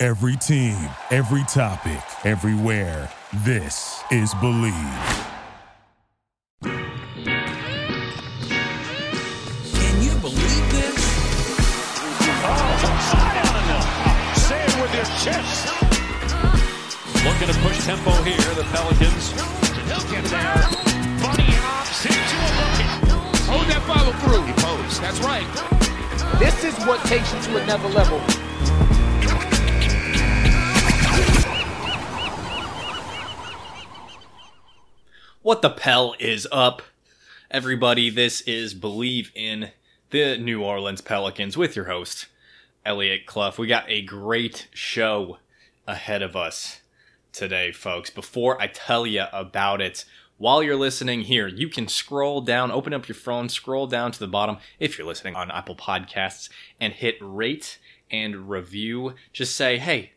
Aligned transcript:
Every 0.00 0.36
team, 0.36 0.78
every 1.10 1.42
topic, 1.48 1.98
everywhere. 2.24 3.10
This 3.42 4.00
is 4.12 4.32
Believe. 4.34 4.72
Can 6.62 6.84
you 10.00 10.14
believe 10.20 10.70
this? 10.70 11.02
Say 14.38 14.62
it 14.62 14.80
with 14.80 14.94
your 14.94 15.08
chest. 15.18 15.66
Looking 17.24 17.48
to 17.48 17.58
push 17.66 17.84
tempo 17.84 18.12
here, 18.22 18.54
the 18.54 18.62
Pelicans. 18.70 19.32
He'll 19.32 20.06
get 20.12 20.22
there. 20.30 20.62
Bunny 21.18 21.50
hops 21.58 22.06
into 22.06 22.38
a 22.38 22.50
bucket. 22.54 22.86
Hold 23.48 23.66
that 23.66 23.82
follow 23.88 24.12
through. 24.22 24.46
He 24.46 24.52
posed. 24.62 25.02
That's 25.02 25.18
right. 25.22 25.48
This 26.38 26.62
is 26.62 26.78
what 26.86 27.04
takes 27.06 27.34
you 27.34 27.40
to 27.50 27.56
another 27.64 27.88
level. 27.88 28.22
What 35.48 35.62
the 35.62 35.70
Pell 35.70 36.14
is 36.18 36.46
up, 36.52 36.82
everybody? 37.50 38.10
This 38.10 38.42
is 38.42 38.74
Believe 38.74 39.32
in 39.34 39.70
the 40.10 40.36
New 40.36 40.62
Orleans 40.62 41.00
Pelicans 41.00 41.56
with 41.56 41.74
your 41.74 41.86
host, 41.86 42.26
Elliot 42.84 43.24
Clough. 43.24 43.54
We 43.56 43.66
got 43.66 43.88
a 43.88 44.02
great 44.02 44.68
show 44.74 45.38
ahead 45.86 46.20
of 46.20 46.36
us 46.36 46.82
today, 47.32 47.72
folks. 47.72 48.10
Before 48.10 48.60
I 48.60 48.66
tell 48.66 49.06
you 49.06 49.24
about 49.32 49.80
it, 49.80 50.04
while 50.36 50.62
you're 50.62 50.76
listening 50.76 51.22
here, 51.22 51.48
you 51.48 51.70
can 51.70 51.88
scroll 51.88 52.42
down, 52.42 52.70
open 52.70 52.92
up 52.92 53.08
your 53.08 53.14
phone, 53.14 53.48
scroll 53.48 53.86
down 53.86 54.12
to 54.12 54.18
the 54.18 54.28
bottom 54.28 54.58
if 54.78 54.98
you're 54.98 55.06
listening 55.06 55.34
on 55.34 55.50
Apple 55.50 55.76
Podcasts, 55.76 56.50
and 56.78 56.92
hit 56.92 57.16
rate 57.22 57.78
and 58.10 58.50
review. 58.50 59.14
Just 59.32 59.56
say, 59.56 59.78
hey, 59.78 60.12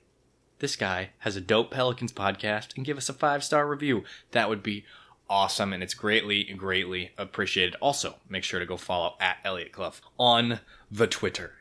this 0.59 0.75
guy 0.75 1.11
has 1.19 1.37
a 1.37 1.41
dope 1.41 1.71
Pelicans 1.71 2.11
podcast, 2.11 2.75
and 2.75 2.83
give 2.83 2.97
us 2.97 3.07
a 3.07 3.13
five 3.13 3.45
star 3.45 3.65
review. 3.65 4.03
That 4.31 4.49
would 4.49 4.61
be 4.61 4.83
awesome, 5.31 5.71
and 5.71 5.81
it's 5.81 5.93
greatly, 5.93 6.43
greatly 6.43 7.11
appreciated. 7.17 7.75
Also, 7.81 8.17
make 8.29 8.43
sure 8.43 8.59
to 8.59 8.65
go 8.65 8.75
follow 8.75 9.15
at 9.19 9.37
Elliot 9.45 9.71
Clough 9.71 9.93
on 10.19 10.59
the 10.91 11.07
Twitter. 11.07 11.53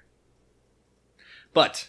But 1.54 1.88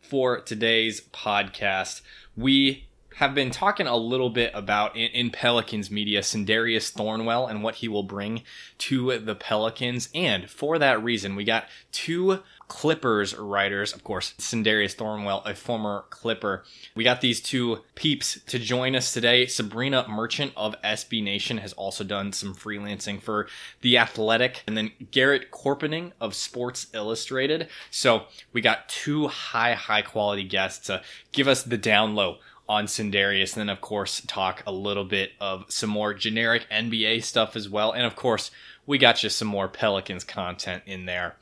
for 0.00 0.40
today's 0.40 1.02
podcast, 1.12 2.00
we 2.34 2.88
have 3.16 3.34
been 3.34 3.50
talking 3.50 3.86
a 3.86 3.96
little 3.96 4.30
bit 4.30 4.50
about 4.54 4.96
in, 4.96 5.30
Pelicans 5.30 5.90
media 5.90 6.20
Sindarius 6.20 6.92
Thornwell 6.92 7.50
and 7.50 7.62
what 7.62 7.76
he 7.76 7.88
will 7.88 8.04
bring 8.04 8.42
to 8.78 9.18
the 9.18 9.34
Pelicans. 9.34 10.08
And 10.14 10.48
for 10.48 10.78
that 10.78 11.02
reason, 11.02 11.36
we 11.36 11.44
got 11.44 11.66
two 11.92 12.40
Clippers 12.68 13.34
writers, 13.34 13.92
of 13.94 14.04
course, 14.04 14.34
Sindarius 14.38 14.94
Thornwell, 14.94 15.42
a 15.44 15.54
former 15.54 16.04
Clipper. 16.10 16.64
We 16.94 17.02
got 17.02 17.22
these 17.22 17.40
two 17.40 17.78
peeps 17.94 18.38
to 18.46 18.58
join 18.58 18.94
us 18.94 19.12
today. 19.12 19.46
Sabrina 19.46 20.06
Merchant 20.06 20.52
of 20.56 20.80
SB 20.82 21.22
Nation 21.22 21.58
has 21.58 21.72
also 21.72 22.04
done 22.04 22.32
some 22.32 22.54
freelancing 22.54 23.20
for 23.20 23.48
The 23.80 23.98
Athletic, 23.98 24.62
and 24.66 24.76
then 24.76 24.92
Garrett 25.10 25.50
Chorpenning 25.50 26.12
of 26.20 26.34
Sports 26.34 26.88
Illustrated. 26.92 27.68
So 27.90 28.24
we 28.52 28.60
got 28.60 28.88
two 28.88 29.28
high, 29.28 29.72
high 29.72 30.02
quality 30.02 30.44
guests 30.44 30.86
to 30.86 31.02
give 31.32 31.48
us 31.48 31.62
the 31.62 31.78
down 31.78 32.14
low 32.14 32.36
on 32.68 32.84
Sindarius, 32.84 33.54
and 33.54 33.62
then 33.62 33.70
of 33.70 33.80
course 33.80 34.20
talk 34.26 34.62
a 34.66 34.72
little 34.72 35.04
bit 35.04 35.32
of 35.40 35.64
some 35.68 35.88
more 35.88 36.12
generic 36.12 36.66
NBA 36.70 37.24
stuff 37.24 37.56
as 37.56 37.68
well. 37.68 37.92
And 37.92 38.04
of 38.04 38.14
course, 38.14 38.50
we 38.86 38.98
got 38.98 39.22
you 39.22 39.30
some 39.30 39.48
more 39.48 39.68
Pelicans 39.68 40.24
content 40.24 40.82
in 40.86 41.06
there 41.06 41.36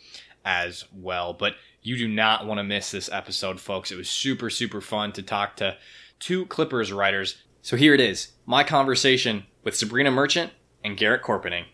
as 0.46 0.84
well. 0.94 1.34
But 1.34 1.56
you 1.82 1.98
do 1.98 2.08
not 2.08 2.46
want 2.46 2.58
to 2.58 2.64
miss 2.64 2.90
this 2.90 3.10
episode, 3.12 3.60
folks. 3.60 3.90
It 3.90 3.96
was 3.96 4.08
super, 4.08 4.48
super 4.48 4.80
fun 4.80 5.12
to 5.12 5.22
talk 5.22 5.56
to 5.56 5.76
two 6.18 6.46
Clippers 6.46 6.92
writers. 6.92 7.42
So 7.60 7.76
here 7.76 7.92
it 7.92 8.00
is 8.00 8.28
my 8.46 8.64
conversation 8.64 9.44
with 9.64 9.76
Sabrina 9.76 10.10
Merchant 10.10 10.52
and 10.84 10.96
Garrett 10.96 11.22
Chorpenning. 11.22 11.64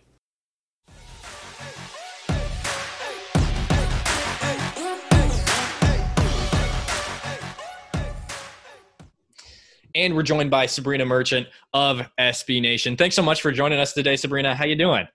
And 9.95 10.15
we're 10.15 10.23
joined 10.23 10.51
by 10.51 10.65
Sabrina 10.65 11.05
Merchant 11.05 11.47
of 11.75 12.01
SB 12.19 12.63
Nation. 12.63 12.97
Thanks 12.97 13.15
so 13.15 13.23
much 13.23 13.43
for 13.43 13.53
joining 13.53 13.79
us 13.79 13.93
today, 13.93 14.17
Sabrina. 14.17 14.55
How 14.55 14.65
you 14.65 14.75
doing? 14.75 15.07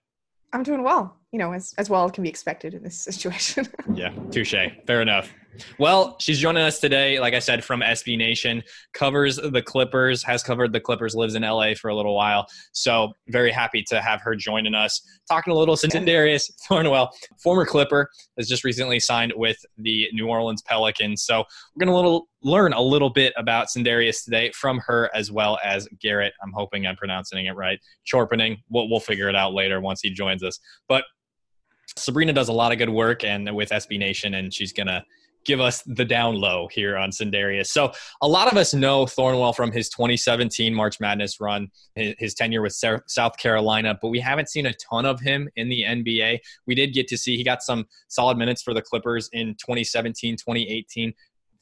I'm 0.53 0.61
doing 0.61 0.83
well, 0.83 1.16
you 1.31 1.39
know, 1.39 1.51
as, 1.53 1.73
as 1.77 1.89
well 1.89 2.09
can 2.09 2.23
be 2.23 2.29
expected 2.29 2.73
in 2.73 2.83
this 2.83 2.97
situation. 3.03 3.67
yeah, 3.93 4.11
touche. 4.31 4.55
Fair 4.85 5.01
enough. 5.01 5.33
Well, 5.79 6.17
she's 6.19 6.39
joining 6.39 6.63
us 6.63 6.79
today, 6.79 7.19
like 7.19 7.33
I 7.33 7.39
said, 7.39 7.63
from 7.63 7.81
SB 7.81 8.17
Nation, 8.17 8.63
covers 8.93 9.37
the 9.37 9.61
Clippers, 9.61 10.23
has 10.23 10.43
covered 10.43 10.71
the 10.71 10.79
Clippers, 10.79 11.15
lives 11.15 11.35
in 11.35 11.41
LA 11.41 11.73
for 11.73 11.89
a 11.89 11.95
little 11.95 12.15
while. 12.15 12.45
So, 12.71 13.13
very 13.29 13.51
happy 13.51 13.83
to 13.89 14.01
have 14.01 14.21
her 14.21 14.35
joining 14.35 14.75
us. 14.75 15.01
Talking 15.27 15.53
a 15.53 15.55
little 15.55 15.75
Sindarius 15.75 16.51
Thornwell, 16.69 17.09
former 17.41 17.65
Clipper, 17.65 18.09
has 18.37 18.47
just 18.47 18.63
recently 18.63 18.99
signed 18.99 19.33
with 19.35 19.57
the 19.77 20.07
New 20.13 20.27
Orleans 20.27 20.61
Pelicans. 20.61 21.23
So, 21.23 21.43
we're 21.75 21.85
going 21.85 21.91
to 21.91 21.95
little 21.95 22.27
learn 22.43 22.73
a 22.73 22.81
little 22.81 23.09
bit 23.09 23.33
about 23.35 23.67
Sindarius 23.67 24.23
today 24.23 24.51
from 24.51 24.79
her 24.85 25.09
as 25.13 25.31
well 25.31 25.57
as 25.63 25.87
Garrett. 25.99 26.33
I'm 26.43 26.51
hoping 26.53 26.85
I'm 26.85 26.95
pronouncing 26.95 27.47
it 27.47 27.55
right. 27.55 27.79
Chorpenning. 28.11 28.57
We'll, 28.69 28.89
we'll 28.89 28.99
figure 28.99 29.27
it 29.27 29.35
out 29.35 29.53
later 29.53 29.81
once 29.81 30.01
he 30.01 30.11
joins 30.11 30.43
us. 30.43 30.59
But 30.87 31.03
Sabrina 31.95 32.33
does 32.33 32.49
a 32.49 32.53
lot 32.53 32.71
of 32.71 32.77
good 32.77 32.89
work 32.89 33.23
and 33.23 33.55
with 33.55 33.69
SB 33.69 33.97
Nation, 33.97 34.33
and 34.33 34.53
she's 34.53 34.73
to 34.87 35.03
give 35.45 35.61
us 35.61 35.81
the 35.83 36.03
down 36.03 36.35
low 36.35 36.67
here 36.73 36.97
on 36.97 37.09
Sindarius. 37.09 37.67
So 37.67 37.93
a 38.21 38.27
lot 38.27 38.51
of 38.51 38.57
us 38.57 38.73
know 38.73 39.05
Thornwell 39.05 39.55
from 39.55 39.71
his 39.71 39.87
2017 39.87 40.73
March 40.73 40.99
Madness 40.99 41.39
run, 41.39 41.69
his 41.95 42.33
tenure 42.33 42.61
with 42.61 42.73
South 43.07 43.37
Carolina, 43.37 43.97
but 44.01 44.09
we 44.09 44.19
haven't 44.19 44.49
seen 44.49 44.65
a 44.65 44.73
ton 44.73 45.05
of 45.05 45.21
him 45.21 45.47
in 45.55 45.69
the 45.69 45.83
NBA. 45.83 46.39
We 46.65 46.75
did 46.75 46.93
get 46.93 47.07
to 47.07 47.17
see 47.17 47.37
he 47.37 47.45
got 47.45 47.63
some 47.63 47.85
solid 48.09 48.37
minutes 48.37 48.61
for 48.61 48.73
the 48.73 48.81
Clippers 48.81 49.29
in 49.31 49.55
2017, 49.55 50.35
2018. 50.35 51.13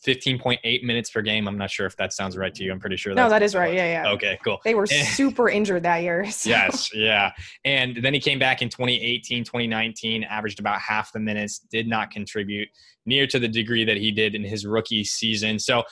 15.8 0.05 0.83
minutes 0.83 1.09
per 1.09 1.21
game. 1.21 1.47
I'm 1.47 1.57
not 1.57 1.71
sure 1.71 1.85
if 1.85 1.95
that 1.97 2.13
sounds 2.13 2.37
right 2.37 2.53
to 2.53 2.63
you. 2.63 2.71
I'm 2.71 2.79
pretty 2.79 2.97
sure. 2.97 3.13
no, 3.13 3.29
that 3.29 3.41
is 3.41 3.55
right. 3.55 3.73
Yeah, 3.73 4.03
yeah. 4.03 4.11
Okay, 4.11 4.39
cool. 4.43 4.59
They 4.63 4.75
were 4.75 4.87
super 4.87 5.49
injured 5.49 5.83
that 5.83 6.01
year. 6.03 6.25
So. 6.35 6.49
Yes, 6.49 6.93
yeah. 6.93 7.31
And 7.63 7.97
then 8.03 8.13
he 8.13 8.19
came 8.19 8.39
back 8.39 8.61
in 8.61 8.69
2018, 8.69 9.45
2019, 9.45 10.23
averaged 10.23 10.59
about 10.59 10.81
half 10.81 11.13
the 11.13 11.19
minutes, 11.19 11.59
did 11.59 11.87
not 11.87 12.11
contribute 12.11 12.67
near 13.05 13.25
to 13.27 13.39
the 13.39 13.47
degree 13.47 13.85
that 13.85 13.97
he 13.97 14.11
did 14.11 14.35
in 14.35 14.43
his 14.43 14.65
rookie 14.65 15.03
season. 15.03 15.57
So, 15.59 15.83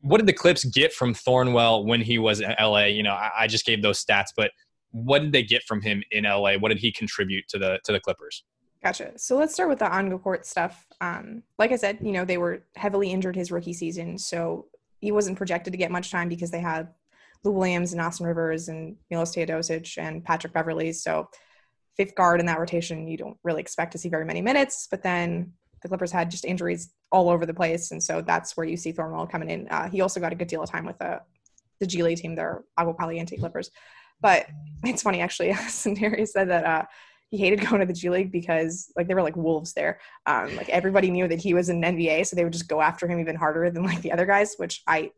what 0.00 0.16
did 0.18 0.26
the 0.26 0.32
Clips 0.32 0.64
get 0.64 0.92
from 0.92 1.14
Thornwell 1.14 1.84
when 1.84 2.00
he 2.00 2.18
was 2.18 2.40
in 2.40 2.54
LA? 2.58 2.86
You 2.86 3.02
know, 3.02 3.12
I, 3.12 3.30
I 3.40 3.46
just 3.46 3.66
gave 3.66 3.82
those 3.82 4.02
stats, 4.02 4.28
but 4.36 4.50
what 4.92 5.20
did 5.20 5.32
they 5.32 5.42
get 5.42 5.62
from 5.64 5.80
him 5.80 6.02
in 6.10 6.24
LA? 6.24 6.54
What 6.54 6.68
did 6.70 6.78
he 6.78 6.90
contribute 6.90 7.46
to 7.48 7.58
the 7.58 7.78
to 7.84 7.92
the 7.92 8.00
Clippers? 8.00 8.44
Gotcha. 8.82 9.12
So 9.16 9.36
let's 9.36 9.54
start 9.54 9.68
with 9.68 9.78
the 9.78 9.90
on 9.90 10.18
court 10.18 10.44
stuff. 10.44 10.86
Um, 11.00 11.44
like 11.58 11.70
I 11.70 11.76
said, 11.76 11.98
you 12.02 12.12
know, 12.12 12.24
they 12.24 12.38
were 12.38 12.64
heavily 12.74 13.12
injured 13.12 13.36
his 13.36 13.52
rookie 13.52 13.72
season, 13.72 14.18
so 14.18 14.66
he 15.00 15.12
wasn't 15.12 15.36
projected 15.36 15.72
to 15.72 15.76
get 15.76 15.92
much 15.92 16.10
time 16.10 16.28
because 16.28 16.50
they 16.50 16.60
had 16.60 16.88
Lou 17.44 17.52
Williams 17.52 17.92
and 17.92 18.00
Austin 18.00 18.26
Rivers 18.26 18.68
and 18.68 18.96
Milos 19.10 19.34
Teodosic 19.34 19.98
and 19.98 20.24
Patrick 20.24 20.52
Beverley. 20.52 20.92
So 20.92 21.28
fifth 21.96 22.14
guard 22.16 22.40
in 22.40 22.46
that 22.46 22.58
rotation, 22.58 23.06
you 23.06 23.16
don't 23.16 23.36
really 23.44 23.60
expect 23.60 23.92
to 23.92 23.98
see 23.98 24.08
very 24.08 24.24
many 24.24 24.40
minutes. 24.40 24.88
But 24.90 25.02
then 25.02 25.52
the 25.82 25.88
Clippers 25.88 26.12
had 26.12 26.30
just 26.30 26.44
injuries 26.44 26.92
all 27.12 27.28
over 27.28 27.46
the 27.46 27.54
place, 27.54 27.92
and 27.92 28.02
so 28.02 28.20
that's 28.20 28.56
where 28.56 28.66
you 28.66 28.76
see 28.76 28.92
Thornwell 28.92 29.30
coming 29.30 29.50
in. 29.50 29.68
Uh, 29.68 29.88
he 29.90 30.00
also 30.00 30.18
got 30.18 30.32
a 30.32 30.36
good 30.36 30.48
deal 30.48 30.62
of 30.62 30.70
time 30.70 30.86
with 30.86 30.98
the 30.98 31.20
the 31.78 31.86
G 31.86 32.02
League 32.02 32.18
team, 32.18 32.34
their 32.34 32.64
Agua 32.78 32.94
Caliente 32.94 33.36
Clippers. 33.36 33.70
But 34.20 34.46
it's 34.84 35.02
funny 35.02 35.20
actually. 35.20 35.50
Sindari 35.52 36.26
said 36.26 36.48
that 36.48 36.64
uh, 36.64 36.84
he 37.32 37.38
hated 37.38 37.60
going 37.68 37.80
to 37.80 37.86
the 37.86 37.92
G 37.92 38.10
League 38.10 38.30
because 38.30 38.92
like 38.94 39.08
they 39.08 39.14
were 39.14 39.22
like 39.22 39.36
wolves 39.36 39.72
there. 39.72 39.98
Um, 40.26 40.54
like 40.54 40.68
everybody 40.68 41.10
knew 41.10 41.26
that 41.26 41.40
he 41.40 41.54
was 41.54 41.70
in 41.70 41.80
NBA, 41.80 42.26
so 42.26 42.36
they 42.36 42.44
would 42.44 42.52
just 42.52 42.68
go 42.68 42.80
after 42.80 43.08
him 43.08 43.18
even 43.18 43.34
harder 43.34 43.68
than 43.70 43.82
like 43.82 44.02
the 44.02 44.12
other 44.12 44.26
guys, 44.26 44.54
which 44.58 44.82
I 44.86 45.10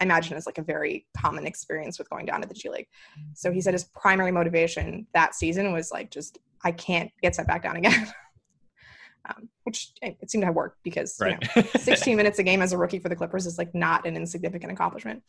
imagine 0.00 0.36
is 0.36 0.46
like 0.46 0.58
a 0.58 0.62
very 0.62 1.06
common 1.16 1.46
experience 1.46 1.98
with 1.98 2.10
going 2.10 2.26
down 2.26 2.42
to 2.42 2.48
the 2.48 2.54
G 2.54 2.68
League. 2.68 2.88
So 3.34 3.52
he 3.52 3.60
said 3.60 3.72
his 3.72 3.84
primary 3.84 4.32
motivation 4.32 5.06
that 5.14 5.34
season 5.34 5.72
was 5.72 5.90
like 5.90 6.10
just 6.10 6.38
I 6.62 6.72
can't 6.72 7.10
get 7.22 7.34
sent 7.36 7.48
back 7.48 7.62
down 7.62 7.76
again. 7.76 8.12
um, 9.28 9.48
which 9.62 9.92
it 10.02 10.30
seemed 10.30 10.42
to 10.42 10.46
have 10.46 10.56
worked 10.56 10.78
because 10.82 11.16
Right. 11.20 11.38
you 11.54 11.62
know, 11.62 11.68
16 11.76 12.16
minutes 12.16 12.38
a 12.40 12.42
game 12.42 12.62
as 12.62 12.72
a 12.72 12.78
rookie 12.78 12.98
for 12.98 13.08
the 13.08 13.16
Clippers 13.16 13.46
is 13.46 13.58
like 13.58 13.74
not 13.74 14.06
an 14.06 14.16
insignificant 14.16 14.72
accomplishment. 14.72 15.22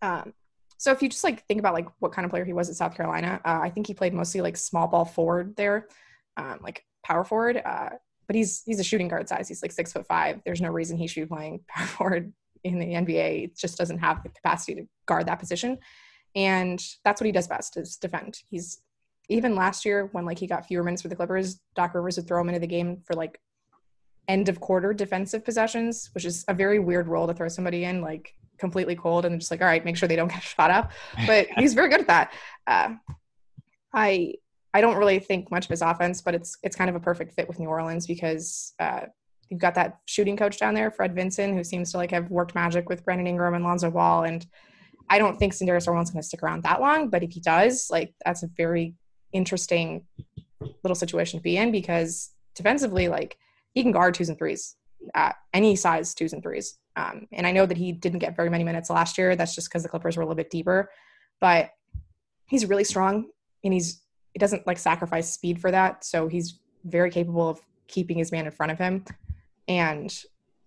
Um, 0.00 0.32
so 0.78 0.92
if 0.92 1.02
you 1.02 1.08
just 1.08 1.24
like 1.24 1.46
think 1.46 1.60
about 1.60 1.74
like 1.74 1.88
what 1.98 2.12
kind 2.12 2.24
of 2.24 2.30
player 2.30 2.44
he 2.44 2.52
was 2.52 2.68
at 2.68 2.76
South 2.76 2.94
Carolina, 2.94 3.40
uh, 3.44 3.60
I 3.62 3.70
think 3.70 3.86
he 3.86 3.94
played 3.94 4.14
mostly 4.14 4.40
like 4.40 4.56
small 4.56 4.86
ball 4.86 5.04
forward 5.04 5.56
there, 5.56 5.88
um, 6.36 6.58
like 6.62 6.84
power 7.04 7.24
forward. 7.24 7.60
Uh, 7.64 7.90
but 8.26 8.36
he's 8.36 8.62
he's 8.66 8.80
a 8.80 8.84
shooting 8.84 9.08
guard 9.08 9.28
size. 9.28 9.48
He's 9.48 9.62
like 9.62 9.72
six 9.72 9.92
foot 9.92 10.06
five. 10.06 10.40
There's 10.44 10.60
no 10.60 10.70
reason 10.70 10.98
he 10.98 11.06
should 11.06 11.28
be 11.28 11.34
playing 11.34 11.60
power 11.68 11.86
forward 11.86 12.32
in 12.64 12.78
the 12.78 12.86
NBA. 12.86 13.44
It 13.44 13.56
just 13.56 13.78
doesn't 13.78 13.98
have 13.98 14.22
the 14.22 14.28
capacity 14.28 14.74
to 14.74 14.88
guard 15.06 15.26
that 15.26 15.38
position. 15.38 15.78
And 16.34 16.82
that's 17.04 17.20
what 17.20 17.26
he 17.26 17.32
does 17.32 17.46
best 17.46 17.76
is 17.76 17.96
defend. 17.96 18.38
He's 18.50 18.82
even 19.28 19.54
last 19.54 19.84
year 19.84 20.08
when 20.12 20.24
like 20.24 20.38
he 20.38 20.46
got 20.46 20.66
fewer 20.66 20.84
minutes 20.84 21.02
for 21.02 21.08
the 21.08 21.16
Clippers, 21.16 21.60
Doc 21.74 21.94
Rivers 21.94 22.16
would 22.16 22.28
throw 22.28 22.40
him 22.40 22.48
into 22.48 22.60
the 22.60 22.66
game 22.66 22.98
for 23.06 23.14
like 23.14 23.40
end 24.28 24.48
of 24.48 24.60
quarter 24.60 24.92
defensive 24.92 25.44
possessions, 25.44 26.10
which 26.12 26.24
is 26.24 26.44
a 26.48 26.54
very 26.54 26.78
weird 26.78 27.08
role 27.08 27.26
to 27.26 27.34
throw 27.34 27.48
somebody 27.48 27.84
in 27.84 28.00
like 28.00 28.34
completely 28.58 28.96
cold 28.96 29.24
and 29.24 29.38
just 29.40 29.50
like, 29.50 29.60
all 29.60 29.66
right, 29.66 29.84
make 29.84 29.96
sure 29.96 30.08
they 30.08 30.16
don't 30.16 30.30
get 30.30 30.42
shot 30.56 30.70
up. 30.70 30.92
But 31.26 31.48
he's 31.56 31.74
very 31.74 31.88
good 31.88 32.00
at 32.00 32.06
that. 32.06 32.32
Uh, 32.66 32.94
I 33.92 34.34
I 34.74 34.82
don't 34.82 34.98
really 34.98 35.18
think 35.18 35.50
much 35.50 35.64
of 35.64 35.70
his 35.70 35.82
offense, 35.82 36.20
but 36.20 36.34
it's 36.34 36.58
it's 36.62 36.76
kind 36.76 36.90
of 36.90 36.96
a 36.96 37.00
perfect 37.00 37.34
fit 37.34 37.48
with 37.48 37.58
New 37.58 37.68
Orleans 37.68 38.06
because 38.06 38.74
uh, 38.78 39.06
you've 39.48 39.60
got 39.60 39.74
that 39.76 39.98
shooting 40.06 40.36
coach 40.36 40.58
down 40.58 40.74
there, 40.74 40.90
Fred 40.90 41.14
Vinson, 41.14 41.56
who 41.56 41.64
seems 41.64 41.92
to 41.92 41.96
like 41.96 42.10
have 42.10 42.30
worked 42.30 42.54
magic 42.54 42.88
with 42.88 43.04
Brandon 43.04 43.26
Ingram 43.26 43.54
and 43.54 43.64
Lonzo 43.64 43.90
Ball, 43.90 44.24
and 44.24 44.46
I 45.08 45.18
don't 45.18 45.38
think 45.38 45.54
Sindarius 45.54 45.88
Orland's 45.88 46.10
going 46.10 46.20
to 46.20 46.26
stick 46.26 46.42
around 46.42 46.62
that 46.64 46.80
long. 46.80 47.08
But 47.08 47.22
if 47.22 47.32
he 47.32 47.40
does, 47.40 47.88
like 47.90 48.14
that's 48.24 48.42
a 48.42 48.48
very 48.56 48.94
interesting 49.32 50.04
little 50.82 50.94
situation 50.94 51.38
to 51.38 51.42
be 51.42 51.56
in 51.56 51.70
because 51.70 52.30
defensively, 52.54 53.08
like 53.08 53.38
he 53.72 53.82
can 53.82 53.92
guard 53.92 54.14
twos 54.14 54.28
and 54.28 54.38
threes, 54.38 54.76
uh, 55.14 55.32
any 55.54 55.76
size 55.76 56.14
twos 56.14 56.32
and 56.32 56.42
threes. 56.42 56.78
Um, 56.96 57.26
and 57.32 57.46
I 57.46 57.52
know 57.52 57.66
that 57.66 57.76
he 57.76 57.92
didn't 57.92 58.20
get 58.20 58.36
very 58.36 58.48
many 58.48 58.64
minutes 58.64 58.88
last 58.88 59.18
year. 59.18 59.36
That's 59.36 59.54
just 59.54 59.68
because 59.68 59.82
the 59.82 59.88
Clippers 59.88 60.16
were 60.16 60.22
a 60.22 60.26
little 60.26 60.36
bit 60.36 60.50
deeper, 60.50 60.90
but 61.40 61.70
he's 62.46 62.66
really 62.66 62.84
strong 62.84 63.26
and 63.64 63.74
he's 63.74 64.02
he 64.32 64.38
doesn't 64.38 64.66
like 64.66 64.78
sacrifice 64.78 65.32
speed 65.32 65.60
for 65.60 65.70
that. 65.70 66.04
So 66.04 66.28
he's 66.28 66.60
very 66.84 67.10
capable 67.10 67.48
of 67.48 67.60
keeping 67.88 68.18
his 68.18 68.32
man 68.32 68.46
in 68.46 68.52
front 68.52 68.72
of 68.72 68.78
him. 68.78 69.04
And 69.68 70.14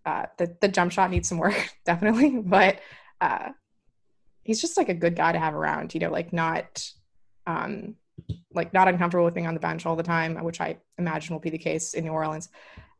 uh, 0.06 0.26
the 0.38 0.56
the 0.62 0.68
jump 0.68 0.92
shot 0.92 1.12
needs 1.12 1.30
some 1.30 1.38
work, 1.38 1.70
definitely, 1.86 2.40
but 2.40 2.80
uh, 3.22 3.50
he's 4.44 4.62
just 4.62 4.78
like 4.78 4.90
a 4.90 4.94
good 4.94 5.16
guy 5.16 5.32
to 5.32 5.40
have 5.40 5.54
around. 5.54 5.94
You 5.94 6.00
know, 6.00 6.12
like 6.12 6.34
not 6.34 6.84
um, 7.48 7.96
like 8.54 8.74
not 8.74 8.88
uncomfortable 8.88 9.26
with 9.26 9.34
being 9.34 9.48
on 9.48 9.54
the 9.54 9.60
bench 9.60 9.86
all 9.86 9.96
the 9.96 10.04
time, 10.04 10.36
which 10.44 10.62
I 10.62 10.78
imagine 10.98 11.34
will 11.34 11.40
be 11.40 11.50
the 11.50 11.58
case 11.58 11.94
in 11.94 12.04
New 12.04 12.12
Orleans. 12.12 12.50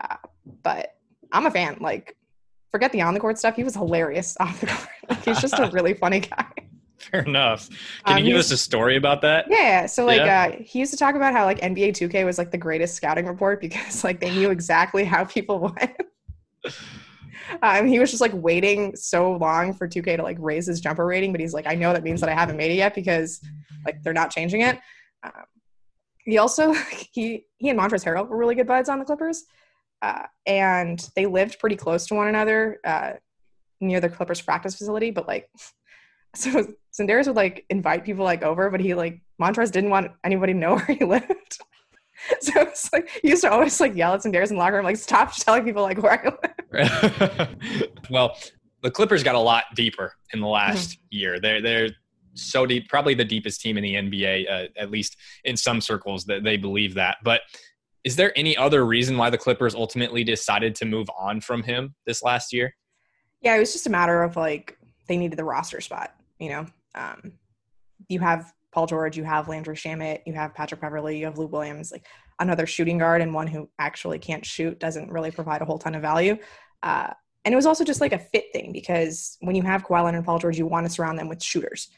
Uh, 0.02 0.16
but 0.64 0.96
I'm 1.32 1.46
a 1.46 1.52
fan. 1.52 1.78
Like, 1.80 2.16
forget 2.72 2.92
the 2.92 3.02
on 3.02 3.14
the 3.14 3.20
court 3.20 3.38
stuff. 3.38 3.56
He 3.56 3.64
was 3.64 3.76
hilarious 3.76 4.36
off 4.40 4.60
the 4.60 4.68
court. 4.68 4.88
Like, 5.10 5.26
he's 5.26 5.42
just 5.42 5.58
a 5.58 5.70
really 5.74 5.96
funny 5.96 6.20
guy. 6.36 6.46
Fair 7.00 7.22
enough. 7.24 7.68
Can 8.06 8.18
Um, 8.18 8.24
you 8.24 8.32
give 8.34 8.40
us 8.40 8.52
a 8.52 8.58
story 8.58 8.96
about 8.96 9.22
that? 9.22 9.46
Yeah. 9.50 9.88
So 9.88 10.06
like 10.06 10.20
Yeah. 10.20 10.52
uh 10.60 10.62
he 10.64 10.80
used 10.80 10.92
to 10.92 10.98
talk 10.98 11.16
about 11.16 11.34
how 11.34 11.46
like 11.46 11.60
NBA 11.62 11.90
2K 11.94 12.26
was 12.26 12.38
like 12.38 12.52
the 12.52 12.58
greatest 12.60 12.94
scouting 12.96 13.26
report 13.26 13.60
because 13.62 14.04
like 14.04 14.20
they 14.20 14.30
knew 14.32 14.52
exactly 14.52 15.04
how 15.04 15.24
people 15.24 15.60
went. 15.60 15.96
um 17.64 17.88
he 17.88 18.00
was 18.00 18.10
just 18.12 18.22
like 18.22 18.34
waiting 18.36 18.96
so 18.96 19.32
long 19.34 19.74
for 19.74 19.88
2K 19.88 20.18
to 20.18 20.24
like 20.24 20.38
raise 20.40 20.68
his 20.68 20.80
jumper 20.82 21.06
rating, 21.06 21.32
but 21.32 21.42
he's 21.42 21.54
like, 21.54 21.66
I 21.68 21.74
know 21.76 21.94
that 21.94 22.04
means 22.04 22.20
that 22.22 22.30
I 22.30 22.34
haven't 22.34 22.58
made 22.58 22.72
it 22.72 22.76
yet 22.76 22.94
because 22.94 23.42
like 23.86 24.04
they're 24.04 24.14
not 24.14 24.30
changing 24.30 24.62
it. 24.62 24.78
Um, 25.24 25.32
he 26.26 26.38
also 26.38 26.74
he 27.14 27.46
he 27.58 27.70
and 27.70 27.80
Montrezl 27.80 28.06
Harrell 28.06 28.28
were 28.28 28.38
really 28.38 28.56
good 28.56 28.68
buds 28.68 28.90
on 28.90 29.00
the 29.00 29.06
Clippers. 29.06 29.46
Uh, 30.02 30.24
and 30.46 31.10
they 31.16 31.26
lived 31.26 31.60
pretty 31.60 31.76
close 31.76 32.08
to 32.08 32.16
one 32.16 32.28
another 32.28 32.80
uh, 32.86 33.14
near 33.82 34.00
the 34.00 34.10
Clippers 34.10 34.42
practice 34.42 34.76
facility, 34.76 35.12
but 35.12 35.28
like 35.28 35.50
so 36.36 36.68
Sindarius 36.98 37.28
would 37.28 37.36
like 37.36 37.66
invite 37.70 38.06
people 38.06 38.26
like 38.26 38.44
over, 38.44 38.70
but 38.70 38.80
he 38.80 38.94
like 38.94 39.22
Montrez 39.42 39.72
didn't 39.72 39.90
want 39.90 40.12
anybody 40.24 40.54
to 40.54 40.60
know 40.60 40.76
where 40.78 40.98
he 40.98 41.04
lived. 41.04 41.60
so 42.42 42.52
it's 42.62 42.92
like 42.92 43.10
he 43.22 43.30
used 43.30 43.44
to 43.44 43.52
always 43.52 43.80
like 43.80 43.96
yell 43.96 44.14
at 44.14 44.22
Sindarius 44.22 44.50
in 44.50 44.56
the 44.56 44.62
locker 44.62 44.76
room, 44.76 44.86
like 44.86 44.98
stop 44.98 45.36
telling 45.36 45.64
people 45.64 45.84
like 45.84 46.02
where 46.02 46.36
I 46.74 46.80
live. 46.84 47.50
well, 48.10 48.38
the 48.82 48.92
Clippers 48.92 49.24
got 49.24 49.36
a 49.36 49.40
lot 49.40 49.66
deeper 49.76 50.14
in 50.34 50.40
the 50.40 50.48
last 50.48 50.98
year. 51.10 51.40
They're 51.40 51.62
they're 51.62 51.90
so 52.34 52.66
deep, 52.66 52.88
probably 52.90 53.14
the 53.14 53.26
deepest 53.26 53.62
team 53.62 53.78
in 53.78 53.84
the 53.84 53.96
NBA, 53.96 54.50
uh, 54.50 54.68
at 54.78 54.92
least 54.92 55.18
in 55.44 55.58
some 55.58 55.82
circles 55.82 56.26
that 56.26 56.44
they 56.44 56.58
believe 56.58 56.94
that. 56.96 57.18
But 57.24 57.42
is 58.04 58.16
there 58.16 58.32
any 58.38 58.56
other 58.56 58.86
reason 58.86 59.18
why 59.18 59.30
the 59.30 59.38
Clippers 59.38 59.76
ultimately 59.76 60.24
decided 60.24 60.76
to 60.76 60.86
move 60.86 61.08
on 61.18 61.42
from 61.42 61.64
him 61.64 61.96
this 62.06 62.24
last 62.24 62.54
year? 62.54 62.74
Yeah, 63.42 63.56
it 63.56 63.60
was 63.60 63.74
just 63.74 63.88
a 63.88 63.90
matter 63.90 64.24
of 64.24 64.36
like 64.36 64.78
they 65.08 65.18
needed 65.18 65.38
the 65.38 65.44
roster 65.44 65.82
spot. 65.82 66.16
You 66.40 66.50
know, 66.50 66.66
um, 66.96 67.34
you 68.08 68.20
have 68.20 68.54
Paul 68.72 68.88
George, 68.88 69.18
you 69.18 69.24
have 69.24 69.50
Landry 69.50 69.76
Shamet, 69.76 70.22
you 70.26 70.34
have 70.34 70.54
Patrick 70.54 70.82
Beverley, 70.82 71.18
you 71.18 71.26
have 71.26 71.38
Lou 71.38 71.48
Williams, 71.48 71.92
like 71.92 72.06
another 72.40 72.66
shooting 72.66 72.98
guard 72.98 73.22
and 73.22 73.34
one 73.34 73.48
who 73.48 73.70
actually 73.80 74.20
can't 74.20 74.46
shoot 74.46 74.80
doesn't 74.80 75.12
really 75.12 75.32
provide 75.32 75.62
a 75.62 75.66
whole 75.66 75.80
ton 75.80 75.96
of 75.96 76.02
value. 76.02 76.38
Uh, 76.84 77.12
and 77.44 77.54
it 77.54 77.56
was 77.56 77.66
also 77.66 77.84
just 77.84 78.02
like 78.02 78.14
a 78.14 78.20
fit 78.20 78.46
thing 78.54 78.72
because 78.72 79.38
when 79.42 79.56
you 79.56 79.64
have 79.64 79.84
Kawhi 79.84 80.04
Leonard 80.04 80.20
and 80.20 80.26
Paul 80.26 80.40
George, 80.40 80.58
you 80.58 80.68
want 80.68 80.86
to 80.86 80.92
surround 80.92 81.18
them 81.18 81.28
with 81.28 81.42
shooters. 81.44 81.90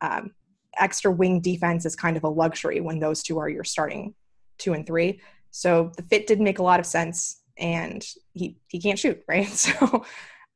Um, 0.00 0.32
extra 0.78 1.10
wing 1.10 1.40
defense 1.40 1.84
is 1.84 1.96
kind 1.96 2.16
of 2.16 2.24
a 2.24 2.28
luxury 2.28 2.80
when 2.80 2.98
those 2.98 3.22
two 3.22 3.38
are 3.38 3.48
your 3.48 3.64
starting 3.64 4.14
two 4.58 4.74
and 4.74 4.86
three. 4.86 5.20
So 5.50 5.92
the 5.96 6.02
fit 6.04 6.26
didn't 6.26 6.44
make 6.44 6.58
a 6.58 6.62
lot 6.62 6.80
of 6.80 6.86
sense, 6.86 7.40
and 7.58 8.04
he 8.34 8.56
he 8.68 8.80
can't 8.80 8.98
shoot, 8.98 9.22
right? 9.28 9.46
So 9.48 10.04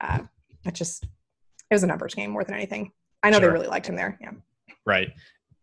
uh, 0.01 0.21
it 0.65 0.75
just 0.75 1.05
it 1.05 1.75
was 1.75 1.83
a 1.83 1.87
numbers 1.87 2.15
game 2.15 2.31
more 2.31 2.45
than 2.45 2.55
anything. 2.55 2.93
I 3.23 3.31
know 3.31 3.39
Sure. 3.41 3.49
they 3.49 3.53
really 3.53 3.69
liked 3.69 3.89
him 3.89 3.97
there. 3.97 4.19
Yeah. 4.21 4.33
Right. 4.87 5.13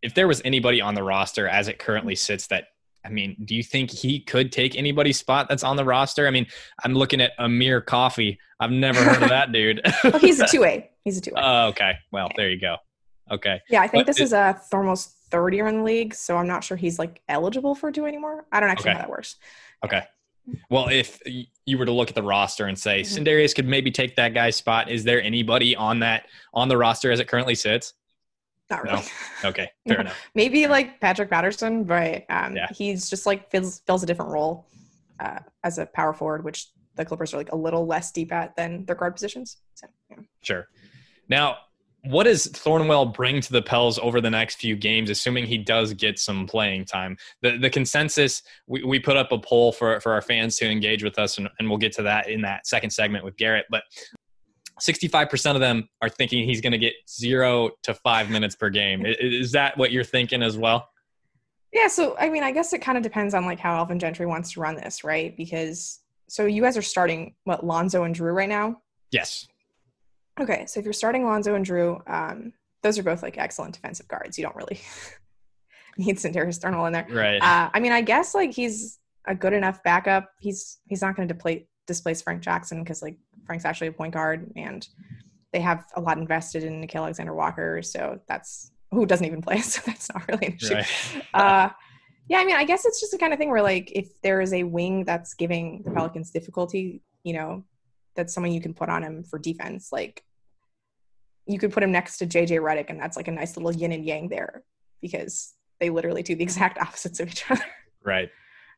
If 0.02 0.16
there 0.16 0.28
was 0.28 0.42
anybody 0.44 0.82
on 0.82 0.96
the 0.96 1.04
roster 1.04 1.48
as 1.48 1.68
it 1.68 1.78
currently 1.80 2.16
sits 2.16 2.48
that 2.48 2.66
I 3.06 3.10
mean, 3.10 3.36
do 3.46 3.56
you 3.56 3.64
think 3.64 3.90
he 3.90 4.20
could 4.20 4.52
take 4.52 4.76
anybody's 4.76 5.18
spot 5.18 5.48
that's 5.50 5.64
on 5.64 5.76
the 5.76 5.84
roster? 5.86 6.28
I 6.28 6.32
mean, 6.32 6.46
I'm 6.84 6.94
looking 6.94 7.20
at 7.22 7.32
Amir 7.40 7.82
Coffey. 7.82 8.38
I've 8.60 8.70
never 8.72 9.04
heard 9.04 9.24
of 9.24 9.30
that 9.30 9.52
dude. 9.54 9.82
Well, 10.04 10.20
he's 10.20 10.40
a 10.40 10.46
two-way. 10.48 10.90
He's 11.04 11.18
a 11.18 11.22
two 11.22 11.32
A. 11.36 11.42
Oh, 11.42 11.68
okay. 11.70 11.94
Well, 12.12 12.30
there 12.38 12.52
you 12.52 12.62
go. 12.62 12.76
Okay. 13.32 13.60
yeah, 13.72 13.82
I 13.82 13.88
think 13.88 14.02
but 14.06 14.08
this 14.08 14.20
it- 14.20 14.26
is 14.26 14.34
a 14.34 14.60
Thornwell's 14.72 15.16
third 15.32 15.54
year 15.54 15.68
in 15.68 15.78
the 15.80 15.84
league, 15.84 16.14
so 16.14 16.38
I'm 16.38 16.48
not 16.48 16.64
sure 16.64 16.78
he's 16.78 17.00
like 17.00 17.22
eligible 17.30 17.74
for 17.74 17.92
two 17.92 18.06
anymore. 18.06 18.46
I 18.52 18.60
don't 18.60 18.70
actually 18.70 18.92
know 18.92 18.96
how 18.98 19.02
that 19.04 19.10
works. 19.10 19.38
Okay. 19.84 20.04
Well, 20.70 20.88
if 20.90 21.22
you 21.66 21.78
were 21.78 21.86
to 21.86 21.92
look 21.92 22.10
at 22.10 22.16
the 22.16 22.24
roster 22.24 22.66
and 22.66 22.78
say. 22.78 23.02
Sindarius 23.02 23.56
could 23.56 23.68
maybe 23.68 23.92
take 23.92 24.16
that 24.16 24.34
guy's 24.34 24.56
spot, 24.56 24.90
is 24.90 25.04
there 25.04 25.22
anybody 25.22 25.76
on 25.76 26.00
that 26.00 26.26
on 26.54 26.68
the 26.68 26.78
roster 26.78 27.12
as 27.12 27.20
it 27.20 27.28
currently 27.28 27.56
sits? 27.56 27.94
Not 28.70 28.84
No. 28.86 28.92
really. 28.94 29.04
Okay, 29.46 29.70
fair 29.88 29.98
No. 29.98 30.02
enough. 30.02 30.18
Maybe 30.36 30.68
like 30.68 31.00
Patrick 31.00 31.30
Patterson, 31.30 31.84
but 31.84 32.26
um, 32.30 32.56
Yeah. 32.56 32.68
he's 32.76 33.10
just 33.10 33.26
like 33.26 33.50
fills 33.52 33.80
fills 33.86 34.04
a 34.04 34.06
different 34.06 34.32
role 34.32 34.68
uh, 35.20 35.40
as 35.64 35.78
a 35.78 35.86
power 35.86 36.14
forward, 36.14 36.44
which 36.44 36.68
the 36.96 37.06
Clippers 37.06 37.34
are 37.34 37.38
like 37.38 37.52
a 37.52 37.56
little 37.56 37.86
less 37.86 38.12
deep 38.12 38.32
at 38.34 38.56
than 38.56 38.86
their 38.86 38.96
guard 38.96 39.14
positions. 39.14 39.58
So, 39.76 39.88
yeah. 40.10 40.18
Sure. 40.42 40.68
Now, 41.30 41.58
what 42.04 42.24
does 42.24 42.48
Thornwell 42.48 43.14
bring 43.14 43.42
to 43.42 43.52
the 43.52 43.62
Pels 43.62 44.00
over 44.00 44.22
the 44.22 44.30
next 44.30 44.56
few 44.56 44.76
games, 44.76 45.10
assuming 45.10 45.46
he 45.46 45.58
does 45.58 45.94
get 45.94 46.18
some 46.18 46.48
playing 46.48 46.86
time? 46.86 47.18
The 47.42 47.58
the 47.58 47.70
consensus 47.70 48.42
we, 48.68 48.84
we 48.84 49.00
put 49.00 49.18
up 49.18 49.32
a 49.32 49.38
poll 49.38 49.72
for 49.72 50.00
for 50.00 50.14
our 50.14 50.22
fans 50.22 50.58
to 50.58 50.70
engage 50.70 51.04
with 51.04 51.20
us, 51.20 51.38
and, 51.38 51.48
and 51.60 51.70
we'll 51.70 51.78
get 51.78 51.94
to 51.94 52.04
that 52.04 52.30
in 52.30 52.42
that 52.42 52.66
second 52.66 52.90
segment 52.90 53.24
with 53.24 53.38
Garrett. 53.38 53.66
But 53.70 53.84
65% 54.82 55.54
of 55.54 55.62
them 55.62 55.88
are 56.02 56.10
thinking 56.10 56.44
he's 56.44 56.60
going 56.60 56.72
to 56.72 56.78
get 56.78 56.94
zero 57.08 57.70
to 57.84 57.94
five 57.94 58.32
minutes 58.32 58.56
per 58.56 58.70
game. 58.70 59.06
Is 59.06 59.52
that 59.52 59.78
what 59.78 59.92
you're 59.92 60.04
thinking 60.04 60.42
as 60.42 60.58
well? 60.58 60.90
Yeah, 61.72 61.88
so 61.88 62.18
I 62.18 62.30
mean, 62.30 62.44
I 62.44 62.52
guess 62.52 62.74
it 62.74 62.82
kind 62.82 62.98
of 62.98 63.04
depends 63.04 63.34
on 63.34 63.46
like 63.46 63.60
how 63.60 63.76
Alvin 63.76 64.00
Gentry 64.00 64.26
wants 64.26 64.54
to 64.54 64.60
run 64.60 64.76
this, 64.76 65.04
right? 65.04 65.36
Because 65.38 66.00
so 66.28 66.46
you 66.46 66.62
guys 66.62 66.78
are 66.78 66.82
starting 66.82 67.36
what 67.44 67.66
Lonzo 67.66 68.04
and 68.04 68.16
Drew 68.16 68.32
right 68.34 68.50
now. 68.50 68.82
Yes. 69.12 69.48
Okay, 70.42 70.66
so 70.66 70.80
if 70.80 70.86
you're 70.86 70.94
starting 70.94 71.24
Lonzo 71.24 71.56
and 71.56 71.64
Drew, 71.64 72.02
um, 72.08 72.54
those 72.82 72.98
are 72.98 73.04
both 73.04 73.22
like 73.22 73.38
excellent 73.38 73.76
defensive 73.76 74.08
guards. 74.08 74.38
You 74.38 74.44
don't 74.44 74.56
really 74.56 74.82
need 75.98 76.18
Sindarius 76.18 76.60
Thornwell 76.60 76.88
in 76.88 76.94
there. 76.94 77.08
Right. 77.10 77.42
Uh, 77.42 77.70
I 77.74 77.80
mean, 77.80 77.92
I 77.92 78.02
guess 78.02 78.34
like 78.34 78.52
he's 78.52 79.00
a 79.28 79.36
good 79.36 79.54
enough 79.54 79.84
backup. 79.84 80.32
He's 80.40 80.80
he's 80.88 81.02
not 81.02 81.16
going 81.16 81.28
to 81.28 81.34
displace 81.34 81.64
displace 81.88 82.22
Frank 82.22 82.42
Jackson 82.42 82.84
because 82.84 83.02
like 83.02 83.18
Frank's 83.46 83.66
actually 83.66 83.88
a 83.88 83.92
point 83.92 84.14
guard, 84.14 84.52
and 84.56 84.88
they 85.54 85.60
have 85.60 85.86
a 85.96 86.02
lot 86.02 86.18
invested 86.18 86.64
in 86.64 86.82
Nickeil 86.82 87.02
Alexander 87.02 87.36
Walker. 87.36 87.82
So 87.84 88.20
that's 88.28 88.72
who 88.92 89.06
doesn't 89.06 89.26
even 89.26 89.42
play. 89.42 89.58
So 89.62 89.82
that's 89.86 90.12
not 90.14 90.28
really 90.28 90.48
an 90.48 90.54
issue. 90.56 90.74
right. 90.74 90.88
Uh, 91.34 91.70
yeah, 92.30 92.40
I 92.40 92.46
mean, 92.46 92.56
I 92.56 92.64
guess 92.64 92.86
it's 92.86 93.00
just 93.00 93.12
the 93.12 93.18
kind 93.18 93.34
of 93.34 93.40
thing 93.40 93.50
where 93.50 93.62
like 93.62 93.92
if 93.94 94.22
there 94.22 94.42
is 94.42 94.54
a 94.54 94.64
wing 94.64 95.04
that's 95.04 95.34
giving 95.34 95.82
the 95.84 95.92
Pelicans 95.92 96.32
difficulty, 96.32 97.02
you 97.24 97.34
know, 97.34 97.64
that's 98.16 98.34
someone 98.34 98.54
you 98.54 98.62
can 98.62 98.74
put 98.74 98.90
on 98.90 99.04
him 99.04 99.24
for 99.24 99.38
defense. 99.38 99.92
Like 99.92 100.24
you 101.46 101.60
could 101.60 101.72
put 101.72 101.84
him 101.84 101.92
next 101.92 102.18
to 102.18 102.28
JJ 102.28 102.62
Redick, 102.62 102.90
and 102.90 103.00
that's 103.00 103.18
like 103.18 103.28
a 103.28 103.32
nice 103.32 103.58
little 103.58 103.72
yin 103.72 103.92
and 103.92 104.06
yang 104.06 104.30
there 104.30 104.64
because 105.02 105.54
they 105.80 105.90
literally 105.90 106.24
do 106.24 106.36
the 106.36 106.44
exact 106.50 106.78
opposites 106.80 107.20
of 107.20 107.30
each 107.30 107.50
other. 107.50 107.66
Right. 108.04 108.30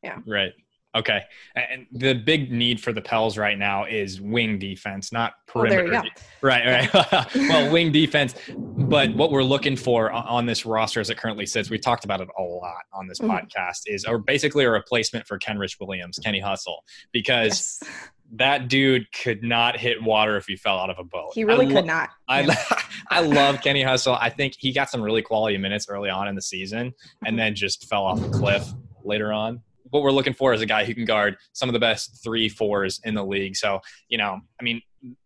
Yeah. 0.04 0.20
Right. 0.26 0.54
Okay. 0.96 1.22
And 1.56 1.88
the 1.92 2.14
big 2.14 2.52
need 2.52 2.80
for 2.80 2.94
the 2.94 3.02
Pels 3.02 3.36
right 3.36 3.58
now 3.58 3.86
is 3.86 4.22
wing 4.22 4.60
defense, 4.60 5.12
not 5.12 5.34
perimeter. 5.48 5.90
There 5.90 6.04
you 6.04 6.04
go. 6.04 6.22
Right, 6.42 6.92
right. 6.94 7.36
well, 7.36 7.72
wing 7.72 7.92
defense. 7.92 8.36
But 8.56 9.16
what 9.16 9.32
we're 9.32 9.44
looking 9.44 9.76
for 9.76 10.12
on 10.12 10.46
this 10.46 10.68
roster 10.68 11.00
as 11.00 11.10
it 11.10 11.18
currently 11.18 11.48
sits, 11.48 11.72
we 11.72 11.80
talked 11.80 12.06
about 12.06 12.22
it 12.22 12.28
a 12.38 12.42
lot 12.44 12.84
on 12.94 13.08
this 13.08 13.20
mm-hmm. 13.20 13.32
podcast, 13.32 13.82
is 13.88 14.06
or 14.06 14.20
basically 14.20 14.66
a 14.66 14.70
replacement 14.70 15.26
for 15.26 15.40
Kenrich 15.40 15.78
Williams, 15.80 16.20
Kenny 16.20 16.40
Hustle, 16.40 16.84
because 17.12 17.80
yes. 17.82 17.84
that 18.34 18.68
dude 18.68 19.12
could 19.12 19.44
not 19.44 19.78
hit 19.78 20.02
water 20.02 20.38
if 20.38 20.46
he 20.46 20.56
fell 20.56 20.78
out 20.78 20.90
of 20.90 20.98
a 21.00 21.04
boat. 21.04 21.32
He 21.34 21.44
really 21.44 21.68
lo- 21.68 21.76
could 21.76 21.86
not. 21.86 22.10
I, 22.28 22.56
I 23.10 23.22
love 23.22 23.62
Kenny 23.62 23.84
Hustle. 23.84 24.16
I 24.16 24.30
think 24.30 24.56
he 24.58 24.72
got 24.72 24.90
some 24.90 25.02
really 25.02 25.22
quality 25.22 25.58
minutes 25.58 25.88
early 25.90 26.10
on 26.10 26.28
in 26.28 26.36
the 26.36 26.42
season 26.42 26.80
and 26.80 26.94
mm-hmm. 27.26 27.36
then 27.38 27.56
just 27.56 27.88
fell 27.88 28.04
off 28.04 28.24
a 28.24 28.30
cliff 28.30 28.68
later 29.04 29.32
on 29.32 29.62
what 29.94 30.02
we're 30.02 30.12
looking 30.12 30.34
for 30.34 30.54
is 30.54 30.62
a 30.62 30.66
guy 30.66 30.84
who 30.86 30.96
can 30.96 31.06
guard 31.06 31.38
some 31.54 31.70
of 31.70 31.74
the 31.74 31.80
best 31.80 32.24
three 32.24 32.50
fours 32.50 33.00
in 33.04 33.14
the 33.14 33.24
league. 33.24 33.56
So 33.56 33.80
you 34.10 34.18
know, 34.18 34.40
I 34.60 34.64
mean, 34.64 34.82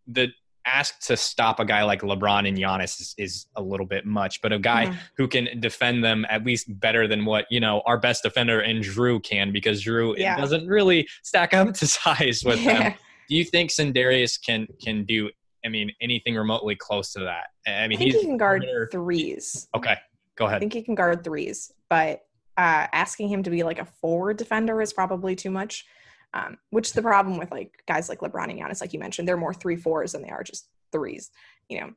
the 0.08 0.28
ask 0.67 1.00
to 1.07 1.17
stop 1.17 1.59
a 1.59 1.65
guy 1.65 1.83
like 1.83 2.01
LeBron 2.01 2.47
and 2.47 2.57
Giannis 2.57 3.00
is, 3.00 3.15
is 3.17 3.45
a 3.55 3.62
little 3.62 3.86
bit 3.86 4.05
much, 4.05 4.41
but 4.41 4.51
a 4.51 4.59
guy 4.59 4.88
mm-hmm. 4.88 4.97
who 5.15 5.27
can 5.27 5.47
defend 5.59 6.03
them 6.03 6.25
at 6.29 6.45
least 6.45 6.67
better 6.79 7.07
than 7.07 7.25
what 7.25 7.45
you 7.50 7.59
know 7.59 7.81
our 7.86 7.97
best 7.97 8.24
defender 8.24 8.59
and 8.59 8.83
Drew 8.83 9.19
can, 9.19 9.51
because 9.51 9.81
Drew 9.81 10.15
yeah. 10.17 10.38
doesn't 10.38 10.67
really 10.67 11.07
stack 11.24 11.53
up 11.53 11.74
to 11.75 11.88
size 11.88 12.43
with 12.45 12.62
yeah. 12.62 12.79
them. 12.79 12.93
Do 13.29 13.36
you 13.36 13.43
think 13.43 13.71
Sindarius 13.71 14.39
can 14.43 14.67
can 14.83 15.05
do? 15.05 15.29
I 15.65 15.69
mean, 15.69 15.91
anything 16.01 16.36
remotely 16.36 16.75
close 16.75 17.12
to 17.13 17.19
that? 17.21 17.47
I 17.65 17.88
mean, 17.88 17.97
I 17.97 18.03
think 18.03 18.15
he 18.15 18.21
can 18.25 18.38
guard 18.38 18.65
threes. 18.91 19.67
Okay, 19.75 19.95
go 20.36 20.45
ahead. 20.45 20.57
I 20.57 20.59
think 20.59 20.74
he 20.74 20.83
can 20.83 20.95
guard 20.95 21.24
threes, 21.24 21.71
but 21.89 22.24
uh, 22.57 22.88
asking 22.91 23.29
him 23.29 23.43
to 23.43 23.50
be 23.50 23.63
like 23.63 23.79
a 23.79 23.86
forward 23.86 24.38
defender 24.38 24.81
is 24.81 24.93
probably 24.93 25.36
too 25.36 25.51
much. 25.51 25.86
Um, 26.34 26.57
which 26.69 26.93
the 26.93 27.01
problem 27.01 27.38
with 27.38 27.51
like 27.51 27.72
guys 27.88 28.10
like 28.10 28.19
LeBron 28.19 28.50
and 28.50 28.60
Giannis, 28.60 28.81
like 28.81 28.93
you 28.93 29.00
mentioned, 29.00 29.27
they're 29.27 29.38
more 29.38 29.53
three 29.53 29.75
fours 29.75 30.12
than 30.12 30.22
they 30.22 30.29
are 30.29 30.43
just 30.43 30.67
threes. 30.91 31.31
You 31.69 31.81
know, 31.81 31.89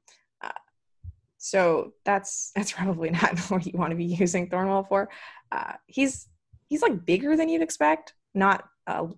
uh, 0.42 0.50
so 1.38 1.92
that's 2.04 2.52
that's 2.56 2.72
probably 2.72 3.10
not 3.10 3.38
what 3.50 3.66
you 3.66 3.78
want 3.78 3.90
to 3.90 3.96
be 3.96 4.04
using 4.04 4.48
Thornwell 4.48 4.88
for. 4.88 5.08
Uh, 5.52 5.74
he's 5.86 6.28
he's 6.68 6.82
like 6.82 7.04
bigger 7.04 7.36
than 7.36 7.48
you'd 7.48 7.62
expect, 7.62 8.14
not 8.34 8.64
uh, 8.86 9.08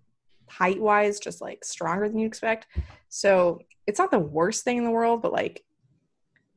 height 0.49 0.81
wise, 0.81 1.21
just 1.21 1.40
like 1.40 1.64
stronger 1.64 2.09
than 2.09 2.19
you'd 2.19 2.26
expect. 2.26 2.66
So 3.09 3.61
it's 3.87 3.99
not 3.99 4.11
the 4.11 4.19
worst 4.19 4.64
thing 4.64 4.78
in 4.78 4.85
the 4.85 4.90
world, 4.90 5.23
but 5.23 5.33
like 5.33 5.62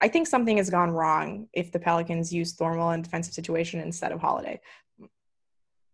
I 0.02 0.08
think 0.08 0.28
something 0.28 0.58
has 0.58 0.70
gone 0.70 0.92
wrong 0.92 1.48
if 1.54 1.72
the 1.72 1.80
Pelicans 1.80 2.34
use 2.34 2.54
Thornwell 2.56 2.94
in 2.94 3.02
defensive 3.02 3.34
situation 3.34 3.80
instead 3.80 4.12
of 4.12 4.20
Holiday. 4.20 4.60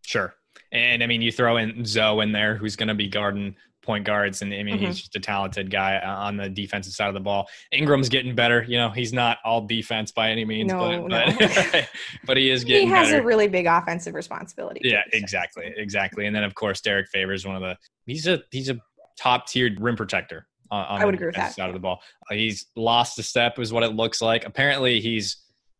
Sure. 0.04 0.34
And 0.72 1.04
I 1.04 1.08
mean, 1.08 1.22
you 1.22 1.32
throw 1.32 1.58
in 1.58 1.86
Zoe 1.86 2.24
in 2.24 2.32
there, 2.32 2.56
who's 2.56 2.76
going 2.76 2.88
to 2.88 2.96
be 2.96 3.08
guarding 3.08 3.56
point 3.82 4.06
guards, 4.06 4.42
and 4.42 4.54
I 4.54 4.64
mean, 4.64 4.76
mm-hmm. 4.76 4.86
he's 4.86 5.00
just 5.00 5.16
a 5.16 5.20
talented 5.20 5.72
guy 5.72 5.98
on 6.00 6.38
the 6.38 6.50
defensive 6.50 6.94
side 6.94 7.08
of 7.08 7.14
the 7.14 7.20
ball. 7.20 7.48
Ingram's 7.72 8.10
getting 8.10 8.36
better. 8.36 8.64
You 8.68 8.78
know, 8.78 8.90
he's 8.90 9.12
not 9.12 9.40
all 9.44 9.66
defense 9.66 10.12
by 10.12 10.30
any 10.30 10.46
means, 10.46 10.72
no, 10.72 10.78
but 10.78 11.08
no. 11.08 11.36
But, 11.38 11.90
but, 12.26 12.38
he 12.38 12.50
is 12.50 12.64
getting. 12.64 12.88
He 12.88 12.94
has 12.94 13.10
better. 13.10 13.22
a 13.22 13.26
really 13.26 13.48
big 13.48 13.66
offensive 13.66 14.14
responsibility. 14.14 14.82
Yeah, 14.84 15.02
exactly, 15.14 15.74
exactly. 15.76 16.28
And 16.28 16.36
then 16.36 16.44
of 16.44 16.56
course, 16.56 16.82
Derrick 16.82 17.08
Favors 17.10 17.46
one 17.46 17.56
of 17.56 17.62
the. 17.62 17.78
He's 18.06 18.28
a 18.28 18.42
he's 18.52 18.70
a 18.70 18.80
top 19.18 19.48
tiered 19.48 19.80
rim 19.82 19.96
protector 19.96 20.48
on, 20.70 20.86
on 20.86 21.02
I 21.02 21.06
would 21.06 21.16
agree 21.16 21.28
with 21.28 21.36
that. 21.36 21.54
side 21.54 21.70
of 21.70 21.74
the 21.74 21.80
ball. 21.80 22.02
Uh, 22.30 22.36
he's 22.36 22.68
lost 22.76 23.20
a 23.20 23.24
step, 23.24 23.60
is 23.60 23.74
what 23.74 23.84
it 23.84 23.96
looks 23.96 24.22
like. 24.22 24.46
Apparently, 24.46 25.00
he's. 25.00 25.38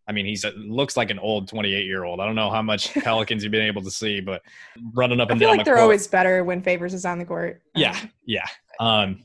I 0.08 0.14
mean, 0.14 0.26
he's 0.26 0.44
a, 0.44 0.52
looks 0.52 0.98
like 0.98 1.10
an 1.10 1.20
old 1.20 1.48
28 1.48 1.86
year 1.86 2.04
old. 2.04 2.20
I 2.20 2.26
don't 2.26 2.36
know 2.36 2.50
how 2.50 2.62
much 2.62 2.94
Pelicans 2.94 3.44
you've 3.44 3.52
been 3.52 3.62
able 3.62 3.84
to 3.84 3.92
see, 3.92 4.20
but 4.20 4.42
running 4.94 5.20
up 5.20 5.30
and 5.30 5.38
I 5.38 5.40
feel 5.40 5.50
down. 5.50 5.58
like 5.58 5.66
the 5.66 5.70
they're 5.70 5.76
court. 5.76 5.84
always 5.84 6.08
better 6.08 6.44
when 6.44 6.62
Favors 6.62 6.94
is 6.94 7.06
on 7.06 7.20
the 7.20 7.26
court. 7.26 7.62
Yeah, 7.76 7.98
yeah. 8.26 8.46
Um, 8.80 9.24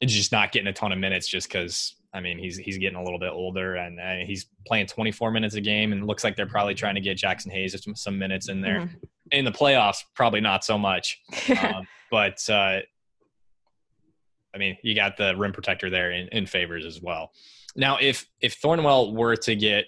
it's 0.00 0.12
just 0.12 0.32
not 0.32 0.52
getting 0.52 0.68
a 0.68 0.72
ton 0.72 0.92
of 0.92 0.98
minutes 0.98 1.28
just 1.28 1.48
because 1.48 1.94
I 2.14 2.20
mean, 2.20 2.38
he's 2.38 2.56
he's 2.56 2.78
getting 2.78 2.96
a 2.96 3.02
little 3.02 3.18
bit 3.18 3.30
older 3.30 3.74
and 3.74 3.98
uh, 3.98 4.24
he's 4.24 4.46
playing 4.66 4.86
24 4.86 5.32
minutes 5.32 5.56
a 5.56 5.60
game, 5.60 5.92
and 5.92 6.02
it 6.02 6.06
looks 6.06 6.22
like 6.22 6.36
they're 6.36 6.46
probably 6.46 6.74
trying 6.74 6.94
to 6.94 7.00
get 7.00 7.18
Jaxson 7.18 7.50
Hayes 7.50 7.80
some, 7.82 7.96
some 7.96 8.16
minutes 8.18 8.48
in 8.48 8.60
there. 8.60 8.80
Mm-hmm. 8.80 8.96
In 9.32 9.44
the 9.44 9.50
playoffs, 9.50 9.98
probably 10.14 10.40
not 10.40 10.64
so 10.64 10.78
much, 10.78 11.20
um, 11.60 11.86
but 12.10 12.38
uh, 12.48 12.78
I 14.54 14.58
mean, 14.58 14.76
you 14.82 14.94
got 14.94 15.16
the 15.16 15.34
rim 15.36 15.52
protector 15.52 15.90
there 15.90 16.12
in, 16.12 16.28
in 16.28 16.46
favors 16.46 16.86
as 16.86 17.02
well. 17.02 17.32
Now, 17.74 17.98
if 18.00 18.26
if 18.40 18.60
Thornwell 18.60 19.12
were 19.12 19.34
to 19.36 19.56
get 19.56 19.86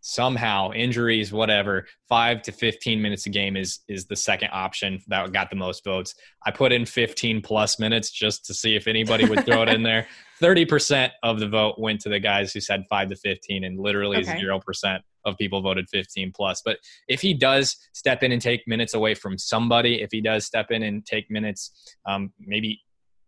somehow 0.00 0.72
injuries, 0.72 1.32
whatever, 1.32 1.86
five 2.08 2.42
to 2.42 2.52
fifteen 2.52 3.00
minutes 3.02 3.26
a 3.26 3.30
game 3.30 3.56
is 3.56 3.80
is 3.88 4.06
the 4.06 4.16
second 4.16 4.50
option 4.52 5.00
that 5.08 5.32
got 5.32 5.50
the 5.50 5.56
most 5.56 5.84
votes. 5.84 6.14
I 6.44 6.50
put 6.50 6.72
in 6.72 6.86
fifteen 6.86 7.42
plus 7.42 7.78
minutes 7.78 8.10
just 8.10 8.44
to 8.46 8.54
see 8.54 8.76
if 8.76 8.86
anybody 8.86 9.24
would 9.24 9.44
throw 9.44 9.62
it 9.62 9.68
in 9.68 9.82
there. 9.82 10.06
Thirty 10.40 10.64
percent 10.64 11.12
of 11.22 11.38
the 11.38 11.48
vote 11.48 11.78
went 11.78 12.00
to 12.02 12.08
the 12.08 12.20
guys 12.20 12.52
who 12.52 12.60
said 12.60 12.84
five 12.88 13.08
to 13.10 13.16
fifteen, 13.16 13.64
and 13.64 13.78
literally 13.78 14.22
0% 14.22 15.00
of 15.26 15.36
people 15.36 15.60
voted 15.60 15.86
15 15.90 16.32
plus. 16.34 16.62
But 16.64 16.78
if 17.08 17.20
he 17.20 17.34
does 17.34 17.76
step 17.92 18.22
in 18.22 18.32
and 18.32 18.40
take 18.40 18.66
minutes 18.66 18.94
away 18.94 19.14
from 19.14 19.36
somebody, 19.36 20.00
if 20.00 20.08
he 20.10 20.22
does 20.22 20.46
step 20.46 20.70
in 20.70 20.82
and 20.82 21.04
take 21.04 21.30
minutes, 21.30 21.94
um, 22.06 22.32
maybe 22.38 22.80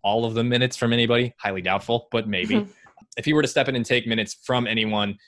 all 0.03 0.25
of 0.25 0.35
the 0.35 0.45
minutes 0.45 0.77
from 0.77 0.93
anybody. 0.93 1.35
Highly 1.39 1.63
doubtful, 1.63 2.09
but 2.11 2.29
maybe. 2.29 2.67
If 3.19 3.27
he 3.27 3.35
were 3.35 3.43
to 3.43 3.49
step 3.49 3.69
in 3.69 3.77
and 3.77 3.85
take 3.85 4.07
minutes 4.07 4.39
from 4.43 4.67
anyone, 4.67 5.19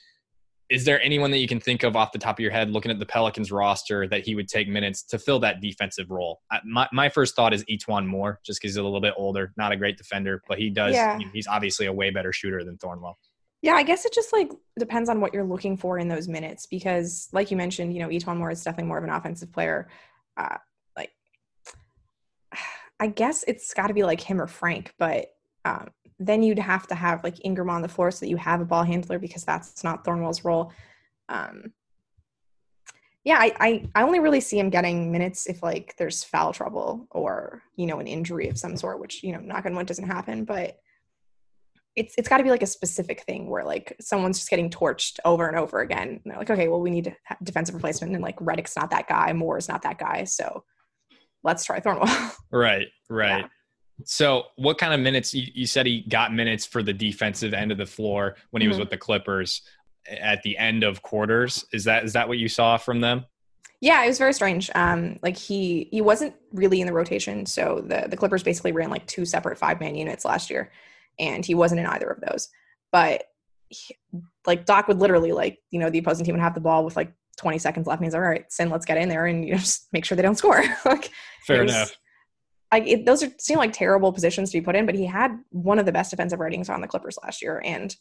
is 0.69 0.85
there 0.85 1.01
anyone 1.01 1.31
that 1.31 1.37
you 1.37 1.47
can 1.47 1.59
think 1.59 1.83
of 1.83 1.95
off 1.95 2.11
the 2.11 2.17
top 2.17 2.37
of 2.37 2.39
your 2.39 2.51
head 2.51 2.71
looking 2.71 2.91
at 2.91 2.97
the 2.97 3.05
Pelicans 3.05 3.51
roster 3.51 4.07
that 4.07 4.25
he 4.25 4.35
would 4.35 4.47
take 4.47 4.67
minutes 4.67 5.03
to 5.03 5.19
fill 5.19 5.39
that 5.39 5.61
defensive 5.61 6.09
role? 6.09 6.41
My, 6.63 6.87
my 6.91 7.09
first 7.09 7.35
thought 7.35 7.53
is 7.53 7.63
E'Twaun 7.65 8.05
Moore, 8.05 8.39
just 8.43 8.59
because 8.59 8.71
he's 8.71 8.77
a 8.77 8.83
little 8.83 9.01
bit 9.01 9.13
older, 9.15 9.53
not 9.57 9.71
a 9.71 9.75
great 9.75 9.97
defender, 9.97 10.41
but 10.47 10.57
he 10.57 10.69
does, 10.69 10.95
yeah. 10.95 11.19
he's 11.33 11.47
obviously 11.47 11.85
a 11.85 11.93
way 11.93 12.09
better 12.09 12.33
shooter 12.33 12.63
than 12.63 12.77
Thornwell. 12.77 13.15
Yeah, 13.61 13.73
I 13.73 13.83
guess 13.83 14.05
it 14.05 14.13
just 14.13 14.33
like 14.33 14.51
depends 14.77 15.09
on 15.09 15.21
what 15.21 15.33
you're 15.33 15.43
looking 15.43 15.77
for 15.77 15.97
in 15.97 16.07
those 16.07 16.27
minutes 16.27 16.65
because, 16.65 17.29
like 17.31 17.49
you 17.51 17.57
mentioned, 17.57 17.93
you 17.93 17.99
know, 17.99 18.09
E'Twaun 18.09 18.37
Moore 18.37 18.51
is 18.51 18.63
definitely 18.63 18.87
more 18.87 18.97
of 18.97 19.03
an 19.03 19.09
offensive 19.09 19.51
player. 19.51 19.87
Uh, 20.37 20.57
I 22.99 23.07
guess 23.07 23.43
it's 23.47 23.73
got 23.73 23.87
to 23.87 23.93
be 23.93 24.03
like 24.03 24.21
him 24.21 24.41
or 24.41 24.47
Frank, 24.47 24.93
but 24.97 25.27
um, 25.65 25.89
then 26.19 26.43
you'd 26.43 26.59
have 26.59 26.87
to 26.87 26.95
have 26.95 27.23
like 27.23 27.43
Ingram 27.45 27.69
on 27.69 27.81
the 27.81 27.87
floor 27.87 28.11
so 28.11 28.21
that 28.21 28.29
you 28.29 28.37
have 28.37 28.61
a 28.61 28.65
ball 28.65 28.83
handler 28.83 29.19
because 29.19 29.43
that's 29.43 29.83
not 29.83 30.05
Thornwell's 30.05 30.45
role. 30.45 30.71
Um, 31.29 31.73
yeah, 33.25 33.37
I, 33.39 33.53
I, 33.59 33.89
I 33.95 34.03
only 34.03 34.19
really 34.19 34.39
see 34.39 34.59
him 34.59 34.69
getting 34.69 35.11
minutes 35.11 35.47
if 35.47 35.63
like 35.63 35.95
there's 35.97 36.23
foul 36.23 36.53
trouble 36.53 37.07
or 37.09 37.63
you 37.75 37.87
know 37.87 37.99
an 37.99 38.07
injury 38.07 38.47
of 38.47 38.57
some 38.57 38.77
sort, 38.77 38.99
which 38.99 39.23
you 39.23 39.33
know 39.33 39.39
knock 39.39 39.65
on 39.65 39.75
wood 39.75 39.87
doesn't 39.87 40.07
happen, 40.07 40.45
but 40.45 40.77
it's 41.95 42.13
it's 42.17 42.29
got 42.29 42.37
to 42.37 42.43
be 42.43 42.51
like 42.51 42.61
a 42.61 42.67
specific 42.67 43.23
thing 43.23 43.49
where 43.49 43.63
like 43.65 43.95
someone's 43.99 44.37
just 44.37 44.49
getting 44.49 44.69
torched 44.69 45.19
over 45.25 45.47
and 45.47 45.57
over 45.57 45.79
again. 45.79 46.07
And 46.07 46.21
they're 46.23 46.37
like, 46.37 46.51
okay, 46.51 46.67
well 46.67 46.81
we 46.81 46.91
need 46.91 47.07
a 47.07 47.35
defensive 47.43 47.73
replacement, 47.73 48.13
and 48.13 48.23
like 48.23 48.37
Redick's 48.37 48.75
not 48.75 48.91
that 48.91 49.07
guy, 49.07 49.33
Moore's 49.33 49.67
not 49.67 49.81
that 49.81 49.97
guy, 49.97 50.23
so 50.25 50.63
let's 51.43 51.65
try 51.65 51.79
Thornwell. 51.79 52.31
right, 52.51 52.87
right. 53.09 53.41
Yeah. 53.41 53.47
So, 54.03 54.47
what 54.55 54.77
kind 54.77 54.93
of 54.93 54.99
minutes? 54.99 55.33
You, 55.33 55.47
you, 55.53 55.67
said 55.67 55.85
he 55.85 56.01
got 56.01 56.33
minutes 56.33 56.65
for 56.65 56.83
the 56.83 56.93
defensive 56.93 57.53
end 57.53 57.71
of 57.71 57.77
the 57.77 57.85
floor 57.85 58.35
when 58.51 58.61
he 58.61 58.65
mm-hmm. 58.65 58.71
was 58.71 58.79
with 58.79 58.89
the 58.89 58.97
Clippers 58.97 59.61
at 60.07 60.43
the 60.43 60.57
end 60.57 60.83
of 60.83 61.01
quarters. 61.01 61.65
Is 61.71 61.85
that 61.85 62.03
is 62.03 62.13
that 62.13 62.27
what 62.27 62.37
you 62.37 62.49
saw 62.49 62.77
from 62.77 62.99
them? 63.01 63.25
Yeah, 63.81 64.03
it 64.03 64.07
was 64.07 64.17
very 64.17 64.33
strange. 64.33 64.69
Um, 64.75 65.17
like 65.21 65.37
he 65.37 65.87
he 65.91 66.01
wasn't 66.01 66.35
really 66.51 66.81
in 66.81 66.87
the 66.87 66.93
rotation, 66.93 67.45
so 67.45 67.83
the 67.85 68.07
the 68.09 68.17
Clippers 68.17 68.43
basically 68.43 68.73
ran 68.73 68.89
like 68.89 69.05
two 69.07 69.25
separate 69.25 69.57
five 69.57 69.79
man 69.79 69.95
units 69.95 70.25
last 70.25 70.49
year, 70.49 70.71
and 71.17 71.45
he 71.45 71.55
wasn't 71.55 71.79
in 71.79 71.85
either 71.85 72.09
of 72.09 72.21
those. 72.21 72.49
But 72.91 73.23
he, 73.69 73.95
like 74.45 74.65
Doc 74.65 74.87
would 74.87 74.99
literally 74.99 75.31
like 75.31 75.59
you 75.71 75.79
know 75.79 75.89
the 75.89 75.99
opposing 75.99 76.25
team 76.25 76.35
would 76.35 76.41
have 76.41 76.53
the 76.53 76.59
ball 76.59 76.83
with 76.83 76.95
like 76.97 77.13
20 77.37 77.59
seconds 77.59 77.87
left 77.87 77.99
and 77.99 78.05
he's 78.05 78.13
like, 78.13 78.21
all 78.21 78.29
right, 78.29 78.51
Sin, 78.51 78.69
let's 78.69 78.85
get 78.85 78.97
in 78.97 79.09
there 79.09 79.25
and 79.25 79.45
you 79.45 79.51
know, 79.51 79.57
just 79.57 79.87
make 79.91 80.05
sure 80.05 80.15
they 80.15 80.21
don't 80.21 80.37
score. 80.37 80.63
like, 80.85 81.11
Fair 81.45 81.63
enough. 81.63 81.95
Like 82.71 82.87
it, 82.87 83.05
those 83.05 83.23
are 83.23 83.29
seem 83.37 83.57
like 83.57 83.73
terrible 83.73 84.11
positions 84.11 84.51
to 84.51 84.57
be 84.59 84.65
put 84.65 84.75
in, 84.75 84.85
but 84.85 84.95
he 84.95 85.05
had 85.05 85.39
one 85.51 85.79
of 85.79 85.85
the 85.85 85.91
best 85.91 86.11
defensive 86.11 86.39
ratings 86.39 86.69
on 86.69 86.81
the 86.81 86.87
Clippers 86.87 87.17
last 87.23 87.41
year, 87.41 87.61
and 87.63 87.95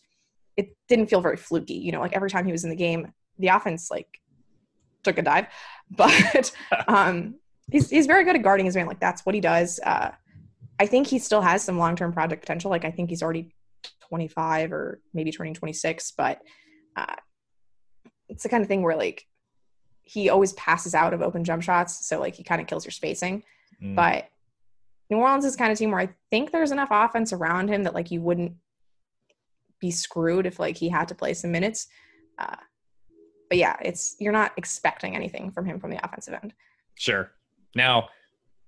it 0.56 0.76
didn't 0.88 1.06
feel 1.06 1.20
very 1.20 1.36
fluky. 1.36 1.74
You 1.74 1.92
know, 1.92 2.00
like 2.00 2.14
every 2.14 2.30
time 2.30 2.46
he 2.46 2.52
was 2.52 2.64
in 2.64 2.70
the 2.70 2.76
game, 2.76 3.12
the 3.38 3.48
offense 3.48 3.90
like 3.90 4.08
took 5.02 5.18
a 5.18 5.22
dive, 5.22 5.46
but 5.90 6.52
um, 6.88 7.36
he's 7.70 7.90
he's 7.90 8.06
very 8.06 8.24
good 8.24 8.36
at 8.36 8.42
guarding 8.42 8.66
his 8.66 8.76
man. 8.76 8.86
Like 8.86 9.00
that's 9.00 9.24
what 9.24 9.34
he 9.34 9.40
does. 9.40 9.80
Uh, 9.84 10.10
I 10.78 10.86
think 10.86 11.06
he 11.06 11.18
still 11.18 11.42
has 11.42 11.62
some 11.62 11.78
long 11.78 11.96
term 11.96 12.12
project 12.12 12.42
potential. 12.42 12.70
Like 12.70 12.84
I 12.84 12.90
think 12.90 13.10
he's 13.10 13.22
already 13.22 13.54
25 14.08 14.72
or 14.72 15.00
maybe 15.12 15.30
turning 15.30 15.54
26, 15.54 16.12
but 16.16 16.40
uh, 16.96 17.14
it's 18.28 18.42
the 18.42 18.48
kind 18.48 18.62
of 18.62 18.68
thing 18.68 18.82
where 18.82 18.96
like 18.96 19.26
he 20.02 20.28
always 20.28 20.52
passes 20.54 20.94
out 20.94 21.14
of 21.14 21.22
open 21.22 21.44
jump 21.44 21.62
shots, 21.62 22.06
so 22.06 22.18
like 22.20 22.34
he 22.34 22.42
kind 22.42 22.60
of 22.60 22.66
kills 22.66 22.84
your 22.84 22.92
spacing. 22.92 23.42
Mm. 23.82 23.94
But 23.94 24.28
New 25.10 25.18
Orleans 25.18 25.44
is 25.44 25.56
kind 25.56 25.70
of 25.70 25.78
team 25.78 25.90
where 25.90 26.00
I 26.00 26.08
think 26.30 26.50
there's 26.50 26.72
enough 26.72 26.88
offense 26.90 27.32
around 27.32 27.68
him 27.68 27.82
that 27.84 27.94
like 27.94 28.10
you 28.10 28.20
wouldn't 28.20 28.54
be 29.80 29.90
screwed 29.90 30.46
if 30.46 30.58
like 30.58 30.76
he 30.76 30.88
had 30.88 31.08
to 31.08 31.14
play 31.14 31.34
some 31.34 31.52
minutes. 31.52 31.88
Uh, 32.38 32.56
but 33.48 33.58
yeah, 33.58 33.76
it's 33.82 34.16
you're 34.18 34.32
not 34.32 34.52
expecting 34.56 35.14
anything 35.14 35.50
from 35.50 35.66
him 35.66 35.78
from 35.78 35.90
the 35.90 36.04
offensive 36.04 36.34
end. 36.42 36.54
Sure. 36.94 37.30
Now, 37.74 38.08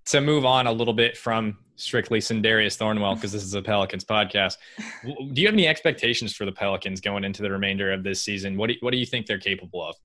to 0.07 0.21
move 0.21 0.45
on 0.45 0.67
a 0.67 0.73
little 0.73 0.95
bit 0.95 1.17
from 1.17 1.59
strictly 1.77 2.21
Sindarius 2.21 2.77
Thornwell, 2.77 3.15
because 3.15 3.33
this 3.33 3.43
is 3.43 3.55
a 3.55 3.63
Pelicans 3.63 4.05
podcast, 4.05 4.57
do 5.05 5.41
you 5.41 5.47
have 5.47 5.55
any 5.55 5.67
expectations 5.67 6.35
for 6.35 6.45
the 6.45 6.53
Pelicans 6.53 7.01
going 7.01 7.25
into 7.25 7.43
the 7.43 7.51
remainder 7.51 7.93
of 7.93 8.05
this 8.05 8.23
season? 8.23 8.57
What 8.57 8.69
do, 8.69 8.77
what 8.81 8.93
do 8.93 8.99
you 8.99 9.07
think 9.07 9.27
they're 9.27 9.39
capable 9.39 9.85
of? 9.85 9.97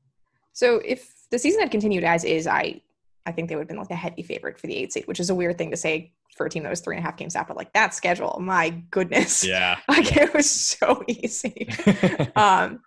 So 0.53 0.81
if 0.83 1.13
the 1.29 1.39
season 1.39 1.61
had 1.61 1.71
continued 1.71 2.03
as 2.03 2.23
is, 2.23 2.47
I 2.47 2.81
I 3.25 3.31
think 3.31 3.49
they 3.49 3.55
would 3.55 3.61
have 3.61 3.67
been 3.67 3.77
like 3.77 3.91
a 3.91 3.95
heavy 3.95 4.23
favorite 4.23 4.59
for 4.59 4.67
the 4.67 4.75
eight 4.75 4.93
seed, 4.93 5.07
which 5.07 5.19
is 5.19 5.29
a 5.29 5.35
weird 5.35 5.57
thing 5.57 5.71
to 5.71 5.77
say 5.77 6.11
for 6.35 6.45
a 6.45 6.49
team 6.49 6.63
that 6.63 6.69
was 6.69 6.81
three 6.81 6.95
and 6.95 7.03
a 7.03 7.05
half 7.05 7.17
games 7.17 7.35
out. 7.35 7.47
But 7.47 7.57
like 7.57 7.73
that 7.73 7.93
schedule, 7.93 8.37
my 8.41 8.69
goodness, 8.91 9.43
yeah, 9.43 9.79
like 9.87 10.15
it 10.15 10.33
was 10.33 10.49
so 10.49 11.03
easy. 11.07 11.69
um, 12.35 12.81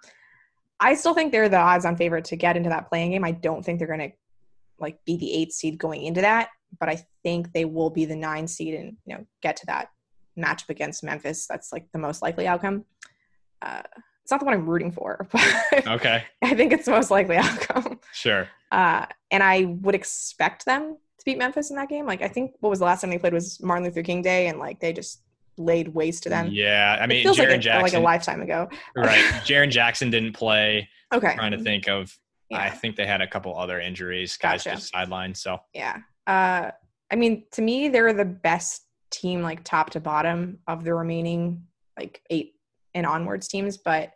I 0.81 0.95
still 0.95 1.15
think 1.15 1.33
they're 1.33 1.49
the 1.49 1.59
odds-on 1.59 1.97
favorite 1.97 2.27
to 2.27 2.37
get 2.37 2.57
into 2.57 2.69
that 2.71 2.89
play-in 2.89 3.13
game. 3.13 3.25
I 3.25 3.31
don't 3.31 3.65
think 3.65 3.79
they're 3.79 3.89
going 3.89 4.11
to 4.11 4.13
like 4.79 4.99
be 5.05 5.17
the 5.17 5.33
eight 5.33 5.53
seed 5.53 5.79
going 5.79 6.03
into 6.03 6.21
that, 6.23 6.49
but 6.79 6.89
I 6.89 7.05
think 7.23 7.53
they 7.53 7.65
will 7.65 7.91
be 7.91 8.05
the 8.05 8.17
nine 8.17 8.49
seed 8.49 8.75
and 8.75 8.97
you 9.07 9.17
know 9.17 9.27
get 9.43 9.57
to 9.57 9.67
that 9.67 9.91
matchup 10.39 10.71
against 10.71 11.05
Memphis. 11.05 11.47
That's 11.47 11.73
like 11.73 11.87
the 11.93 11.99
most 11.99 12.23
likely 12.23 12.47
outcome. 12.47 12.85
Uh, 13.63 13.83
it's 14.23 14.31
not 14.31 14.41
the 14.41 14.47
one 14.47 14.55
I'm 14.55 14.69
rooting 14.69 14.91
for, 14.91 15.29
but 15.33 15.87
okay, 15.87 16.25
I 16.43 16.55
think 16.55 16.73
it's 16.73 16.87
the 16.87 16.93
most 16.93 17.11
likely 17.11 17.37
outcome. 17.37 18.01
Sure. 18.13 18.49
Uh, 18.73 19.07
and 19.31 19.43
I 19.43 19.65
would 19.65 19.95
expect 19.95 20.65
them 20.65 20.97
to 21.25 21.31
beat 21.31 21.39
Memphis 21.39 21.71
in 21.71 21.77
that 21.77 21.89
game. 21.89 22.07
Like 22.07 22.23
I 22.23 22.29
think 22.29 22.53
what 22.61 22.71
was 22.71 22.79
the 22.79 22.85
last 22.85 23.01
time 23.01 23.11
they 23.11 23.19
played 23.19 23.33
was 23.33 23.63
Martin 23.63 23.85
Luther 23.85 24.03
King 24.03 24.23
Day, 24.23 24.49
and 24.49 24.59
like 24.59 24.81
they 24.81 24.93
just 24.93 25.23
laid 25.57 25.89
waste 25.89 26.23
to 26.25 26.29
them. 26.29 26.49
Yeah, 26.51 26.99
I 27.01 27.07
mean, 27.07 27.19
it 27.19 27.23
feels 27.23 27.39
Jaren 27.39 27.49
like 27.49 27.57
a, 27.57 27.59
Jackson, 27.59 27.83
like 27.83 27.95
a 27.95 28.01
lifetime 28.01 28.43
ago. 28.43 28.69
right? 28.97 29.25
Jaren 29.45 29.71
Jackson 29.71 30.11
didn't 30.11 30.33
play. 30.33 30.89
Okay. 31.13 31.29
I'm 31.29 31.37
trying 31.37 31.53
to 31.53 31.63
think 31.63 31.89
of. 31.89 32.17
Yeah. 32.51 32.59
I 32.59 32.71
think 32.71 32.97
they 32.97 33.07
had 33.07 33.21
a 33.21 33.27
couple 33.27 33.57
other 33.57 33.81
injuries. 33.81 34.37
Guys 34.37 34.65
Gotcha. 34.65 34.77
just 34.77 34.93
sidelined. 34.93 35.37
So 35.37 35.59
Yeah. 35.73 35.99
Uh, 36.27 36.71
I 37.11 37.17
mean, 37.17 37.45
to 37.53 37.63
me, 37.63 37.89
they're 37.89 38.13
the 38.13 38.25
best 38.25 38.83
team, 39.11 39.43
like 39.43 39.65
top 39.65 39.91
to 39.91 40.01
bottom, 40.01 40.59
of 40.67 40.85
the 40.85 40.95
remaining 40.95 41.65
like 41.99 42.21
eight 42.31 42.55
and 42.95 43.07
onwards 43.07 43.49
teams. 43.49 43.79
But 43.79 44.13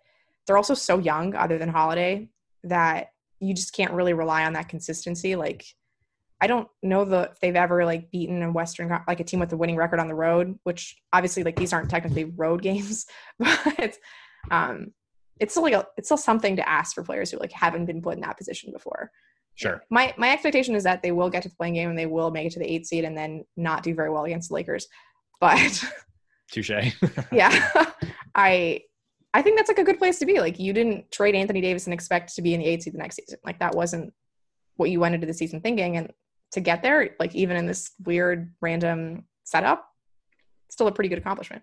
they're 0.47 0.57
also 0.57 0.75
so 0.75 0.99
young, 0.99 1.35
other 1.35 1.59
than 1.59 1.69
Holiday, 1.69 2.29
that 2.65 3.12
you 3.41 3.55
just 3.55 3.73
can't 3.73 3.93
really 3.93 4.15
rely 4.15 4.45
on 4.45 4.53
that 4.55 4.69
consistency. 4.69 5.37
Like, 5.37 5.65
I 6.40 6.47
don't 6.47 6.68
know 6.83 7.04
the 7.04 7.30
if 7.33 7.40
they've 7.40 7.57
ever 7.57 7.85
like 7.85 8.11
beaten 8.11 8.42
a 8.42 8.52
Western 8.52 8.97
like 9.09 9.21
a 9.21 9.25
team 9.25 9.40
with 9.40 9.52
a 9.52 9.57
winning 9.57 9.76
record 9.76 10.00
on 10.00 10.09
the 10.09 10.14
road, 10.14 10.59
which 10.62 10.97
obviously 11.12 11.42
like 11.42 11.57
these 11.57 11.73
aren't 11.73 11.90
technically 11.90 12.25
road 12.25 12.62
games, 12.68 13.07
but 13.38 13.97
um, 14.50 14.92
it's 15.40 15.52
still 15.52 15.64
like 15.64 15.75
a, 15.75 15.87
it's 15.97 16.09
still 16.09 16.16
something 16.16 16.57
to 16.57 16.68
ask 16.68 16.95
for 16.95 17.02
players 17.02 17.30
who 17.30 17.38
like 17.38 17.52
haven't 17.52 17.87
been 17.87 18.02
put 18.02 18.14
in 18.14 18.21
that 18.21 18.37
position 18.37 18.73
before 18.73 19.11
sure. 19.59 19.83
my 19.90 20.14
my 20.16 20.30
expectation 20.30 20.75
is 20.75 20.85
that 20.85 21.02
they 21.02 21.12
will 21.12 21.28
get 21.28 21.42
to 21.42 21.49
the 21.49 21.54
play-in 21.57 21.75
game 21.75 21.90
and 21.90 21.99
they 21.99 22.07
will 22.07 22.30
make 22.30 22.47
it 22.47 22.52
to 22.52 22.59
the 22.59 22.71
eight 22.71 22.87
seed 22.87 23.04
and 23.04 23.16
then 23.16 23.45
not 23.57 23.83
do 23.83 23.95
very 23.95 24.11
well 24.11 24.25
against 24.25 24.49
the 24.49 24.54
Lakers. 24.54 24.87
But 25.40 25.85
Touche. 26.50 26.71
yeah, 27.33 27.92
I 28.35 28.83
I 29.35 29.42
think 29.42 29.59
that's 29.59 29.68
like 29.68 29.78
a 29.78 29.85
good 29.85 29.99
place 29.99 30.18
to 30.21 30.26
be. 30.26 30.40
Like 30.40 30.59
you 30.59 30.73
didn't 30.73 31.11
trade 31.11 31.35
Anthony 31.35 31.61
Davis 31.61 31.87
and 31.87 31.95
expect 31.95 32.35
to 32.37 32.42
be 32.42 32.54
in 32.54 32.61
the 32.61 32.66
eight 32.66 32.83
seed 32.83 32.95
the 32.95 32.99
next 32.99 33.16
season. 33.16 33.38
Like 33.45 33.59
that 33.59 33.75
wasn't 33.75 34.14
what 34.76 34.90
you 34.90 35.00
went 35.00 35.14
into 35.14 35.26
the 35.26 35.35
season 35.35 35.61
thinking. 35.61 35.97
And 35.97 36.12
to 36.52 36.61
get 36.61 36.83
there, 36.83 37.11
like 37.19 37.35
even 37.35 37.57
in 37.57 37.67
this 37.67 37.90
weird 38.05 38.52
random 38.61 39.25
setup, 39.45 39.85
still 40.71 40.87
a 40.87 40.93
pretty 40.93 41.09
good 41.09 41.19
accomplishment. 41.19 41.62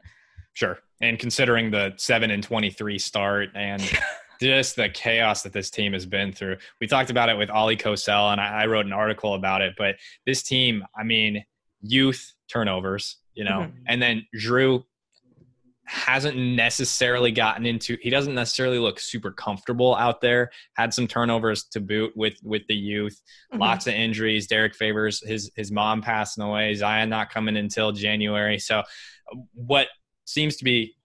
Sure. 0.54 0.80
And 1.02 1.20
considering 1.20 1.72
the 1.72 1.94
7 1.98 2.32
and 2.32 2.42
23 2.44 2.98
start 3.00 3.50
and 3.56 3.82
just 4.42 4.76
the 4.76 4.90
chaos 4.90 5.44
that 5.44 5.54
this 5.54 5.70
team 5.70 5.94
has 5.94 6.06
been 6.06 6.32
through. 6.32 6.58
We 6.80 6.88
talked 6.88 7.10
about 7.10 7.30
it 7.30 7.38
with 7.38 7.50
Ollie 7.50 7.78
Kosel, 7.78 8.32
and 8.32 8.40
I, 8.42 8.64
I 8.64 8.66
wrote 8.68 8.86
an 8.86 8.94
article 8.94 9.34
about 9.34 9.62
it. 9.62 9.74
But 9.78 9.96
this 10.26 10.44
team, 10.44 10.84
I 10.98 11.04
mean, 11.04 11.44
youth 11.82 12.34
turnovers, 12.52 13.18
you 13.34 13.44
know, 13.44 13.62
Mhm. 13.68 13.74
and 13.88 14.02
then 14.02 14.26
Drew 14.38 14.86
hasn't 15.88 16.36
necessarily 16.36 17.32
gotten 17.32 17.66
into 17.66 17.98
he 18.02 18.10
doesn't 18.10 18.34
necessarily 18.36 18.80
look 18.80 19.00
super 19.00 19.32
comfortable 19.32 19.96
out 19.96 20.22
there. 20.22 20.52
Had 20.76 20.94
some 20.94 21.08
turnovers 21.08 21.66
to 21.72 21.80
boot 21.80 22.12
with 22.16 22.36
with 22.44 22.64
the 22.68 22.76
youth. 22.76 23.22
Mhm. 23.54 23.60
lots 23.60 23.88
of 23.88 23.94
injuries. 23.94 24.48
Derrick 24.48 24.76
Favors 24.76 25.26
his 25.26 25.52
his 25.56 25.72
mom 25.72 26.02
passing 26.02 26.44
away. 26.44 26.74
Zion 26.74 27.10
not 27.10 27.30
coming 27.30 27.58
until 27.58 27.92
january. 27.92 28.58
So 28.60 28.84
what 29.54 29.88
seems 30.26 30.58
to 30.58 30.64
be 30.64 30.96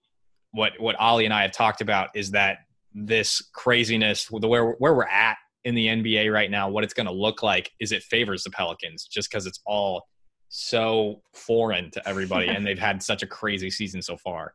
what 0.51 0.73
what 0.79 0.95
ollie 0.99 1.25
and 1.25 1.33
i 1.33 1.43
have 1.43 1.51
talked 1.51 1.81
about 1.81 2.09
is 2.15 2.31
that 2.31 2.57
this 2.93 3.41
craziness 3.53 4.27
the 4.27 4.47
where 4.47 4.71
where 4.73 4.93
we're 4.93 5.05
at 5.05 5.37
in 5.63 5.75
the 5.75 5.87
nba 5.87 6.31
right 6.31 6.51
now 6.51 6.69
what 6.69 6.83
it's 6.83 6.93
going 6.93 7.05
to 7.05 7.11
look 7.11 7.41
like 7.41 7.71
is 7.79 7.91
it 7.91 8.03
favors 8.03 8.43
the 8.43 8.49
pelicans 8.49 9.05
just 9.05 9.29
because 9.29 9.45
it's 9.45 9.61
all 9.65 10.07
so 10.49 11.21
foreign 11.33 11.89
to 11.91 12.05
everybody 12.07 12.47
and 12.49 12.65
they've 12.65 12.79
had 12.79 13.01
such 13.01 13.23
a 13.23 13.27
crazy 13.27 13.69
season 13.69 14.01
so 14.01 14.17
far 14.17 14.53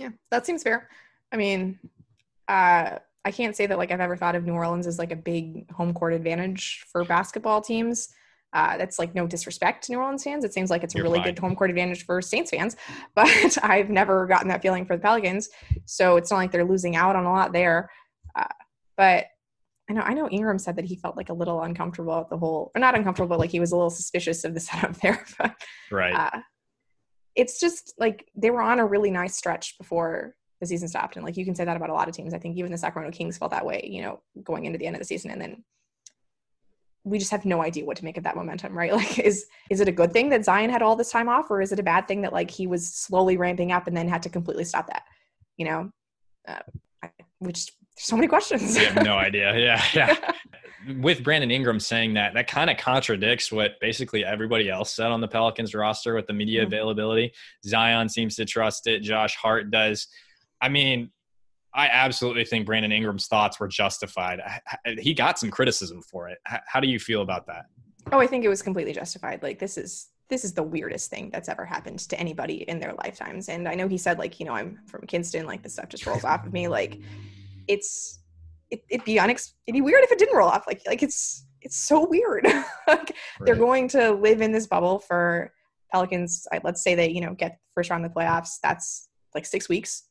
Yeah, 0.00 0.08
that 0.30 0.46
seems 0.46 0.62
fair. 0.62 0.88
I 1.30 1.36
mean, 1.36 1.78
uh, 2.48 2.98
I 3.22 3.30
can't 3.30 3.54
say 3.54 3.66
that 3.66 3.76
like 3.76 3.90
I've 3.90 4.00
ever 4.00 4.16
thought 4.16 4.34
of 4.34 4.46
New 4.46 4.54
Orleans 4.54 4.86
as 4.86 4.98
like 4.98 5.12
a 5.12 5.16
big 5.16 5.70
home 5.70 5.92
court 5.92 6.14
advantage 6.14 6.86
for 6.90 7.04
basketball 7.04 7.60
teams. 7.60 8.08
Uh, 8.54 8.78
that's 8.78 8.98
like 8.98 9.14
no 9.14 9.26
disrespect 9.26 9.84
to 9.84 9.92
New 9.92 9.98
Orleans 9.98 10.24
fans. 10.24 10.42
It 10.42 10.54
seems 10.54 10.70
like 10.70 10.82
it's 10.82 10.94
a 10.94 10.96
You're 10.96 11.04
really 11.04 11.18
fine. 11.18 11.34
good 11.34 11.38
home 11.38 11.54
court 11.54 11.68
advantage 11.68 12.06
for 12.06 12.22
Saints 12.22 12.50
fans, 12.50 12.76
but 13.14 13.58
I've 13.62 13.90
never 13.90 14.26
gotten 14.26 14.48
that 14.48 14.62
feeling 14.62 14.86
for 14.86 14.96
the 14.96 15.02
Pelicans. 15.02 15.50
So 15.84 16.16
it's 16.16 16.30
not 16.30 16.38
like 16.38 16.50
they're 16.50 16.64
losing 16.64 16.96
out 16.96 17.14
on 17.14 17.26
a 17.26 17.30
lot 17.30 17.52
there. 17.52 17.90
Uh, 18.34 18.44
but 18.96 19.26
I 19.90 19.92
know 19.92 20.00
I 20.00 20.14
know 20.14 20.28
Ingram 20.30 20.58
said 20.58 20.76
that 20.76 20.86
he 20.86 20.96
felt 20.96 21.16
like 21.16 21.28
a 21.28 21.34
little 21.34 21.60
uncomfortable 21.60 22.18
at 22.20 22.30
the 22.30 22.38
whole, 22.38 22.72
or 22.74 22.80
not 22.80 22.96
uncomfortable, 22.96 23.28
but 23.28 23.38
like 23.38 23.50
he 23.50 23.60
was 23.60 23.70
a 23.70 23.76
little 23.76 23.90
suspicious 23.90 24.44
of 24.44 24.54
the 24.54 24.60
setup 24.68 24.96
there. 25.00 25.24
But 25.38 25.54
right 25.90 26.14
uh, 26.14 26.40
it's 27.36 27.60
just 27.60 27.94
like 27.98 28.28
they 28.34 28.50
were 28.50 28.62
on 28.62 28.78
a 28.78 28.86
really 28.86 29.10
nice 29.10 29.36
stretch 29.36 29.78
before 29.78 30.34
the 30.60 30.66
season 30.66 30.88
stopped. 30.88 31.16
And 31.16 31.24
like 31.24 31.36
you 31.36 31.44
can 31.44 31.54
say 31.54 31.64
that 31.64 31.76
about 31.76 31.90
a 31.90 31.94
lot 31.94 32.08
of 32.08 32.14
teams. 32.14 32.34
I 32.34 32.38
think 32.38 32.56
even 32.56 32.70
the 32.70 32.78
Sacramento 32.78 33.16
Kings 33.16 33.38
felt 33.38 33.50
that 33.52 33.64
way, 33.64 33.88
you 33.90 34.02
know, 34.02 34.20
going 34.42 34.66
into 34.66 34.78
the 34.78 34.86
end 34.86 34.96
of 34.96 35.00
the 35.00 35.06
season. 35.06 35.30
And 35.30 35.40
then 35.40 35.64
we 37.04 37.18
just 37.18 37.30
have 37.30 37.46
no 37.46 37.62
idea 37.62 37.84
what 37.84 37.96
to 37.96 38.04
make 38.04 38.18
of 38.18 38.24
that 38.24 38.36
momentum, 38.36 38.76
right? 38.76 38.92
Like, 39.00 39.18
is 39.18 39.46
is 39.70 39.80
it 39.80 39.88
a 39.88 39.92
good 39.92 40.12
thing 40.12 40.28
that 40.30 40.44
Zion 40.44 40.70
had 40.70 40.82
all 40.82 40.96
this 40.96 41.10
time 41.10 41.28
off, 41.28 41.50
or 41.50 41.62
is 41.62 41.72
it 41.72 41.78
a 41.78 41.82
bad 41.82 42.06
thing 42.06 42.22
that 42.22 42.32
like 42.32 42.50
he 42.50 42.66
was 42.66 42.86
slowly 42.86 43.36
ramping 43.36 43.72
up 43.72 43.86
and 43.86 43.96
then 43.96 44.08
had 44.08 44.22
to 44.24 44.28
completely 44.28 44.64
stop 44.64 44.86
that? 44.88 45.04
You 45.56 45.64
know, 45.66 45.90
uh, 46.46 46.60
I, 47.02 47.10
we 47.40 47.52
just 47.52 47.72
so 47.96 48.16
many 48.16 48.28
questions. 48.28 48.76
we 48.76 48.84
have 48.84 49.02
no 49.04 49.16
idea 49.28 49.56
yeah 49.58 49.82
yeah 49.92 50.32
with 50.98 51.22
brandon 51.22 51.50
ingram 51.50 51.78
saying 51.78 52.14
that 52.14 52.32
that 52.34 52.46
kind 52.48 52.70
of 52.70 52.76
contradicts 52.78 53.52
what 53.52 53.72
basically 53.80 54.24
everybody 54.24 54.70
else 54.70 54.94
said 54.94 55.10
on 55.12 55.20
the 55.20 55.28
pelicans 55.28 55.74
roster 55.74 56.14
with 56.14 56.26
the 56.26 56.32
media 56.32 56.62
Mhm. 56.62 56.66
availability 56.68 57.32
zion 57.66 58.08
seems 58.08 58.34
to 58.36 58.44
trust 58.44 58.86
it 58.86 59.00
josh 59.00 59.36
hart 59.36 59.70
does 59.70 60.06
i 60.60 60.68
mean 60.68 61.10
i 61.74 61.86
absolutely 61.88 62.44
think 62.44 62.64
brandon 62.66 62.92
ingram's 62.92 63.26
thoughts 63.26 63.60
were 63.60 63.68
justified 63.68 64.40
he 64.98 65.12
got 65.12 65.38
some 65.38 65.50
criticism 65.50 66.00
for 66.02 66.28
it 66.28 66.38
how 66.46 66.80
do 66.80 66.88
you 66.88 66.98
feel 66.98 67.22
about 67.22 67.46
that 67.46 67.66
Oh, 68.12 68.18
I 68.18 68.26
think 68.26 68.46
it 68.46 68.48
was 68.48 68.62
completely 68.62 68.94
justified. 68.94 69.42
Like 69.42 69.58
this 69.58 69.76
is 69.76 70.08
this 70.30 70.42
is 70.42 70.54
the 70.54 70.62
weirdest 70.62 71.10
thing 71.10 71.28
that's 71.30 71.50
ever 71.50 71.66
happened 71.66 71.98
to 71.98 72.18
anybody 72.18 72.62
in 72.66 72.80
their 72.80 72.94
lifetimes. 72.94 73.50
And 73.50 73.68
I 73.68 73.74
know 73.74 73.88
he 73.88 73.98
said 73.98 74.18
like, 74.18 74.40
you 74.40 74.46
know, 74.46 74.54
I'm 74.54 74.78
from 74.86 75.02
Kinston, 75.06 75.44
like 75.46 75.62
this 75.62 75.74
stuff 75.74 75.90
just 75.90 76.06
rolls 76.06 76.24
off 76.24 76.46
of 76.46 76.52
me. 76.52 76.66
Like 76.66 76.98
it's 77.68 78.19
it, 78.70 78.84
it'd 78.88 79.04
be 79.04 79.16
unex- 79.16 79.54
it'd 79.66 79.74
be 79.74 79.80
weird 79.80 80.04
if 80.04 80.12
it 80.12 80.18
didn't 80.18 80.36
roll 80.36 80.48
off. 80.48 80.64
Like 80.66 80.82
like 80.86 81.02
it's 81.02 81.46
it's 81.60 81.76
so 81.76 82.06
weird. 82.06 82.46
like 82.88 83.16
they're 83.40 83.54
going 83.54 83.88
to 83.88 84.12
live 84.12 84.40
in 84.40 84.52
this 84.52 84.66
bubble 84.66 84.98
for 84.98 85.52
Pelicans. 85.92 86.46
Let's 86.64 86.82
say 86.82 86.94
they, 86.94 87.10
you 87.10 87.20
know, 87.20 87.34
get 87.34 87.58
first 87.74 87.90
round 87.90 88.04
of 88.04 88.12
the 88.12 88.20
playoffs. 88.20 88.58
That's 88.62 89.08
like 89.34 89.46
six 89.46 89.68
weeks. 89.68 90.04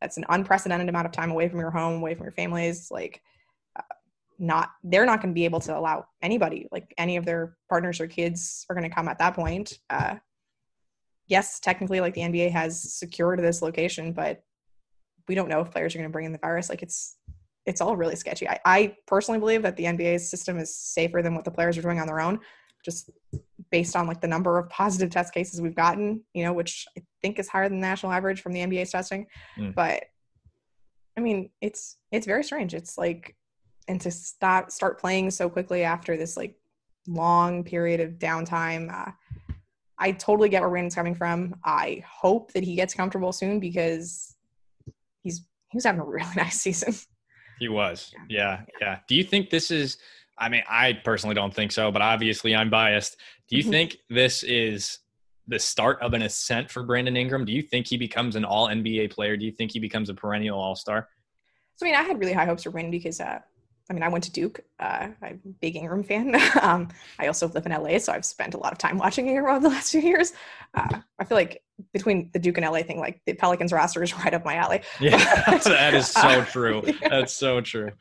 That's 0.00 0.16
an 0.16 0.24
unprecedented 0.28 0.88
amount 0.88 1.06
of 1.06 1.12
time 1.12 1.30
away 1.30 1.48
from 1.48 1.58
your 1.58 1.70
home, 1.70 2.00
away 2.00 2.14
from 2.14 2.24
your 2.24 2.32
families. 2.32 2.88
Like 2.90 3.22
not 4.38 4.70
they're 4.84 5.06
not 5.06 5.20
going 5.20 5.34
to 5.34 5.38
be 5.38 5.44
able 5.44 5.60
to 5.60 5.76
allow 5.76 6.04
anybody 6.22 6.68
like 6.70 6.94
any 6.96 7.16
of 7.16 7.24
their 7.24 7.56
partners 7.68 8.00
or 8.00 8.06
kids 8.06 8.64
are 8.70 8.76
going 8.76 8.88
to 8.88 8.94
come 8.94 9.08
at 9.08 9.18
that 9.18 9.34
point 9.34 9.78
uh 9.90 10.14
yes 11.26 11.58
technically 11.58 12.00
like 12.00 12.14
the 12.14 12.20
nba 12.20 12.50
has 12.50 12.94
secured 12.94 13.40
this 13.40 13.62
location 13.62 14.12
but 14.12 14.42
we 15.26 15.34
don't 15.34 15.48
know 15.48 15.60
if 15.60 15.70
players 15.70 15.94
are 15.94 15.98
going 15.98 16.08
to 16.08 16.12
bring 16.12 16.24
in 16.24 16.32
the 16.32 16.38
virus 16.38 16.70
like 16.70 16.82
it's 16.82 17.16
it's 17.68 17.82
all 17.82 17.96
really 17.96 18.16
sketchy. 18.16 18.48
I, 18.48 18.58
I 18.64 18.96
personally 19.06 19.38
believe 19.38 19.62
that 19.62 19.76
the 19.76 19.84
nba's 19.84 20.28
system 20.28 20.58
is 20.58 20.74
safer 20.74 21.22
than 21.22 21.34
what 21.34 21.44
the 21.44 21.50
players 21.50 21.76
are 21.78 21.82
doing 21.82 22.00
on 22.00 22.06
their 22.06 22.20
own 22.20 22.40
just 22.84 23.10
based 23.70 23.94
on 23.94 24.06
like 24.06 24.20
the 24.20 24.26
number 24.26 24.58
of 24.58 24.68
positive 24.70 25.10
test 25.10 25.32
cases 25.32 25.60
we've 25.60 25.76
gotten 25.76 26.22
you 26.32 26.42
know 26.42 26.52
which 26.52 26.86
i 26.96 27.02
think 27.22 27.38
is 27.38 27.48
higher 27.48 27.68
than 27.68 27.78
the 27.80 27.86
national 27.86 28.10
average 28.10 28.40
from 28.40 28.52
the 28.52 28.60
nba's 28.60 28.90
testing. 28.90 29.26
Mm. 29.58 29.74
but 29.74 30.04
i 31.16 31.20
mean 31.20 31.50
it's 31.60 31.98
it's 32.10 32.26
very 32.26 32.42
strange. 32.42 32.74
It's 32.74 32.96
like 32.96 33.36
and 33.86 34.00
to 34.00 34.10
stop 34.10 34.70
start 34.70 34.98
playing 34.98 35.30
so 35.30 35.48
quickly 35.48 35.82
after 35.84 36.16
this 36.16 36.36
like 36.36 36.56
long 37.06 37.64
period 37.64 38.00
of 38.00 38.12
downtime 38.12 38.92
uh, 38.92 39.10
i 39.98 40.12
totally 40.12 40.48
get 40.48 40.62
where 40.62 40.70
brandon's 40.70 40.94
coming 40.94 41.14
from. 41.14 41.54
I 41.64 42.02
hope 42.06 42.52
that 42.52 42.64
he 42.64 42.76
gets 42.76 42.94
comfortable 42.94 43.32
soon 43.32 43.60
because 43.60 44.34
he's 45.22 45.44
he 45.70 45.76
was 45.76 45.84
having 45.84 46.00
a 46.00 46.04
really 46.04 46.32
nice 46.36 46.60
season 46.60 46.94
He 47.58 47.68
was. 47.68 48.12
Yeah. 48.28 48.62
Yeah. 48.80 48.98
Do 49.08 49.14
you 49.14 49.24
think 49.24 49.50
this 49.50 49.70
is 49.70 49.98
I 50.40 50.48
mean, 50.48 50.62
I 50.68 50.92
personally 50.92 51.34
don't 51.34 51.52
think 51.52 51.72
so, 51.72 51.90
but 51.90 52.00
obviously 52.00 52.54
I'm 52.54 52.70
biased. 52.70 53.16
Do 53.48 53.56
you 53.56 53.64
Mhm. 53.64 53.70
think 53.70 53.96
this 54.08 54.44
is 54.44 55.00
the 55.48 55.58
start 55.58 56.00
of 56.00 56.14
an 56.14 56.22
ascent 56.22 56.70
for 56.70 56.84
Brandon 56.84 57.16
Ingram? 57.16 57.44
Do 57.44 57.52
you 57.52 57.60
think 57.62 57.88
he 57.88 57.96
becomes 57.96 58.36
an 58.36 58.44
all 58.44 58.68
NBA 58.68 59.08
player? 59.10 59.36
Do 59.36 59.44
you 59.44 59.50
think 59.50 59.72
he 59.72 59.80
becomes 59.80 60.10
a 60.10 60.14
perennial 60.14 60.60
all 60.60 60.76
star? 60.76 61.08
So 61.74 61.86
I 61.86 61.88
mean, 61.88 61.98
I 61.98 62.02
had 62.02 62.20
really 62.20 62.32
high 62.34 62.44
hopes 62.44 62.62
for 62.62 62.70
Brandon 62.70 62.92
because 62.92 63.20
uh, 63.20 63.40
I 63.90 63.94
mean, 63.94 64.02
I 64.02 64.08
went 64.08 64.24
to 64.24 64.30
Duke. 64.32 64.60
Uh, 64.78 65.08
I'm 65.22 65.40
a 65.44 65.48
big 65.60 65.74
Ingram 65.76 66.02
fan. 66.02 66.34
um, 66.62 66.88
I 67.18 67.26
also 67.26 67.48
live 67.48 67.64
in 67.64 67.72
LA, 67.72 67.98
so 67.98 68.12
I've 68.12 68.24
spent 68.24 68.52
a 68.54 68.58
lot 68.58 68.72
of 68.72 68.78
time 68.78 68.98
watching 68.98 69.28
Ingram 69.28 69.46
over 69.56 69.60
the 69.60 69.68
last 69.70 69.90
few 69.92 70.02
years. 70.02 70.32
Uh, 70.74 70.98
I 71.18 71.24
feel 71.24 71.36
like 71.38 71.62
between 71.94 72.28
the 72.32 72.38
Duke 72.38 72.58
and 72.58 72.66
LA 72.66 72.82
thing, 72.82 72.98
like 72.98 73.20
the 73.24 73.32
Pelicans 73.34 73.72
roster 73.72 74.02
is 74.02 74.14
right 74.24 74.34
up 74.34 74.44
my 74.44 74.56
alley. 74.56 74.82
Yeah, 75.00 75.16
that 75.64 75.94
is 75.94 76.08
so 76.08 76.20
Uh, 76.20 76.44
true. 76.44 76.82
yeah. 76.84 77.08
That's 77.08 77.32
so 77.32 77.60
true. 77.62 77.92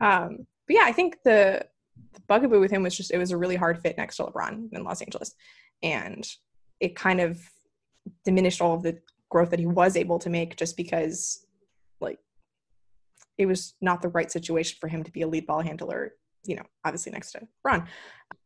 Um, 0.00 0.46
but 0.66 0.76
yeah, 0.76 0.82
I 0.84 0.92
think 0.92 1.18
the, 1.24 1.64
the 2.14 2.20
bugaboo 2.28 2.58
with 2.58 2.70
him 2.72 2.82
was 2.82 2.96
just 2.96 3.12
it 3.12 3.18
was 3.18 3.30
a 3.30 3.36
really 3.36 3.56
hard 3.56 3.80
fit 3.80 3.96
next 3.96 4.16
to 4.16 4.24
LeBron 4.24 4.72
in 4.72 4.82
Los 4.82 5.00
Angeles, 5.00 5.34
and 5.82 6.26
it 6.80 6.96
kind 6.96 7.20
of 7.20 7.38
diminished 8.24 8.60
all 8.60 8.74
of 8.74 8.82
the 8.82 8.98
growth 9.28 9.50
that 9.50 9.60
he 9.60 9.66
was 9.66 9.96
able 9.96 10.18
to 10.18 10.28
make 10.30 10.56
just 10.56 10.76
because, 10.76 11.46
it 13.40 13.46
was 13.46 13.74
not 13.80 14.02
the 14.02 14.08
right 14.08 14.30
situation 14.30 14.76
for 14.80 14.88
him 14.88 15.02
to 15.02 15.10
be 15.10 15.22
a 15.22 15.28
lead 15.28 15.46
ball 15.46 15.62
handler. 15.62 16.12
You 16.44 16.56
know, 16.56 16.62
obviously 16.84 17.12
next 17.12 17.32
to 17.32 17.46
LeBron. 17.66 17.86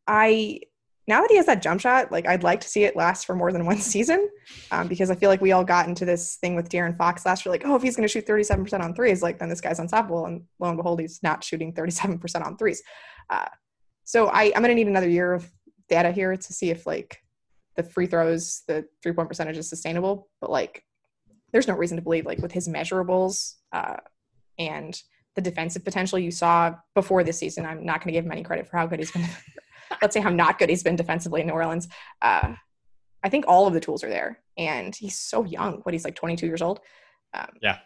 I 0.06 0.60
now 1.06 1.20
that 1.20 1.30
he 1.30 1.36
has 1.36 1.46
that 1.46 1.60
jump 1.60 1.80
shot, 1.80 2.10
like 2.10 2.26
I'd 2.26 2.42
like 2.42 2.60
to 2.60 2.68
see 2.68 2.84
it 2.84 2.96
last 2.96 3.26
for 3.26 3.34
more 3.34 3.52
than 3.52 3.66
one 3.66 3.78
season, 3.78 4.30
um, 4.70 4.88
because 4.88 5.10
I 5.10 5.14
feel 5.14 5.28
like 5.28 5.40
we 5.40 5.52
all 5.52 5.64
got 5.64 5.88
into 5.88 6.04
this 6.04 6.36
thing 6.36 6.54
with 6.54 6.68
De'Aaron 6.68 6.96
Fox 6.96 7.26
last 7.26 7.44
year, 7.44 7.52
like, 7.52 7.64
oh, 7.66 7.74
if 7.74 7.82
he's 7.82 7.96
going 7.96 8.08
to 8.08 8.12
shoot 8.12 8.26
37% 8.26 8.80
on 8.80 8.94
threes, 8.94 9.22
like 9.22 9.38
then 9.38 9.48
this 9.48 9.60
guy's 9.60 9.80
unstoppable. 9.80 10.26
And 10.26 10.44
lo 10.60 10.68
and 10.68 10.76
behold, 10.76 11.00
he's 11.00 11.22
not 11.22 11.44
shooting 11.44 11.72
37% 11.72 12.44
on 12.44 12.56
threes. 12.56 12.82
Uh, 13.28 13.48
so 14.04 14.28
I, 14.28 14.44
I'm 14.44 14.62
going 14.62 14.68
to 14.68 14.74
need 14.74 14.86
another 14.86 15.08
year 15.08 15.32
of 15.32 15.50
data 15.88 16.10
here 16.10 16.36
to 16.36 16.52
see 16.52 16.70
if 16.70 16.86
like 16.86 17.18
the 17.76 17.82
free 17.82 18.06
throws, 18.06 18.62
the 18.66 18.86
three 19.02 19.12
point 19.12 19.28
percentage 19.28 19.58
is 19.58 19.68
sustainable. 19.68 20.28
But 20.40 20.50
like, 20.50 20.84
there's 21.52 21.68
no 21.68 21.74
reason 21.74 21.96
to 21.96 22.02
believe 22.02 22.26
like 22.26 22.38
with 22.38 22.52
his 22.52 22.68
measurables 22.68 23.54
uh, 23.72 23.96
and 24.58 25.00
the 25.34 25.42
defensive 25.42 25.84
potential 25.84 26.18
you 26.18 26.30
saw 26.30 26.74
before 26.94 27.24
this 27.24 27.38
season. 27.38 27.66
I'm 27.66 27.84
not 27.84 28.00
going 28.00 28.12
to 28.12 28.18
give 28.18 28.24
him 28.24 28.32
any 28.32 28.42
credit 28.42 28.68
for 28.68 28.76
how 28.76 28.86
good 28.86 29.00
he's 29.00 29.10
been. 29.10 29.26
Let's 30.02 30.14
say 30.14 30.20
how 30.20 30.30
not 30.30 30.58
good 30.58 30.68
he's 30.70 30.82
been 30.82 30.96
defensively 30.96 31.40
in 31.40 31.46
New 31.48 31.52
Orleans. 31.54 31.88
Uh, 32.22 32.54
I 33.22 33.28
think 33.28 33.44
all 33.48 33.66
of 33.66 33.74
the 33.74 33.80
tools 33.80 34.04
are 34.04 34.08
there, 34.08 34.38
and 34.56 34.94
he's 34.94 35.18
so 35.18 35.44
young. 35.44 35.78
What 35.82 35.92
he's 35.92 36.04
like 36.04 36.14
22 36.14 36.46
years 36.46 36.62
old. 36.62 36.80
Um, 37.32 37.48
Yeah. 37.62 37.78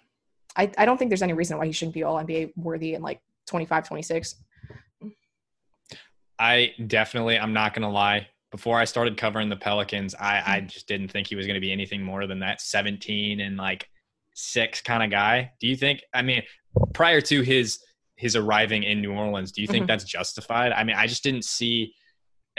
I, 0.57 0.71
I 0.77 0.85
don't 0.85 0.99
think 0.99 1.11
there's 1.11 1.23
any 1.23 1.33
reason 1.35 1.57
why 1.59 1.67
he 1.67 1.73
shouldn't 1.73 1.95
be 1.95 2.03
all 2.03 2.17
NBA 2.17 2.53
worthy 2.57 2.95
in 2.95 3.03
like 3.03 3.21
25, 3.47 3.87
26. 3.87 4.35
I 6.39 6.73
definitely, 6.87 7.39
I'm 7.39 7.53
not 7.53 7.75
going 7.75 7.83
to 7.83 7.89
lie. 7.89 8.29
Before 8.51 8.79
I 8.79 8.85
started 8.85 9.17
covering 9.17 9.49
the 9.49 9.57
Pelicans, 9.57 10.15
I, 10.15 10.43
I 10.47 10.59
Mm-hmm. 10.59 10.67
just 10.69 10.89
didn't 10.89 11.09
think 11.09 11.27
he 11.27 11.35
was 11.37 11.47
going 11.47 11.55
to 11.55 11.61
be 11.61 11.73
anything 11.73 12.03
more 12.03 12.27
than 12.27 12.39
that 12.41 12.61
17 12.61 13.41
and 13.41 13.57
like 13.57 13.89
six 14.39 14.81
kind 14.81 15.03
of 15.03 15.11
guy. 15.11 15.53
Do 15.61 15.67
you 15.67 15.77
think, 15.77 16.03
I 16.15 16.23
mean, 16.23 16.43
prior 16.95 17.21
to 17.23 17.43
his, 17.43 17.81
his 18.15 18.37
arriving 18.37 18.85
in 18.85 19.01
New 19.03 19.13
Orleans, 19.13 19.51
do 19.53 19.61
you 19.63 19.67
think 19.69 19.85
Mhm. 19.85 19.89
that's 19.89 20.05
justified? 20.05 20.73
I 20.73 20.85
mean, 20.85 20.97
I 20.97 21.07
just 21.07 21.23
didn't 21.25 21.45
see, 21.45 21.95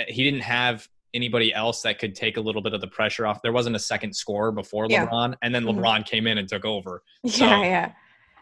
he 0.08 0.24
didn't 0.24 0.42
have 0.42 0.88
anybody 1.14 1.54
else 1.54 1.82
that 1.84 1.98
could 2.00 2.16
take 2.16 2.38
a 2.38 2.42
little 2.42 2.62
bit 2.62 2.74
of 2.74 2.82
the 2.82 2.88
pressure 2.88 3.26
off. 3.26 3.42
There 3.42 3.52
wasn't 3.54 3.76
a 3.76 3.80
second 3.80 4.14
scorer 4.16 4.52
before 4.52 4.88
Yeah. 4.90 5.08
LeBron, 5.08 5.36
and 5.42 5.56
then 5.56 5.64
Mhm. 5.64 5.80
LeBron 5.80 6.06
came 6.06 6.28
in 6.28 6.38
and 6.38 6.48
took 6.48 6.66
over. 6.66 7.02
So- 7.28 7.46
Yeah, 7.46 7.64
yeah. 7.64 7.92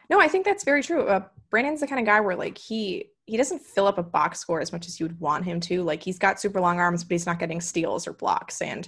No, 0.09 0.19
I 0.19 0.27
think 0.27 0.45
that's 0.45 0.63
very 0.63 0.81
true. 0.81 1.07
Uh, 1.07 1.21
Brandon's 1.51 1.79
the 1.81 1.87
kind 1.87 1.99
of 1.99 2.05
guy 2.05 2.19
where 2.21 2.35
like 2.35 2.57
he 2.57 3.05
he 3.25 3.35
doesn't 3.35 3.59
fill 3.59 3.87
up 3.87 3.97
a 3.97 4.03
box 4.03 4.39
score 4.39 4.61
as 4.61 4.71
much 4.71 4.87
as 4.87 5.01
you 5.01 5.05
would 5.05 5.19
want 5.19 5.43
him 5.43 5.59
to. 5.59 5.83
Like 5.83 6.01
he's 6.01 6.17
got 6.17 6.39
super 6.39 6.61
long 6.61 6.79
arms, 6.79 7.03
but 7.03 7.11
he's 7.11 7.25
not 7.25 7.39
getting 7.39 7.59
steals 7.59 8.07
or 8.07 8.13
blocks, 8.13 8.61
and 8.61 8.87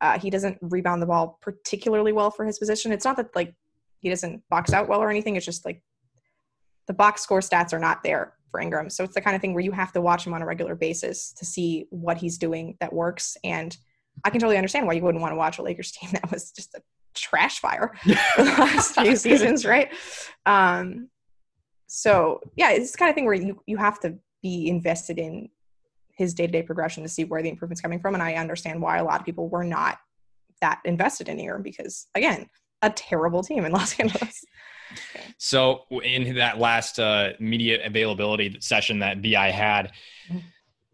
uh, 0.00 0.18
he 0.18 0.28
doesn't 0.28 0.58
rebound 0.60 1.00
the 1.00 1.06
ball 1.06 1.38
particularly 1.40 2.10
well 2.12 2.32
for 2.32 2.44
his 2.44 2.58
position. 2.58 2.90
It's 2.90 3.04
not 3.04 3.16
that 3.16 3.34
like 3.36 3.54
he 4.00 4.08
doesn't 4.08 4.42
box 4.48 4.72
out 4.72 4.88
well 4.88 5.00
or 5.00 5.10
anything. 5.10 5.36
It's 5.36 5.46
just 5.46 5.64
like 5.64 5.82
the 6.86 6.94
box 6.94 7.22
score 7.22 7.40
stats 7.40 7.72
are 7.72 7.78
not 7.78 8.02
there 8.02 8.34
for 8.50 8.60
Ingram. 8.60 8.90
So 8.90 9.04
it's 9.04 9.14
the 9.14 9.20
kind 9.20 9.34
of 9.34 9.42
thing 9.42 9.54
where 9.54 9.64
you 9.64 9.72
have 9.72 9.92
to 9.92 10.00
watch 10.00 10.26
him 10.26 10.34
on 10.34 10.42
a 10.42 10.46
regular 10.46 10.74
basis 10.74 11.32
to 11.34 11.44
see 11.44 11.86
what 11.90 12.16
he's 12.16 12.38
doing 12.38 12.76
that 12.80 12.92
works. 12.92 13.36
And 13.44 13.76
I 14.24 14.30
can 14.30 14.40
totally 14.40 14.56
understand 14.56 14.86
why 14.86 14.94
you 14.94 15.02
wouldn't 15.02 15.20
want 15.20 15.32
to 15.32 15.36
watch 15.36 15.58
a 15.58 15.62
Lakers 15.62 15.92
team 15.92 16.10
that 16.12 16.30
was 16.30 16.52
just 16.52 16.74
a 16.74 16.82
trash 17.14 17.60
fire 17.60 17.94
for 18.34 18.44
the 18.44 18.50
last 18.50 18.94
few 18.94 19.16
seasons, 19.16 19.64
right? 19.64 19.92
Um, 20.44 21.08
so 21.86 22.40
yeah, 22.56 22.70
it's 22.70 22.92
the 22.92 22.98
kind 22.98 23.08
of 23.08 23.14
thing 23.14 23.24
where 23.24 23.34
you 23.34 23.60
you 23.66 23.76
have 23.76 24.00
to 24.00 24.18
be 24.42 24.68
invested 24.68 25.18
in 25.18 25.48
his 26.16 26.34
day 26.34 26.46
to 26.46 26.52
day 26.52 26.62
progression 26.62 27.02
to 27.02 27.08
see 27.08 27.24
where 27.24 27.42
the 27.42 27.48
improvement's 27.48 27.80
coming 27.80 28.00
from, 28.00 28.14
and 28.14 28.22
I 28.22 28.34
understand 28.34 28.82
why 28.82 28.98
a 28.98 29.04
lot 29.04 29.20
of 29.20 29.26
people 29.26 29.48
were 29.48 29.64
not 29.64 29.98
that 30.60 30.80
invested 30.84 31.28
in 31.28 31.38
here 31.38 31.58
because 31.58 32.08
again, 32.14 32.48
a 32.82 32.90
terrible 32.90 33.42
team 33.42 33.64
in 33.64 33.72
Los 33.72 33.94
Angeles. 34.00 34.44
So 35.38 35.82
in 36.02 36.36
that 36.36 36.58
last 36.58 36.98
uh, 36.98 37.30
media 37.40 37.84
availability 37.84 38.56
session 38.60 38.98
that 39.00 39.22
BI 39.22 39.50
had, 39.50 39.92
Mhm. 40.30 40.42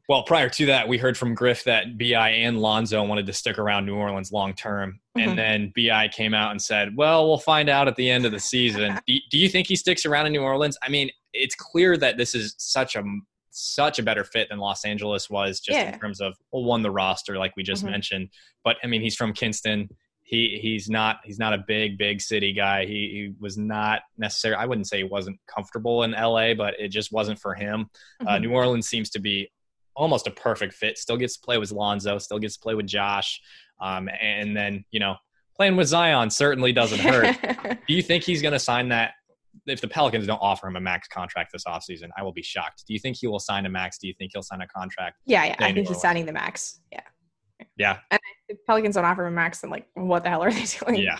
well, 0.08 0.22
prior 0.24 0.48
to 0.48 0.66
that, 0.66 0.88
we 0.88 0.98
heard 0.98 1.16
from 1.16 1.34
Griff 1.34 1.64
that 1.64 1.96
BI 1.98 2.28
and 2.30 2.58
Lonzo 2.60 3.02
wanted 3.04 3.26
to 3.26 3.32
stick 3.32 3.58
around 3.58 3.86
New 3.86 3.94
Orleans 3.94 4.32
long 4.32 4.54
term, 4.54 4.98
Mhm. 5.16 5.22
and 5.28 5.38
then 5.38 5.72
BI 5.76 6.08
came 6.08 6.34
out 6.34 6.50
and 6.50 6.60
said, 6.60 6.96
"Well, 6.96 7.28
we'll 7.28 7.38
find 7.38 7.68
out 7.68 7.86
at 7.88 7.96
the 7.96 8.08
end 8.10 8.24
of 8.24 8.32
the 8.32 8.40
season." 8.40 8.98
do, 9.06 9.14
do 9.30 9.38
you 9.38 9.48
think 9.48 9.68
he 9.68 9.76
sticks 9.76 10.04
around 10.06 10.26
in 10.26 10.32
New 10.32 10.42
Orleans? 10.42 10.76
I 10.82 10.88
mean, 10.88 11.10
it's 11.32 11.54
clear 11.54 11.96
that 11.98 12.16
this 12.16 12.34
is 12.34 12.54
such 12.58 12.96
a 12.96 13.02
such 13.54 13.98
a 13.98 14.02
better 14.02 14.24
fit 14.24 14.48
than 14.48 14.58
Los 14.58 14.82
Angeles 14.86 15.28
was, 15.28 15.60
just 15.60 15.78
Yeah. 15.78 15.92
in 15.92 15.98
terms 16.00 16.22
of 16.22 16.34
well, 16.52 16.64
one 16.64 16.80
the 16.80 16.90
roster, 16.90 17.36
like 17.38 17.52
we 17.54 17.62
just 17.62 17.84
Mhm. 17.84 17.90
mentioned. 17.90 18.28
But 18.64 18.78
I 18.82 18.86
mean, 18.86 19.02
he's 19.02 19.14
from 19.14 19.34
Kinston 19.34 19.90
he 20.32 20.58
he's 20.62 20.88
not 20.88 21.18
he's 21.24 21.38
not 21.38 21.52
a 21.52 21.58
big 21.68 21.98
big 21.98 22.22
city 22.22 22.54
guy. 22.54 22.86
He 22.86 22.92
he 22.92 23.34
was 23.38 23.58
not 23.58 24.00
necessarily. 24.16 24.62
I 24.62 24.64
wouldn't 24.66 24.88
say 24.88 24.96
he 24.96 25.04
wasn't 25.04 25.38
comfortable 25.46 26.04
in 26.04 26.14
L.A., 26.14 26.54
but 26.54 26.72
it 26.80 26.88
just 26.88 27.12
wasn't 27.12 27.38
for 27.38 27.54
him. 27.54 27.90
Uh, 28.26 28.36
Mhm. 28.36 28.40
New 28.40 28.52
Orleans 28.52 28.88
seems 28.88 29.10
to 29.10 29.18
be 29.20 29.52
almost 29.94 30.26
a 30.26 30.30
perfect 30.30 30.72
fit. 30.72 30.96
Still 30.96 31.18
gets 31.18 31.34
to 31.36 31.42
play 31.44 31.58
with 31.58 31.70
Lonzo. 31.70 32.16
Still 32.16 32.38
gets 32.38 32.56
to 32.56 32.62
play 32.62 32.74
with 32.74 32.86
Josh. 32.86 33.40
Um, 33.78 34.08
and 34.22 34.56
then 34.56 34.86
you 34.90 35.00
know 35.00 35.16
playing 35.54 35.76
with 35.76 35.88
Zion 35.88 36.30
certainly 36.30 36.72
doesn't 36.72 37.00
hurt. 37.00 37.36
Do 37.86 37.92
you 37.94 38.00
think 38.02 38.24
he's 38.24 38.40
going 38.40 38.52
to 38.52 38.58
sign 38.58 38.88
that? 38.88 39.12
If 39.66 39.82
the 39.82 39.88
Pelicans 39.88 40.26
don't 40.26 40.38
offer 40.40 40.66
him 40.66 40.76
a 40.76 40.80
max 40.80 41.08
contract 41.08 41.50
this 41.52 41.64
offseason, 41.64 42.08
I 42.16 42.22
will 42.22 42.32
be 42.32 42.42
shocked. 42.42 42.84
Do 42.88 42.94
you 42.94 42.98
think 42.98 43.18
he 43.20 43.26
will 43.26 43.38
sign 43.38 43.66
a 43.66 43.68
max? 43.68 43.98
Do 43.98 44.08
you 44.08 44.14
think 44.18 44.30
he'll 44.32 44.42
sign 44.42 44.62
a 44.62 44.66
contract? 44.66 45.18
yeah, 45.26 45.44
yeah. 45.44 45.56
I 45.58 45.74
think 45.74 45.88
he's 45.88 46.00
signing 46.00 46.24
the 46.24 46.32
max. 46.32 46.80
Yeah. 46.90 47.00
Yeah, 47.76 47.98
If 48.10 48.18
Pelicans 48.66 48.94
don't 48.94 49.04
offer 49.04 49.26
him 49.26 49.32
a 49.32 49.36
max, 49.36 49.60
then 49.60 49.70
like, 49.70 49.86
what 49.94 50.22
the 50.24 50.30
hell 50.30 50.42
are 50.42 50.50
they 50.52 50.64
doing? 50.86 50.96
yeah, 51.02 51.18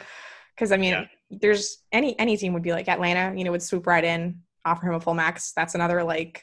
Because 0.54 0.72
I 0.72 0.76
mean, 0.76 0.92
Yeah. 0.92 1.04
there's 1.30 1.78
any 1.92 2.18
any 2.18 2.36
team 2.36 2.52
would 2.54 2.62
be 2.62 2.72
like 2.72 2.88
Atlanta, 2.88 3.36
you 3.36 3.44
know, 3.44 3.50
would 3.52 3.62
swoop 3.62 3.86
right 3.86 4.04
in, 4.04 4.40
offer 4.64 4.86
him 4.86 4.94
a 4.94 5.00
full 5.00 5.14
max. 5.14 5.52
That's 5.56 5.74
another 5.74 6.02
like 6.04 6.42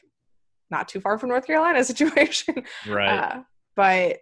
not 0.70 0.88
too 0.88 1.00
far 1.00 1.18
from 1.18 1.28
North 1.30 1.46
Carolina 1.46 1.82
situation. 1.92 2.64
right. 2.88 3.08
Uh, 3.18 3.42
but 3.76 4.18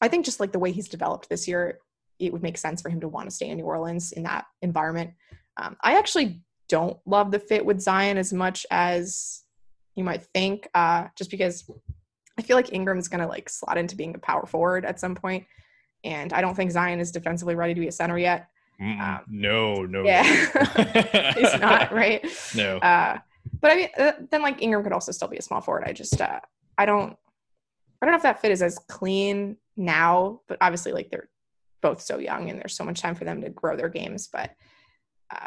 I 0.00 0.08
think 0.08 0.24
just 0.24 0.40
like 0.40 0.52
the 0.52 0.58
way 0.58 0.72
he's 0.72 0.88
developed 0.88 1.28
this 1.28 1.46
year, 1.46 1.78
it 2.18 2.32
would 2.32 2.42
make 2.42 2.58
sense 2.58 2.82
for 2.82 2.88
him 2.90 3.00
to 3.00 3.08
want 3.08 3.28
to 3.28 3.34
stay 3.34 3.48
in 3.48 3.56
New 3.58 3.64
Orleans 3.64 4.12
in 4.12 4.22
that 4.24 4.46
environment. 4.60 5.12
Um, 5.56 5.76
I 5.82 5.96
actually 5.98 6.42
don't 6.68 6.96
love 7.06 7.30
the 7.30 7.38
fit 7.38 7.64
with 7.64 7.80
Zion 7.80 8.16
as 8.18 8.32
much 8.32 8.64
as 8.70 9.42
you 9.94 10.04
might 10.04 10.22
think, 10.34 10.68
uh, 10.74 11.08
just 11.16 11.30
because 11.30 11.68
I 12.38 12.42
feel 12.42 12.56
like 12.56 12.72
Ingram's 12.72 13.08
going 13.08 13.20
to 13.20 13.26
like 13.26 13.48
slot 13.50 13.76
into 13.76 13.94
being 13.96 14.14
a 14.14 14.18
power 14.18 14.46
forward 14.46 14.84
at 14.86 14.98
some 14.98 15.14
point, 15.14 15.44
and 16.04 16.32
I 16.32 16.40
don't 16.40 16.54
think 16.54 16.70
Zion 16.70 17.00
is 17.00 17.12
defensively 17.12 17.54
ready 17.54 17.74
to 17.74 17.80
be 17.80 17.88
a 17.88 17.92
center 17.92 18.18
yet. 18.18 18.48
Um, 18.80 19.20
no, 19.28 19.84
no, 19.84 20.02
Yeah, 20.04 20.22
he's 21.34 21.60
not 21.60 21.92
right. 21.92 22.26
No. 22.54 22.78
Uh, 22.78 23.18
but 23.60 23.70
I 23.70 23.76
mean, 23.76 23.88
uh, 23.96 24.12
then 24.30 24.42
like 24.42 24.60
Ingram 24.62 24.82
could 24.82 24.92
also 24.92 25.12
still 25.12 25.28
be 25.28 25.36
a 25.36 25.42
small 25.42 25.60
forward. 25.60 25.84
I 25.86 25.92
just, 25.92 26.20
uh, 26.20 26.40
I 26.76 26.84
don't, 26.86 27.16
I 28.00 28.06
don't 28.06 28.10
know 28.12 28.16
if 28.16 28.22
that 28.24 28.40
fit 28.40 28.50
is 28.50 28.62
as 28.62 28.78
clean 28.88 29.56
now, 29.76 30.40
but 30.48 30.58
obviously 30.60 30.90
like 30.92 31.10
they're 31.10 31.28
both 31.80 32.00
so 32.00 32.18
young 32.18 32.50
and 32.50 32.58
there's 32.58 32.74
so 32.74 32.84
much 32.84 33.00
time 33.00 33.14
for 33.14 33.24
them 33.24 33.40
to 33.42 33.50
grow 33.50 33.76
their 33.76 33.88
games. 33.88 34.28
But 34.32 34.50
uh, 35.30 35.46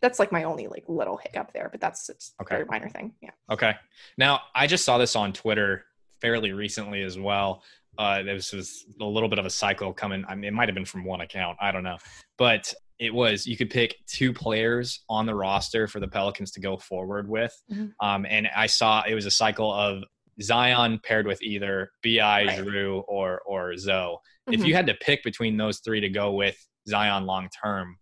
that's 0.00 0.18
like 0.18 0.32
my 0.32 0.44
only 0.44 0.66
like 0.66 0.84
little 0.88 1.16
hiccup 1.16 1.52
there. 1.52 1.68
But 1.70 1.80
that's 1.80 2.08
it's 2.08 2.32
a 2.40 2.42
Okay. 2.42 2.54
very 2.56 2.66
minor 2.66 2.88
thing. 2.88 3.12
Yeah. 3.20 3.30
Okay. 3.50 3.74
Now, 4.16 4.40
I 4.54 4.66
just 4.66 4.84
saw 4.84 4.98
this 4.98 5.14
on 5.14 5.32
Twitter 5.32 5.84
fairly 6.20 6.52
recently 6.52 7.02
as 7.02 7.16
well. 7.18 7.62
Uh, 7.98 8.22
this 8.22 8.52
was 8.52 8.86
a 9.00 9.04
little 9.04 9.28
bit 9.28 9.40
of 9.40 9.44
a 9.46 9.50
cycle 9.50 9.92
coming. 9.92 10.24
I 10.28 10.36
mean, 10.36 10.44
it 10.44 10.52
might 10.54 10.68
have 10.68 10.74
been 10.76 10.84
from 10.84 11.04
one 11.04 11.20
account. 11.20 11.58
I 11.60 11.72
don't 11.72 11.82
know. 11.82 11.96
But 12.38 12.72
it 13.00 13.12
was 13.12 13.44
you 13.46 13.56
could 13.56 13.70
pick 13.70 13.96
two 14.06 14.32
players 14.32 15.02
on 15.08 15.26
the 15.26 15.34
roster 15.34 15.88
for 15.88 15.98
the 15.98 16.06
Pelicans 16.08 16.52
to 16.52 16.60
go 16.60 16.76
forward 16.76 17.28
with. 17.28 17.52
Mhm. 17.70 17.92
Um, 18.00 18.24
and 18.26 18.48
I 18.54 18.66
saw 18.66 19.02
it 19.06 19.14
was 19.14 19.26
a 19.26 19.30
cycle 19.32 19.72
of 19.72 20.04
Zion 20.40 21.00
paired 21.02 21.26
with 21.26 21.42
either 21.42 21.90
Bi, 22.04 22.44
Right. 22.44 22.58
Drew, 22.62 23.00
or 23.08 23.40
or 23.46 23.76
Zoe. 23.76 24.16
If 24.50 24.60
Mhm. 24.60 24.66
you 24.68 24.74
had 24.74 24.86
to 24.86 24.94
pick 24.94 25.24
between 25.24 25.56
those 25.56 25.80
three 25.80 26.00
to 26.00 26.08
go 26.08 26.32
with 26.32 26.56
Zion 26.88 27.26
long 27.26 27.48
term, 27.62 27.98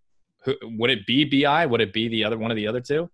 would 0.63 0.91
it 0.91 1.07
be? 1.07 1.25
Bi? 1.25 1.65
Would 1.65 1.81
it 1.81 1.93
be 1.95 2.09
the 2.09 2.25
other 2.25 2.37
one 2.39 2.51
of 2.51 2.57
the 2.57 2.67
other 2.67 2.81
two? 2.81 3.11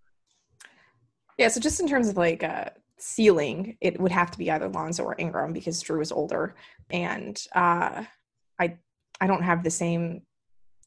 Yeah. 1.39 1.49
So 1.49 1.61
just 1.61 1.79
in 1.81 1.89
terms 1.89 2.09
of 2.09 2.17
like 2.17 2.43
uh, 2.43 2.71
ceiling, 3.03 3.77
it 3.81 4.01
would 4.01 4.13
have 4.13 4.31
to 4.31 4.39
be 4.39 4.51
either 4.51 4.69
Lonzo 4.69 5.05
or 5.05 5.17
Ingram 5.19 5.53
because 5.53 5.81
Drew 5.81 6.01
is 6.01 6.13
older, 6.13 6.55
and 6.91 7.41
uh, 7.55 8.05
I 8.59 8.77
I 9.21 9.27
don't 9.27 9.43
have 9.43 9.63
the 9.63 9.71
same 9.71 10.23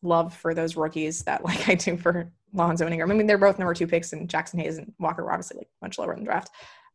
love 0.02 0.34
for 0.34 0.54
those 0.54 0.76
rookies 0.76 1.24
that 1.24 1.44
like 1.44 1.68
I 1.70 1.76
do 1.76 1.98
for 1.98 2.32
Lonzo 2.54 2.86
and 2.86 2.94
Ingram. 2.94 3.12
I 3.12 3.16
mean, 3.16 3.28
they're 3.28 3.38
both 3.38 3.60
number 3.60 3.74
two 3.74 3.88
picks, 3.88 4.14
and 4.14 4.30
Jaxson 4.30 4.62
Hayes 4.62 4.78
and 4.78 4.94
Walker 5.00 5.24
were 5.24 5.32
obviously 5.32 5.58
like 5.58 5.70
much 5.82 5.98
lower 5.98 6.14
in 6.14 6.20
the 6.20 6.26
draft. 6.26 6.50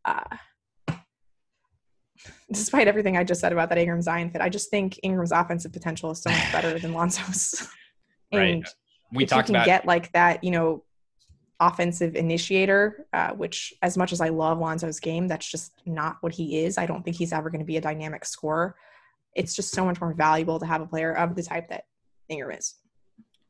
Uh, 0.04 0.36
despite 2.52 2.88
everything 2.88 3.16
I 3.16 3.24
just 3.24 3.40
said 3.40 3.52
about 3.52 3.68
that 3.68 3.78
Ingram 3.78 4.02
Zion 4.02 4.30
fit, 4.30 4.40
I 4.40 4.48
just 4.48 4.70
think 4.70 4.98
Ingram's 5.02 5.32
offensive 5.32 5.72
potential 5.72 6.10
is 6.10 6.22
so 6.22 6.30
much 6.30 6.52
better 6.52 6.78
than 6.78 6.92
Lonzo's. 6.94 7.68
and 8.32 8.40
Right. 8.40 8.68
We 9.12 9.24
if 9.24 9.30
talked 9.30 9.48
you 9.48 9.54
can 9.54 9.56
about 9.56 9.66
get 9.66 9.86
like 9.86 10.12
that, 10.12 10.44
you 10.44 10.50
know, 10.50 10.84
offensive 11.60 12.16
initiator, 12.16 13.06
uh, 13.12 13.30
which 13.32 13.72
as 13.82 13.96
much 13.96 14.12
as 14.12 14.20
I 14.20 14.30
love 14.30 14.58
Lonzo's 14.58 14.98
game, 14.98 15.28
that's 15.28 15.48
just 15.48 15.72
not 15.86 16.16
what 16.20 16.32
he 16.32 16.64
is. 16.64 16.78
I 16.78 16.86
don't 16.86 17.04
think 17.04 17.16
he's 17.16 17.32
ever 17.32 17.50
going 17.50 17.60
to 17.60 17.66
be 17.66 17.76
a 17.76 17.80
dynamic 17.80 18.24
scorer. 18.24 18.74
It's 19.34 19.54
just 19.54 19.70
so 19.72 19.84
much 19.84 20.00
more 20.00 20.14
valuable 20.14 20.58
to 20.58 20.66
have 20.66 20.80
a 20.80 20.86
player 20.86 21.12
of 21.12 21.36
the 21.36 21.42
type 21.42 21.68
that 21.68 21.84
Ingram 22.28 22.56
is. 22.58 22.74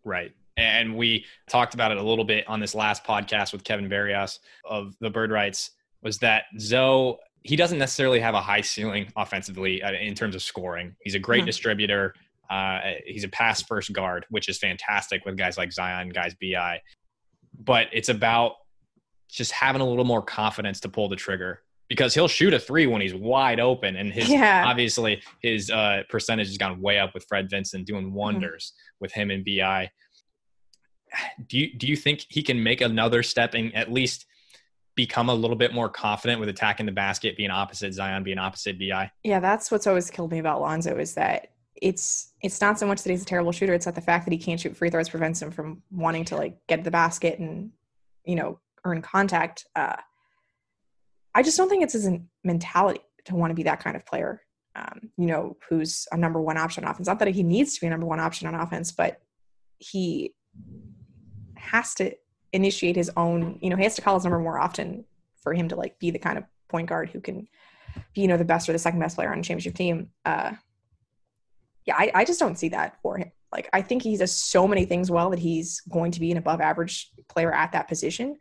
Right. 0.04 0.32
And 0.56 0.96
we 0.96 1.24
talked 1.48 1.74
about 1.74 1.90
it 1.92 1.98
a 1.98 2.02
little 2.02 2.24
bit 2.24 2.46
on 2.48 2.60
this 2.60 2.74
last 2.74 3.04
podcast 3.04 3.52
with 3.52 3.64
Kevin 3.64 3.88
Barrios 3.88 4.40
of 4.64 4.94
the 5.00 5.08
Bird 5.08 5.30
Writes 5.30 5.70
was 6.02 6.18
that 6.18 6.44
Zoe, 6.58 7.16
he 7.44 7.56
doesn't 7.56 7.78
necessarily 7.78 8.20
have 8.20 8.34
a 8.34 8.40
high 8.40 8.60
ceiling 8.60 9.10
offensively 9.16 9.82
uh, 9.82 9.92
in 9.92 10.14
terms 10.14 10.34
of 10.34 10.42
scoring. 10.42 10.94
He's 11.02 11.14
a 11.14 11.18
great 11.18 11.44
Mhm. 11.44 11.46
distributor. 11.46 12.14
Uh, 12.50 12.80
he's 13.06 13.24
a 13.24 13.28
pass 13.28 13.62
first 13.62 13.92
guard, 13.92 14.26
which 14.28 14.48
is 14.48 14.58
fantastic 14.58 15.24
with 15.24 15.36
guys 15.36 15.56
like 15.56 15.72
Zion, 15.72 16.08
guys 16.10 16.34
BI. 16.34 16.80
But 17.62 17.88
it's 17.92 18.08
about 18.08 18.54
just 19.28 19.52
having 19.52 19.80
a 19.80 19.86
little 19.86 20.04
more 20.04 20.22
confidence 20.22 20.80
to 20.80 20.88
pull 20.88 21.08
the 21.08 21.16
trigger 21.16 21.60
because 21.88 22.14
he'll 22.14 22.28
shoot 22.28 22.54
a 22.54 22.58
three 22.58 22.86
when 22.86 23.00
he's 23.00 23.14
wide 23.14 23.60
open. 23.60 23.96
And 23.96 24.12
his 24.12 24.28
Yeah. 24.28 24.64
obviously 24.66 25.22
his 25.42 25.70
uh, 25.70 26.02
percentage 26.08 26.48
has 26.48 26.56
gone 26.58 26.80
way 26.80 26.98
up 26.98 27.14
with 27.14 27.24
Fred 27.28 27.48
Vinson 27.50 27.84
doing 27.84 28.12
wonders 28.12 28.72
with 29.00 29.12
him 29.12 29.30
and 29.30 29.44
BI 29.44 29.90
do 31.48 31.58
you 31.58 31.76
do 31.76 31.86
you 31.86 31.96
think 31.96 32.24
he 32.28 32.42
can 32.42 32.62
make 32.62 32.80
another 32.80 33.22
step 33.22 33.54
and 33.54 33.74
at 33.74 33.90
least 33.92 34.26
become 34.96 35.28
a 35.28 35.34
little 35.34 35.56
bit 35.56 35.72
more 35.72 35.88
confident 35.88 36.40
with 36.40 36.48
attacking 36.48 36.84
the 36.84 36.92
basket, 36.92 37.36
being 37.36 37.50
opposite 37.50 37.94
Zion, 37.94 38.22
being 38.22 38.38
opposite 38.38 38.78
Bi? 38.78 39.10
Yeah, 39.22 39.40
that's 39.40 39.70
what's 39.70 39.86
always 39.86 40.10
killed 40.10 40.30
me 40.30 40.38
about 40.38 40.60
Lonzo 40.60 40.98
is 40.98 41.14
that 41.14 41.52
it's 41.80 42.32
it's 42.42 42.60
not 42.60 42.78
so 42.78 42.86
much 42.86 43.02
that 43.02 43.10
he's 43.10 43.22
a 43.22 43.26
terrible 43.26 43.52
shooter; 43.52 43.74
it's 43.74 43.84
that 43.86 43.94
the 43.94 44.00
fact 44.00 44.26
that 44.26 44.32
he 44.32 44.38
can't 44.38 44.60
shoot 44.60 44.76
free 44.76 44.90
throws 44.90 45.08
prevents 45.08 45.40
him 45.40 45.50
from 45.50 45.82
wanting 45.90 46.24
to 46.26 46.36
like 46.36 46.58
get 46.66 46.84
the 46.84 46.90
basket 46.90 47.38
and 47.38 47.70
you 48.24 48.36
know 48.36 48.60
earn 48.84 49.02
contact. 49.02 49.66
Uh, 49.74 49.96
I 51.34 51.42
just 51.42 51.56
don't 51.56 51.68
think 51.68 51.82
it's 51.82 51.92
his 51.92 52.08
mentality 52.44 53.00
to 53.26 53.34
want 53.34 53.50
to 53.50 53.54
be 53.54 53.62
that 53.64 53.82
kind 53.82 53.96
of 53.96 54.04
player. 54.04 54.42
Um, 54.76 55.10
you 55.16 55.26
know, 55.26 55.56
who's 55.68 56.06
a 56.12 56.16
number 56.16 56.40
one 56.40 56.56
option 56.56 56.84
on 56.84 56.90
offense. 56.90 57.08
Not 57.08 57.18
that 57.18 57.28
he 57.28 57.42
needs 57.42 57.74
to 57.74 57.80
be 57.80 57.86
a 57.86 57.90
number 57.90 58.06
one 58.06 58.20
option 58.20 58.46
on 58.46 58.54
offense, 58.54 58.92
but 58.92 59.20
he 59.78 60.34
has 61.56 61.94
to 61.94 62.12
initiate 62.52 62.96
his 62.96 63.10
own. 63.16 63.58
You 63.62 63.70
know, 63.70 63.76
he 63.76 63.84
has 63.84 63.96
to 63.96 64.02
call 64.02 64.14
his 64.14 64.24
number 64.24 64.38
more 64.38 64.58
often 64.58 65.04
for 65.42 65.54
him 65.54 65.68
to 65.68 65.76
like 65.76 65.98
be 65.98 66.10
the 66.10 66.18
kind 66.18 66.38
of 66.38 66.44
point 66.68 66.88
guard 66.88 67.10
who 67.10 67.20
can 67.20 67.48
be, 68.14 68.22
you 68.22 68.28
know, 68.28 68.36
the 68.36 68.44
best 68.44 68.68
or 68.68 68.72
the 68.72 68.78
second 68.78 69.00
best 69.00 69.16
player 69.16 69.32
on 69.32 69.40
a 69.40 69.42
championship 69.42 69.74
team. 69.74 70.10
Uh, 70.24 70.52
yeah, 71.90 71.96
I, 71.98 72.10
I 72.14 72.24
just 72.24 72.40
don't 72.40 72.58
see 72.58 72.68
that 72.70 72.96
for 73.02 73.18
him. 73.18 73.30
Like, 73.52 73.68
I 73.72 73.82
think 73.82 74.02
he 74.02 74.16
does 74.16 74.34
so 74.34 74.66
many 74.68 74.84
things 74.84 75.10
well 75.10 75.30
that 75.30 75.38
he's 75.38 75.80
going 75.88 76.12
to 76.12 76.20
be 76.20 76.30
an 76.30 76.36
above 76.38 76.60
average 76.60 77.10
player 77.28 77.52
at 77.52 77.72
that 77.72 77.88
position. 77.88 78.36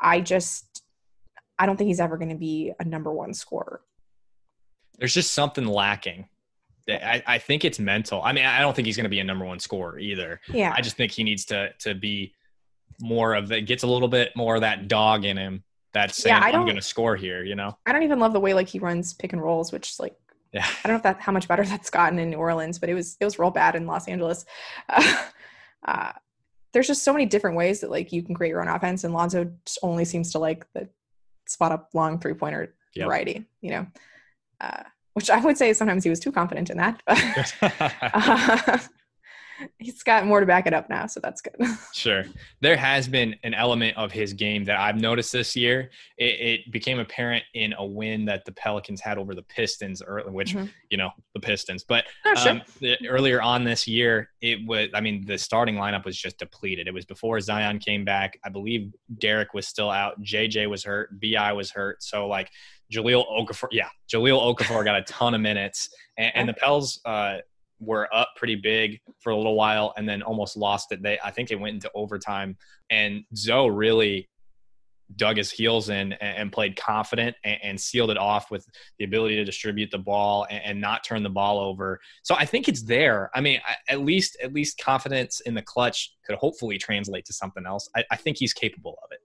I 0.00 0.20
just, 0.20 0.82
I 1.58 1.66
don't 1.66 1.76
think 1.76 1.88
he's 1.88 2.00
ever 2.00 2.16
going 2.16 2.28
to 2.28 2.36
be 2.36 2.72
a 2.78 2.84
number 2.84 3.12
one 3.12 3.34
scorer. 3.34 3.80
There's 4.98 5.14
just 5.14 5.34
something 5.34 5.66
lacking. 5.66 6.28
I, 6.88 7.22
I 7.26 7.38
think 7.38 7.64
it's 7.64 7.80
mental. 7.80 8.22
I 8.22 8.32
mean, 8.32 8.44
I 8.44 8.60
don't 8.60 8.74
think 8.76 8.86
he's 8.86 8.96
going 8.96 9.04
to 9.04 9.10
be 9.10 9.18
a 9.18 9.24
number 9.24 9.44
one 9.44 9.58
scorer 9.58 9.98
either. 9.98 10.40
Yeah. 10.48 10.72
I 10.76 10.80
just 10.80 10.96
think 10.96 11.10
he 11.10 11.24
needs 11.24 11.44
to 11.46 11.70
to 11.80 11.94
be 11.96 12.32
more 13.00 13.34
of 13.34 13.48
the 13.48 13.60
gets 13.60 13.82
a 13.82 13.86
little 13.88 14.06
bit 14.08 14.30
more 14.36 14.54
of 14.54 14.60
that 14.60 14.86
dog 14.86 15.24
in 15.24 15.36
him 15.36 15.64
that's 15.92 16.16
saying 16.22 16.36
Yeah, 16.36 16.42
I 16.44 16.46
I'm 16.46 16.52
don't- 16.52 16.64
going 16.66 16.76
to 16.76 16.82
score 16.82 17.16
here. 17.16 17.42
You 17.42 17.56
know? 17.56 17.76
I 17.86 17.92
don't 17.92 18.04
even 18.04 18.20
love 18.20 18.32
the 18.32 18.38
way 18.40 18.54
like 18.54 18.68
he 18.68 18.78
runs 18.78 19.12
pick 19.14 19.32
and 19.32 19.42
rolls, 19.42 19.72
which 19.72 19.98
like 19.98 20.14
Yeah. 20.52 20.66
I 20.66 20.88
don't 20.88 20.94
know 20.94 20.96
if 20.96 21.02
that 21.02 21.20
how 21.20 21.32
much 21.32 21.48
better 21.48 21.64
that's 21.66 21.90
gotten 21.90 22.18
in 22.18 22.30
New 22.30 22.38
Orleans, 22.38 22.78
but 22.78 22.88
it 22.88 22.94
was 22.94 23.16
it 23.20 23.24
was 23.24 23.38
real 23.38 23.50
bad 23.50 23.76
in 23.76 23.86
Los 23.86 24.08
Angeles. 24.08 24.44
Uh, 24.88 25.16
uh, 25.86 26.12
there's 26.72 26.86
just 26.86 27.04
so 27.04 27.12
many 27.12 27.26
different 27.26 27.56
ways 27.56 27.80
that 27.80 27.90
like 27.90 28.12
you 28.12 28.22
can 28.22 28.34
create 28.34 28.50
your 28.50 28.60
own 28.60 28.68
offense, 28.68 29.04
and 29.04 29.14
Lonzo 29.14 29.50
just 29.64 29.78
only 29.82 30.04
seems 30.04 30.32
to 30.32 30.38
like 30.38 30.66
the 30.74 30.88
spot 31.46 31.72
up 31.72 31.90
long 31.94 32.18
three 32.18 32.34
pointer 32.34 32.74
Yep. 32.94 33.06
variety, 33.08 33.44
you 33.60 33.70
know. 33.70 33.86
Uh, 34.60 34.82
which 35.12 35.30
I 35.30 35.38
would 35.38 35.56
say 35.58 35.72
sometimes 35.72 36.02
he 36.04 36.10
was 36.10 36.20
too 36.20 36.32
confident 36.32 36.70
in 36.70 36.78
that, 36.78 37.02
but 37.06 37.54
uh, 37.62 38.78
he's 39.78 40.02
got 40.02 40.26
more 40.26 40.40
to 40.40 40.46
back 40.46 40.66
it 40.66 40.74
up 40.74 40.88
now, 40.90 41.06
so 41.06 41.20
that's 41.20 41.40
good. 41.40 41.54
Sure. 41.92 42.24
There 42.60 42.76
has 42.76 43.08
been 43.08 43.34
an 43.42 43.54
element 43.54 43.96
of 43.96 44.12
his 44.12 44.32
game 44.34 44.64
that 44.64 44.78
I've 44.78 45.00
noticed 45.00 45.32
this 45.32 45.56
year. 45.56 45.90
It, 46.18 46.24
it 46.66 46.72
became 46.72 46.98
apparent 46.98 47.42
in 47.54 47.72
a 47.78 47.84
win 47.84 48.26
that 48.26 48.44
the 48.44 48.52
Pelicans 48.52 49.00
had 49.00 49.16
over 49.18 49.34
the 49.34 49.42
Pistons, 49.42 50.02
early, 50.02 50.30
which, 50.30 50.54
Mhm. 50.54 50.70
you 50.90 50.98
know, 50.98 51.10
the 51.34 51.40
Pistons. 51.40 51.84
But 51.84 52.04
Oh, 52.26 52.34
sure. 52.34 52.52
um, 52.52 52.62
the, 52.80 52.96
earlier 53.08 53.40
on 53.40 53.64
this 53.64 53.88
year, 53.88 54.30
it 54.42 54.58
was, 54.66 54.88
I 54.94 55.00
mean, 55.00 55.24
the 55.26 55.38
starting 55.38 55.76
lineup 55.76 56.04
was 56.04 56.16
just 56.16 56.38
depleted. 56.38 56.86
It 56.86 56.92
was 56.94 57.06
before 57.06 57.40
Zion 57.40 57.78
came 57.78 58.04
back. 58.04 58.38
I 58.44 58.50
believe 58.50 58.92
Derrick 59.18 59.54
was 59.54 59.66
still 59.66 59.90
out. 59.90 60.20
JJ 60.22 60.68
was 60.68 60.84
hurt. 60.84 61.18
BI 61.18 61.52
was 61.52 61.70
hurt. 61.70 62.02
So, 62.02 62.28
like, 62.28 62.50
Jahlil 62.92 63.24
Okafor, 63.28 63.68
yeah, 63.72 63.88
Jahlil 64.12 64.54
Okafor 64.54 64.84
got 64.84 64.96
a 64.96 65.02
ton 65.02 65.34
of 65.34 65.40
minutes. 65.40 65.88
And, 66.18 66.32
and 66.34 66.48
the 66.48 66.54
Pels, 66.54 67.00
uh, 67.04 67.38
were 67.78 68.08
up 68.14 68.30
pretty 68.36 68.56
big 68.56 69.00
for 69.20 69.30
a 69.30 69.36
little 69.36 69.54
while 69.54 69.92
and 69.96 70.08
then 70.08 70.22
almost 70.22 70.56
lost 70.56 70.92
it. 70.92 71.02
They 71.02 71.18
I 71.22 71.30
think 71.30 71.50
it 71.50 71.60
went 71.60 71.74
into 71.74 71.90
overtime 71.94 72.56
and 72.90 73.24
Zoe 73.34 73.70
really 73.70 74.28
dug 75.14 75.36
his 75.36 75.50
heels 75.50 75.88
in 75.88 76.14
and, 76.14 76.50
played 76.50 76.74
confident 76.76 77.36
and, 77.44 77.80
sealed 77.80 78.10
it 78.10 78.18
off 78.18 78.50
with 78.50 78.66
the 78.98 79.04
ability 79.04 79.36
to 79.36 79.44
distribute 79.44 79.90
the 79.90 79.98
ball 79.98 80.46
and, 80.50 80.80
not 80.80 81.04
turn 81.04 81.22
the 81.22 81.30
ball 81.30 81.60
over. 81.60 82.00
So 82.22 82.34
I 82.34 82.44
think 82.44 82.68
it's 82.68 82.82
there. 82.82 83.30
I 83.34 83.40
mean, 83.40 83.60
at 83.88 84.00
least 84.00 84.36
at 84.42 84.52
least 84.52 84.78
confidence 84.78 85.40
in 85.40 85.54
the 85.54 85.62
clutch 85.62 86.12
could 86.26 86.36
hopefully 86.36 86.78
translate 86.78 87.24
to 87.26 87.32
something 87.32 87.64
else. 87.66 87.88
I, 87.94 88.04
I 88.10 88.16
think 88.16 88.36
he's 88.38 88.52
capable 88.52 88.98
of 89.04 89.12
it. 89.12 89.20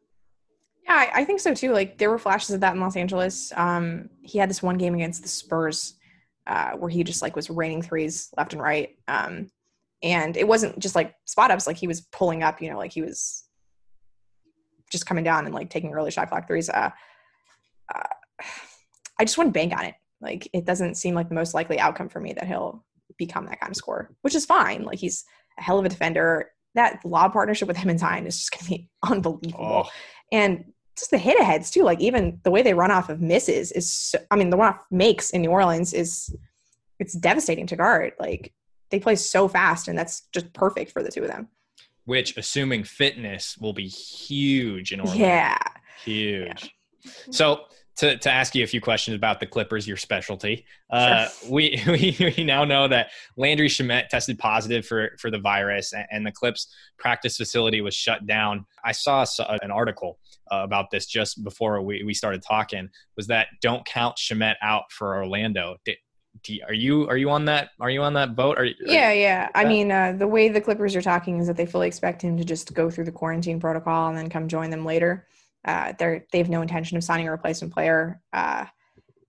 Yeah, 0.84 1.10
I 1.14 1.26
think 1.26 1.40
so 1.40 1.54
too. 1.54 1.72
Like 1.72 1.98
there 1.98 2.10
were 2.10 2.20
flashes 2.20 2.52
of 2.52 2.62
that 2.62 2.76
in 2.76 2.82
Los 2.82 2.96
Angeles. 2.96 3.52
Um, 3.56 4.10
he 4.22 4.38
had 4.38 4.50
this 4.50 4.62
one 4.62 4.78
game 4.78 4.94
against 4.94 5.24
the 5.24 5.30
Spurs 5.30 5.96
uh, 6.48 6.72
where 6.72 6.90
he 6.90 7.04
just 7.04 7.22
like 7.22 7.36
was 7.36 7.50
raining 7.50 7.82
threes 7.82 8.30
left 8.38 8.54
and 8.54 8.62
right. 8.62 8.98
Um, 9.08 9.50
and 10.04 10.36
it 10.36 10.48
wasn't 10.48 10.80
just 10.80 10.96
like 10.96 11.14
spot 11.26 11.52
ups; 11.52 11.68
like 11.68 11.78
he 11.78 11.88
was 11.88 12.02
pulling 12.02 12.44
up. 12.44 12.62
You 12.62 12.72
know, 12.72 12.78
like 12.78 12.92
he 12.92 13.02
was 13.02 13.46
just 14.92 15.06
coming 15.06 15.24
down 15.24 15.46
and 15.46 15.54
like 15.56 15.70
taking 15.70 15.94
early 15.94 16.12
shot 16.12 16.30
clock 16.30 16.48
threes. 16.48 16.70
Uh, 16.70 16.90
uh, 17.94 18.44
I 19.20 19.26
just 19.26 19.38
wouldn't 19.38 19.54
bank 19.54 19.74
on 19.74 19.86
it. 19.86 19.96
Like 20.22 20.48
it 20.54 20.66
doesn't 20.66 20.96
seem 20.96 21.16
like 21.16 21.30
the 21.30 21.36
most 21.36 21.54
likely 21.54 21.80
outcome 21.80 22.10
for 22.10 22.20
me 22.20 22.34
that 22.34 22.48
he'll 22.48 22.84
become 23.18 23.46
that 23.46 23.60
kind 23.60 23.72
of 23.72 23.76
scorer, 23.76 24.10
which 24.22 24.36
is 24.36 24.46
fine. 24.46 24.84
Like 24.84 25.00
he's 25.00 25.26
a 25.60 25.64
hell 25.64 25.80
of 25.80 25.86
a 25.86 25.90
defender. 25.90 26.52
That 26.76 27.04
lob 27.04 27.34
partnership 27.34 27.68
with 27.68 27.78
him 27.78 27.90
and 27.90 28.00
Zion 28.00 28.26
is 28.26 28.38
just 28.38 28.52
going 28.52 28.64
to 28.64 28.70
be 28.70 28.90
unbelievable 29.12 29.84
Oh, 29.86 29.90
and 30.32 30.66
just 31.02 31.12
the 31.12 31.18
hit 31.18 31.40
aheads 31.40 31.70
too. 31.70 31.84
Like 31.84 32.00
even 32.00 32.40
the 32.44 32.52
way 32.52 32.62
they 32.62 32.74
run 32.74 32.92
off 32.92 33.10
of 33.10 33.20
misses 33.22 33.72
is, 33.74 33.92
so, 33.92 34.18
I 34.32 34.36
mean, 34.38 34.50
the 34.50 34.58
one 34.58 34.70
off 34.70 34.86
makes 34.90 35.32
in 35.32 35.42
New 35.42 35.52
Orleans 35.52 35.94
is 35.94 36.34
it's 37.00 37.14
devastating 37.14 37.68
to 37.68 37.76
guard. 37.76 38.14
Like 38.20 38.54
they 38.90 39.00
play 39.00 39.16
so 39.16 39.48
fast, 39.48 39.88
and 39.88 39.98
that's 39.98 40.22
just 40.32 40.54
perfect 40.54 40.92
for 40.92 41.04
the 41.04 41.12
two 41.12 41.24
of 41.24 41.28
them. 41.30 41.50
which 42.06 42.38
assuming 42.38 42.84
fitness 42.84 43.58
will 43.58 43.74
be 43.74 43.88
huge 43.88 44.92
in 44.92 45.02
Orlando. 45.02 45.24
Yeah, 45.24 45.58
Huge. 46.04 46.74
So 47.32 47.66
to, 47.98 48.18
to 48.18 48.32
ask 48.32 48.56
you 48.56 48.64
a 48.64 48.68
few 48.68 48.82
questions 48.82 49.16
about 49.16 49.40
the 49.40 49.46
Clippers, 49.46 49.88
your 49.88 49.98
specialty, 49.98 50.66
uh, 50.92 51.28
we, 51.50 51.82
we 51.88 52.34
we 52.38 52.44
now 52.44 52.64
know 52.64 52.88
that 52.88 53.12
Landry 53.38 53.68
Shamet 53.68 54.08
tested 54.10 54.40
positive 54.40 54.86
for 54.86 55.12
for 55.20 55.30
the 55.32 55.40
virus, 55.40 55.94
and, 55.94 56.06
and 56.12 56.26
the 56.26 56.32
Clips 56.32 56.68
practice 56.98 57.38
facility 57.38 57.82
was 57.82 57.96
shut 57.96 58.26
down. 58.26 58.66
I 58.84 58.92
saw 58.92 59.26
an 59.62 59.72
article 59.72 60.20
about 60.52 60.92
this 60.92 61.06
just 61.06 61.44
before 61.44 61.82
we, 61.82 62.04
we 62.04 62.14
started 62.14 62.44
talking. 62.48 62.90
Was 63.18 63.28
that 63.28 63.48
don't 63.62 63.86
count 63.86 64.18
Shamet 64.18 64.56
out 64.62 64.92
for 64.92 65.16
Orlando? 65.16 65.78
Did, 65.86 65.98
do, 66.44 66.58
are 66.68 66.74
you 66.74 67.08
are 67.10 67.18
you 67.18 67.30
on 67.30 67.46
that? 67.46 67.70
Are 67.80 67.90
you 67.90 68.02
on 68.04 68.14
that 68.14 68.36
boat? 68.36 68.58
Are, 68.58 68.64
are 68.64 68.70
yeah, 68.86 69.12
yeah. 69.12 69.50
I 69.54 69.66
mean, 69.66 69.92
uh, 69.92 70.14
the 70.18 70.28
way 70.28 70.50
the 70.50 70.62
Clippers 70.62 70.96
are 70.96 71.02
talking 71.02 71.40
is 71.40 71.48
that 71.48 71.58
they 71.58 71.66
fully 71.66 71.88
expect 71.88 72.22
him 72.22 72.38
to 72.38 72.46
just 72.46 72.74
go 72.74 72.90
through 72.90 73.06
the 73.06 73.12
quarantine 73.12 73.60
protocol 73.60 74.08
and 74.08 74.18
then 74.18 74.30
come 74.30 74.48
join 74.48 74.70
them 74.70 74.86
later. 74.86 75.28
Uh, 75.66 75.94
they're 76.00 76.26
they 76.32 76.38
have 76.38 76.50
no 76.50 76.62
intention 76.62 76.98
of 76.98 77.04
signing 77.04 77.28
a 77.28 77.32
replacement 77.32 77.74
player. 77.74 78.22
Uh, 78.34 78.66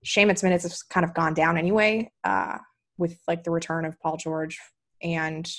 Shamet's 0.05 0.43
minutes 0.43 0.63
have 0.63 0.73
kind 0.89 1.03
of 1.03 1.13
gone 1.13 1.33
down 1.33 1.57
anyway, 1.57 2.11
uh, 2.23 2.57
with 2.97 3.17
like 3.27 3.43
the 3.43 3.51
return 3.51 3.85
of 3.85 3.99
Paul 3.99 4.17
George 4.17 4.59
and 5.01 5.49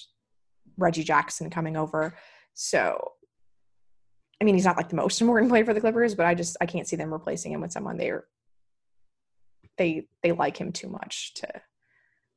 Reggie 0.77 1.05
Jackson 1.05 1.51
coming 1.51 1.77
over. 1.77 2.17
So, 2.55 3.13
I 4.41 4.45
mean, 4.45 4.55
he's 4.55 4.65
not 4.65 4.77
like 4.77 4.89
the 4.89 4.97
most 4.97 5.21
important 5.21 5.51
player 5.51 5.65
for 5.65 5.75
the 5.75 5.81
Clippers, 5.81 6.15
but 6.15 6.27
I 6.27 6.35
just 6.35 6.57
I 6.61 6.67
can't 6.67 6.89
see 6.89 6.97
them 6.97 7.13
replacing 7.13 7.53
him 7.53 7.61
with 7.61 7.73
someone 7.73 7.97
they're 7.97 8.25
they 9.79 10.07
they 10.23 10.33
like 10.33 10.57
him 10.57 10.73
too 10.73 10.89
much 10.89 11.35
to 11.35 11.49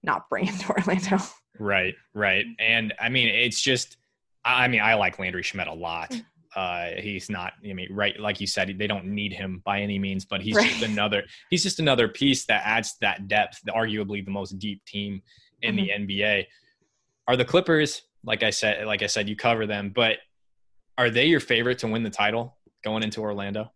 not 0.04 0.30
bring 0.30 0.46
him 0.46 0.58
to 0.58 0.70
Orlando. 0.70 1.18
Right, 1.60 1.96
right. 2.14 2.46
And 2.60 2.94
I 3.00 3.10
mean, 3.10 3.28
it's 3.30 3.60
just, 3.62 3.98
I 4.46 4.68
mean, 4.68 4.80
I 4.80 4.94
like 4.94 5.18
Landry 5.18 5.42
Shamet 5.44 5.68
a 5.68 5.74
lot. 5.74 6.12
Mm. 6.12 6.24
Uh, 6.56 7.02
he's 7.02 7.30
not, 7.30 7.54
I 7.68 7.74
mean, 7.74 7.88
right, 7.92 8.18
like 8.20 8.40
you 8.40 8.48
said, 8.48 8.74
they 8.78 8.88
don't 8.88 9.06
need 9.06 9.34
him 9.34 9.62
by 9.66 9.82
any 9.82 9.98
means, 10.00 10.24
but 10.26 10.42
he's 10.42 10.56
Right. 10.56 10.70
just 10.70 10.84
another, 10.92 11.24
he's 11.50 11.64
just 11.64 11.80
another 11.80 12.08
piece 12.08 12.46
that 12.46 12.62
adds 12.66 12.92
to 12.94 12.98
that 13.02 13.28
depth, 13.28 13.60
arguably 13.70 14.24
the 14.24 14.32
most 14.32 14.58
deep 14.60 14.84
team 14.86 15.22
in 15.64 15.76
the 15.76 15.90
Mm-hmm. 15.90 16.04
NBA. 16.04 16.46
Are 17.28 17.36
the 17.36 17.46
Clippers, 17.46 18.04
like 18.24 18.44
I 18.44 18.52
said, 18.52 18.86
like 18.86 19.02
I 19.02 19.08
said, 19.08 19.28
you 19.28 19.36
cover 19.36 19.66
them, 19.66 19.92
but 19.94 20.18
are 20.98 21.10
they 21.10 21.26
your 21.26 21.40
favorite 21.40 21.80
to 21.80 21.88
win 21.88 22.04
the 22.04 22.10
title 22.10 22.58
going 22.84 23.04
into 23.04 23.22
Orlando? 23.22 23.72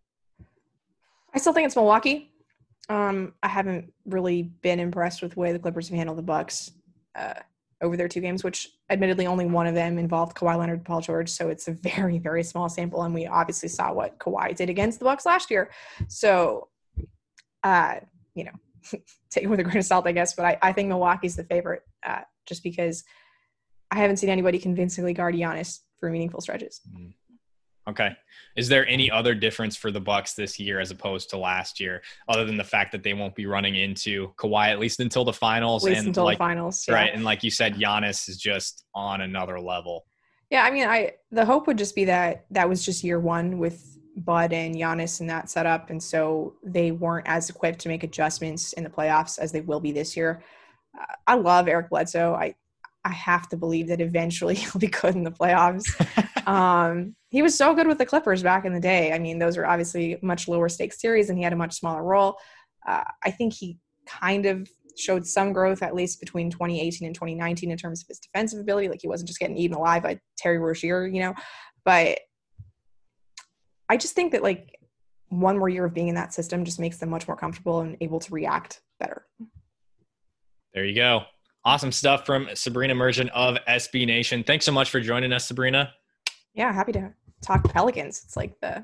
I 1.33 1.37
still 1.37 1.53
think 1.53 1.65
it's 1.65 1.75
Milwaukee. 1.75 2.31
Um, 2.89 3.33
I 3.41 3.47
haven't 3.47 3.93
really 4.05 4.43
been 4.43 4.79
impressed 4.79 5.21
with 5.21 5.33
the 5.33 5.39
way 5.39 5.53
the 5.53 5.59
Clippers 5.59 5.87
have 5.89 5.95
handled 5.95 6.17
the 6.17 6.23
Bucks 6.23 6.71
uh, 7.15 7.35
over 7.81 7.95
their 7.95 8.07
two 8.07 8.21
games, 8.21 8.43
which 8.43 8.69
admittedly 8.89 9.27
only 9.27 9.45
one 9.45 9.67
of 9.67 9.75
them 9.75 9.97
involved 9.97 10.35
Kawhi 10.35 10.57
Leonard 10.57 10.79
and 10.79 10.85
Paul 10.85 11.01
George, 11.01 11.29
so 11.29 11.49
it's 11.49 11.67
a 11.67 11.71
very 11.83 12.17
very 12.17 12.43
small 12.43 12.69
sample, 12.69 13.03
and 13.03 13.13
we 13.13 13.27
obviously 13.27 13.69
saw 13.69 13.93
what 13.93 14.17
Kawhi 14.19 14.55
did 14.55 14.69
against 14.69 14.99
the 14.99 15.05
Bucks 15.05 15.25
last 15.25 15.49
year. 15.51 15.71
So, 16.07 16.67
uh, 17.63 17.95
you 18.35 18.45
know, 18.45 18.51
take 19.29 19.43
it 19.43 19.47
with 19.47 19.59
a 19.59 19.63
grain 19.63 19.77
of 19.77 19.85
salt, 19.85 20.07
I 20.07 20.11
guess. 20.11 20.33
But 20.33 20.45
I, 20.45 20.57
I 20.61 20.73
think 20.73 20.89
Milwaukee's 20.89 21.35
the 21.35 21.43
favorite, 21.43 21.83
uh, 22.05 22.21
just 22.45 22.63
because 22.63 23.03
I 23.89 23.99
haven't 23.99 24.17
seen 24.17 24.29
anybody 24.29 24.59
convincingly 24.59 25.13
guard 25.13 25.35
Giannis 25.35 25.79
for 26.01 26.09
meaningful 26.09 26.41
stretches. 26.41 26.81
Mm-hmm. 26.89 27.11
Okay. 27.89 28.11
Is 28.55 28.67
there 28.67 28.85
any 28.87 29.09
other 29.09 29.33
difference 29.33 29.75
for 29.75 29.91
the 29.91 29.99
Bucks 29.99 30.33
this 30.33 30.59
year 30.59 30.79
as 30.79 30.91
opposed 30.91 31.29
to 31.29 31.37
last 31.37 31.79
year, 31.79 32.01
other 32.27 32.45
than 32.45 32.57
the 32.57 32.63
fact 32.63 32.91
that 32.91 33.01
they 33.01 33.13
won't 33.13 33.33
be 33.33 33.45
running 33.45 33.75
into 33.75 34.33
Kawhi 34.37 34.67
at 34.67 34.79
least 34.79 34.99
until 34.99 35.23
the 35.23 35.33
finals? 35.33 35.85
At 35.85 35.89
least 35.89 35.99
and 35.99 36.07
until 36.09 36.25
like, 36.25 36.37
the 36.37 36.43
finals, 36.43 36.85
yeah. 36.87 36.95
right? 36.95 37.11
And 37.13 37.23
like 37.23 37.43
you 37.43 37.49
said, 37.49 37.75
Giannis 37.75 38.29
is 38.29 38.37
just 38.37 38.85
on 38.93 39.21
another 39.21 39.59
level. 39.59 40.05
Yeah, 40.51 40.63
I 40.63 40.71
mean, 40.71 40.87
I 40.87 41.13
the 41.31 41.45
hope 41.45 41.65
would 41.67 41.77
just 41.77 41.95
be 41.95 42.05
that 42.05 42.45
that 42.51 42.67
was 42.67 42.85
just 42.85 43.03
year 43.03 43.19
one 43.19 43.57
with 43.57 43.97
Bud 44.17 44.53
and 44.53 44.75
Giannis 44.75 45.21
in 45.21 45.27
that 45.27 45.49
setup, 45.49 45.89
and 45.89 46.01
so 46.01 46.55
they 46.63 46.91
weren't 46.91 47.27
as 47.27 47.49
equipped 47.49 47.79
to 47.79 47.89
make 47.89 48.03
adjustments 48.03 48.73
in 48.73 48.83
the 48.83 48.89
playoffs 48.89 49.39
as 49.39 49.51
they 49.51 49.61
will 49.61 49.79
be 49.79 49.91
this 49.91 50.15
year. 50.15 50.43
I 51.25 51.35
love 51.35 51.67
Eric 51.67 51.89
Bledsoe. 51.89 52.35
I 52.35 52.55
I 53.03 53.11
have 53.13 53.49
to 53.49 53.57
believe 53.57 53.87
that 53.87 54.01
eventually 54.01 54.55
he'll 54.55 54.79
be 54.79 54.87
good 54.87 55.15
in 55.15 55.23
the 55.23 55.31
playoffs. 55.31 55.85
um, 56.47 57.15
he 57.29 57.41
was 57.41 57.57
so 57.57 57.73
good 57.73 57.87
with 57.87 57.97
the 57.97 58.05
Clippers 58.05 58.43
back 58.43 58.65
in 58.65 58.73
the 58.73 58.79
day. 58.79 59.13
I 59.13 59.19
mean, 59.19 59.39
those 59.39 59.57
were 59.57 59.65
obviously 59.65 60.17
much 60.21 60.47
lower 60.47 60.69
stakes 60.69 60.99
series, 60.99 61.29
and 61.29 61.37
he 61.37 61.43
had 61.43 61.53
a 61.53 61.57
much 61.57 61.73
smaller 61.73 62.03
role. 62.03 62.37
Uh, 62.87 63.03
I 63.23 63.31
think 63.31 63.53
he 63.53 63.77
kind 64.05 64.45
of 64.45 64.67
showed 64.97 65.25
some 65.25 65.53
growth, 65.53 65.81
at 65.81 65.95
least 65.95 66.19
between 66.19 66.49
2018 66.49 67.05
and 67.05 67.15
2019, 67.15 67.71
in 67.71 67.77
terms 67.77 68.01
of 68.01 68.07
his 68.07 68.19
defensive 68.19 68.59
ability. 68.59 68.89
Like 68.89 69.01
he 69.01 69.07
wasn't 69.07 69.27
just 69.27 69.39
getting 69.39 69.57
eaten 69.57 69.75
alive 69.75 70.03
by 70.03 70.19
Terry 70.37 70.57
Rozier, 70.57 71.07
you 71.07 71.21
know. 71.21 71.33
But 71.85 72.19
I 73.89 73.97
just 73.97 74.15
think 74.15 74.33
that 74.33 74.43
like 74.43 74.77
one 75.29 75.57
more 75.57 75.69
year 75.69 75.85
of 75.85 75.93
being 75.93 76.09
in 76.09 76.15
that 76.15 76.33
system 76.33 76.65
just 76.65 76.79
makes 76.79 76.97
them 76.97 77.09
much 77.09 77.27
more 77.27 77.37
comfortable 77.37 77.79
and 77.79 77.97
able 78.01 78.19
to 78.19 78.33
react 78.33 78.81
better. 78.99 79.25
There 80.73 80.85
you 80.85 80.95
go. 80.95 81.23
Awesome 81.63 81.91
stuff 81.91 82.25
from 82.25 82.49
Sabrina 82.55 82.95
Merchant 82.95 83.29
of 83.31 83.57
SB 83.67 84.07
Nation. 84.07 84.43
Thanks 84.43 84.65
so 84.65 84.71
much 84.71 84.89
for 84.89 84.99
joining 84.99 85.31
us, 85.31 85.45
Sabrina. 85.45 85.93
Yeah, 86.55 86.73
happy 86.73 86.91
to 86.93 87.13
talk 87.41 87.63
Pelicans. 87.71 88.21
It's 88.25 88.35
like 88.35 88.59
the 88.61 88.83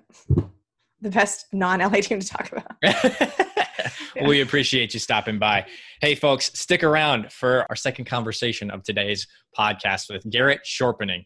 the 1.02 1.10
best 1.10 1.48
non-LA 1.54 1.90
team 2.02 2.20
to 2.20 2.28
talk 2.28 2.52
about. 2.52 3.34
We 4.26 4.42
appreciate 4.42 4.94
you 4.96 5.00
stopping 5.00 5.38
by. 5.38 5.68
Hey, 6.02 6.16
folks, 6.16 6.52
stick 6.60 6.84
around 6.84 7.32
for 7.32 7.68
our 7.70 7.76
second 7.76 8.06
conversation 8.06 8.72
of 8.72 8.82
today's 8.82 9.28
podcast 9.56 10.10
with 10.10 10.28
Garrett 10.30 10.62
Chorpenning. 10.66 11.26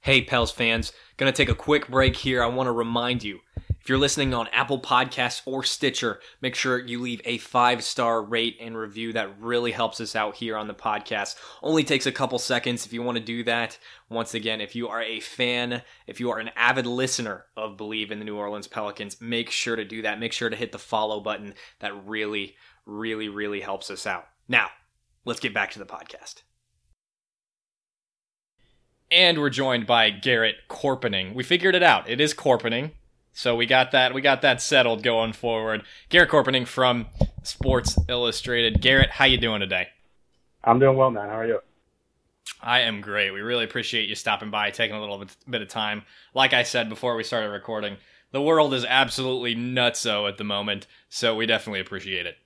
Hey, 0.00 0.22
Pels 0.22 0.50
fans, 0.50 0.92
gonna 1.18 1.32
take 1.32 1.50
a 1.50 1.54
quick 1.54 1.88
break 1.88 2.16
here. 2.16 2.42
I 2.42 2.46
want 2.46 2.68
to 2.68 2.72
remind 2.72 3.22
you 3.22 3.40
if 3.88 3.90
you're 3.90 3.98
listening 3.98 4.34
on 4.34 4.48
Apple 4.48 4.80
Podcasts 4.80 5.40
or 5.46 5.64
Stitcher, 5.64 6.20
make 6.42 6.54
sure 6.54 6.78
you 6.78 7.00
leave 7.00 7.22
a 7.24 7.38
five 7.38 7.82
star 7.82 8.22
rate 8.22 8.58
and 8.60 8.76
review. 8.76 9.12
That 9.12 9.40
really 9.40 9.72
helps 9.72 10.00
us 10.00 10.14
out 10.14 10.36
here 10.36 10.56
on 10.56 10.68
the 10.68 10.74
podcast. 10.74 11.36
Only 11.62 11.84
takes 11.84 12.04
a 12.06 12.12
couple 12.12 12.38
seconds 12.38 12.84
if 12.84 12.92
you 12.92 13.02
want 13.02 13.16
to 13.16 13.24
do 13.24 13.44
that. 13.44 13.78
Once 14.10 14.34
again, 14.34 14.60
if 14.60 14.76
you 14.76 14.88
are 14.88 15.02
a 15.02 15.20
fan, 15.20 15.82
if 16.06 16.20
you 16.20 16.30
are 16.30 16.38
an 16.38 16.50
avid 16.54 16.86
listener 16.86 17.46
of 17.56 17.76
Believe 17.76 18.10
in 18.10 18.18
the 18.18 18.24
New 18.24 18.36
Orleans 18.36 18.68
Pelicans, 18.68 19.20
make 19.20 19.50
sure 19.50 19.76
to 19.76 19.84
do 19.84 20.02
that. 20.02 20.20
Make 20.20 20.32
sure 20.32 20.50
to 20.50 20.56
hit 20.56 20.72
the 20.72 20.78
follow 20.78 21.20
button. 21.20 21.54
That 21.80 22.06
really, 22.06 22.56
really, 22.84 23.28
really 23.28 23.60
helps 23.60 23.90
us 23.90 24.06
out. 24.06 24.26
Now, 24.48 24.68
let's 25.24 25.40
get 25.40 25.54
back 25.54 25.70
to 25.72 25.78
the 25.78 25.86
podcast. 25.86 26.42
And 29.10 29.38
we're 29.38 29.50
joined 29.50 29.86
by 29.86 30.10
Garrett 30.10 30.56
Chorpenning. 30.68 31.34
We 31.34 31.42
figured 31.42 31.74
it 31.74 31.82
out. 31.82 32.08
It 32.08 32.20
is 32.20 32.34
Chorpenning. 32.34 32.92
So 33.32 33.54
we 33.54 33.66
got 33.66 33.92
that 33.92 34.12
we 34.12 34.20
got 34.20 34.42
that 34.42 34.60
settled 34.60 35.02
going 35.02 35.32
forward. 35.32 35.84
Garrett 36.08 36.30
Chorpenning 36.30 36.66
from 36.66 37.06
Sports 37.42 37.96
Illustrated. 38.08 38.80
Garrett, 38.80 39.10
how 39.10 39.24
you 39.24 39.38
doing 39.38 39.60
today? 39.60 39.88
I'm 40.64 40.78
doing 40.78 40.96
well, 40.96 41.10
man. 41.10 41.28
How 41.28 41.38
are 41.38 41.46
you? 41.46 41.60
I 42.60 42.80
am 42.80 43.00
great. 43.00 43.30
We 43.30 43.40
really 43.40 43.64
appreciate 43.64 44.08
you 44.08 44.14
stopping 44.14 44.50
by, 44.50 44.70
taking 44.70 44.96
a 44.96 45.00
little 45.00 45.18
bit, 45.18 45.36
bit 45.48 45.62
of 45.62 45.68
time. 45.68 46.02
Like 46.34 46.52
I 46.52 46.62
said 46.64 46.88
before 46.88 47.14
we 47.14 47.22
started 47.22 47.50
recording, 47.50 47.96
the 48.32 48.42
world 48.42 48.74
is 48.74 48.84
absolutely 48.84 49.54
nutso 49.54 50.28
at 50.28 50.36
the 50.36 50.44
moment, 50.44 50.86
so 51.08 51.34
we 51.34 51.46
definitely 51.46 51.80
appreciate 51.80 52.26
it. 52.26 52.36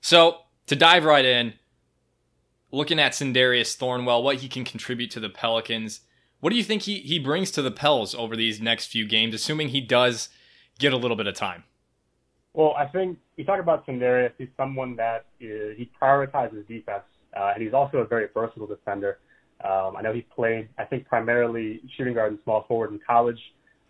So, 0.00 0.38
to 0.68 0.76
dive 0.76 1.04
right 1.04 1.24
in, 1.24 1.54
looking 2.76 3.00
at 3.00 3.12
Sindarius 3.12 3.76
Thornwell, 3.76 4.22
what 4.22 4.36
he 4.36 4.48
can 4.48 4.64
contribute 4.64 5.10
to 5.12 5.20
the 5.20 5.30
Pelicans, 5.30 6.00
what 6.40 6.50
do 6.50 6.56
you 6.56 6.62
think 6.62 6.82
he, 6.82 6.98
he 6.98 7.18
brings 7.18 7.50
to 7.52 7.62
the 7.62 7.70
Pels 7.70 8.14
over 8.14 8.36
these 8.36 8.60
next 8.60 8.86
few 8.86 9.06
games, 9.06 9.34
assuming 9.34 9.68
he 9.68 9.80
does 9.80 10.28
get 10.78 10.92
a 10.92 10.96
little 10.96 11.16
bit 11.16 11.26
of 11.26 11.34
time? 11.34 11.64
Well, 12.52 12.74
I 12.76 12.86
think 12.86 13.18
you 13.36 13.44
talk 13.44 13.60
about 13.60 13.86
Sindarius. 13.86 14.32
He's 14.38 14.48
someone 14.56 14.96
that 14.96 15.26
is, 15.40 15.76
he 15.76 15.90
prioritizes 16.00 16.66
defense, 16.68 17.04
uh, 17.36 17.52
and 17.54 17.62
he's 17.62 17.72
also 17.72 17.98
a 17.98 18.06
very 18.06 18.28
versatile 18.32 18.66
defender. 18.66 19.18
Um, 19.64 19.96
I 19.96 20.02
know 20.02 20.12
he 20.12 20.26
played, 20.34 20.68
I 20.78 20.84
think, 20.84 21.06
primarily 21.06 21.80
shooting 21.96 22.14
guard 22.14 22.32
and 22.32 22.40
small 22.44 22.64
forward 22.68 22.92
in 22.92 23.00
college. 23.06 23.38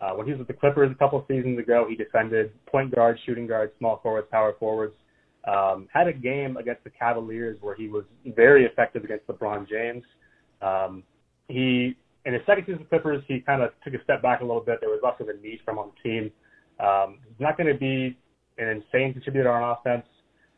Uh, 0.00 0.12
when 0.12 0.26
he 0.26 0.32
was 0.32 0.38
with 0.38 0.48
the 0.48 0.54
Clippers 0.54 0.92
a 0.92 0.94
couple 0.94 1.24
seasons 1.26 1.58
ago, 1.58 1.86
he 1.88 1.96
defended 1.96 2.52
point 2.66 2.94
guard, 2.94 3.18
shooting 3.26 3.46
guard, 3.46 3.72
small 3.78 3.98
forwards, 4.02 4.28
power 4.30 4.54
forwards. 4.60 4.94
Um, 5.46 5.88
had 5.92 6.08
a 6.08 6.12
game 6.12 6.56
against 6.56 6.82
the 6.82 6.90
Cavaliers 6.90 7.56
where 7.60 7.76
he 7.76 7.88
was 7.88 8.04
very 8.34 8.64
effective 8.64 9.04
against 9.04 9.26
LeBron 9.28 9.68
James. 9.68 10.02
Um, 10.60 11.04
he 11.48 11.96
in 12.24 12.34
his 12.34 12.42
second 12.44 12.64
season 12.66 12.80
with 12.80 12.88
Clippers, 12.88 13.22
he 13.28 13.40
kind 13.40 13.62
of 13.62 13.70
took 13.84 13.94
a 13.94 14.02
step 14.02 14.20
back 14.20 14.40
a 14.40 14.44
little 14.44 14.60
bit. 14.60 14.80
There 14.80 14.90
was 14.90 15.00
less 15.02 15.14
of 15.20 15.28
a 15.28 15.40
need 15.40 15.60
for 15.64 15.70
him 15.70 15.78
on 15.78 15.92
the 15.94 16.08
team. 16.08 16.30
Um, 16.80 17.18
he's 17.24 17.40
not 17.40 17.56
going 17.56 17.72
to 17.72 17.78
be 17.78 18.18
an 18.58 18.68
insane 18.68 19.12
contributor 19.12 19.50
on 19.50 19.76
offense. 19.76 20.06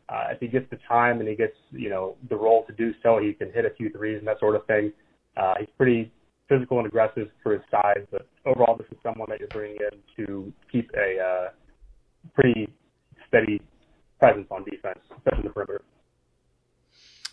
Uh, 0.09 0.29
if 0.31 0.39
he 0.39 0.47
gets 0.47 0.65
the 0.71 0.79
time 0.87 1.19
and 1.19 1.29
he 1.29 1.35
gets, 1.35 1.53
you 1.69 1.89
know, 1.89 2.15
the 2.29 2.35
role 2.35 2.65
to 2.65 2.73
do 2.73 2.91
so, 3.03 3.19
he 3.21 3.33
can 3.33 3.51
hit 3.51 3.65
a 3.65 3.69
few 3.77 3.91
threes 3.91 4.17
and 4.17 4.27
that 4.27 4.39
sort 4.39 4.55
of 4.55 4.65
thing. 4.65 4.91
Uh, 5.37 5.53
he's 5.59 5.69
pretty 5.77 6.11
physical 6.49 6.79
and 6.79 6.87
aggressive 6.87 7.27
for 7.43 7.53
his 7.53 7.61
size, 7.69 8.03
but 8.11 8.27
overall, 8.47 8.75
this 8.75 8.87
is 8.91 8.97
someone 9.03 9.29
that 9.29 9.39
you're 9.39 9.47
bringing 9.49 9.77
in 9.91 10.25
to 10.25 10.51
keep 10.71 10.89
a 10.97 11.19
uh, 11.21 11.49
pretty 12.33 12.67
steady 13.27 13.61
presence 14.19 14.47
on 14.51 14.63
defense, 14.63 14.99
especially 15.15 15.43
the 15.43 15.49
perimeter. 15.49 15.81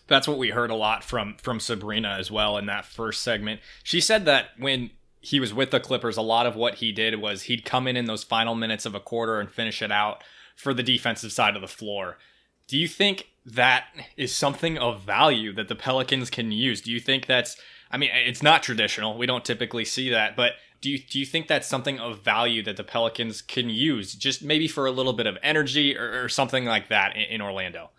That's 0.09 0.29
what 0.29 0.39
we 0.39 0.51
heard 0.51 0.71
a 0.71 0.75
lot 0.75 1.03
from 1.03 1.37
from 1.39 1.59
Sabrina 1.59 2.17
as 2.19 2.31
well 2.31 2.57
in 2.57 2.67
that 2.67 2.85
first 2.85 3.23
segment. 3.23 3.61
She 3.83 4.01
said 4.01 4.25
that 4.25 4.51
when 4.57 4.91
he 5.21 5.41
was 5.41 5.53
with 5.53 5.73
the 5.73 5.81
Clippers, 5.81 6.17
a 6.17 6.23
lot 6.23 6.47
of 6.47 6.55
what 6.55 6.77
he 6.77 6.93
did 6.93 7.21
was 7.21 7.43
he'd 7.43 7.65
come 7.65 7.89
in 7.89 7.97
in 7.97 8.05
those 8.05 8.23
final 8.23 8.55
minutes 8.55 8.87
of 8.87 8.95
a 8.95 9.01
quarter 9.01 9.41
and 9.41 9.51
finish 9.51 9.83
it 9.83 9.91
out 9.91 10.23
for 10.55 10.73
the 10.73 10.85
defensive 10.85 11.33
side 11.33 11.57
of 11.57 11.63
the 11.63 11.69
floor. 11.69 12.19
Do 12.69 12.79
you 12.79 12.87
think 12.87 13.29
that 13.45 13.87
is 14.17 14.35
something 14.35 14.79
of 14.79 15.03
value 15.03 15.53
that 15.55 15.69
the 15.69 15.75
Pelicans 15.75 16.31
can 16.31 16.53
use? 16.53 16.81
Do 16.81 16.93
you 16.93 17.01
think 17.01 17.27
that's 17.27 17.57
I 17.91 17.99
mean, 17.99 18.11
it's 18.13 18.43
not 18.43 18.63
traditional. 18.63 19.17
We 19.17 19.27
don't 19.27 19.45
typically 19.45 19.85
see 19.85 20.11
that, 20.11 20.37
but 20.37 20.53
do 20.81 20.91
you 20.91 20.99
do 20.99 21.19
you 21.19 21.27
think 21.27 21.49
that's 21.49 21.67
something 21.67 21.99
of 21.99 22.21
value 22.21 22.63
that 22.65 22.77
the 22.77 22.85
Pelicans 22.85 23.43
can 23.43 23.69
use, 23.71 24.15
just 24.15 24.43
maybe 24.43 24.69
for 24.69 24.87
a 24.87 24.91
little 24.91 25.13
bit 25.13 25.27
of 25.27 25.37
energy 25.43 25.97
or, 25.97 26.25
or 26.25 26.29
something 26.29 26.65
like 26.65 26.89
that 26.89 27.17
in, 27.17 27.23
in 27.23 27.41
Orlando? 27.41 27.91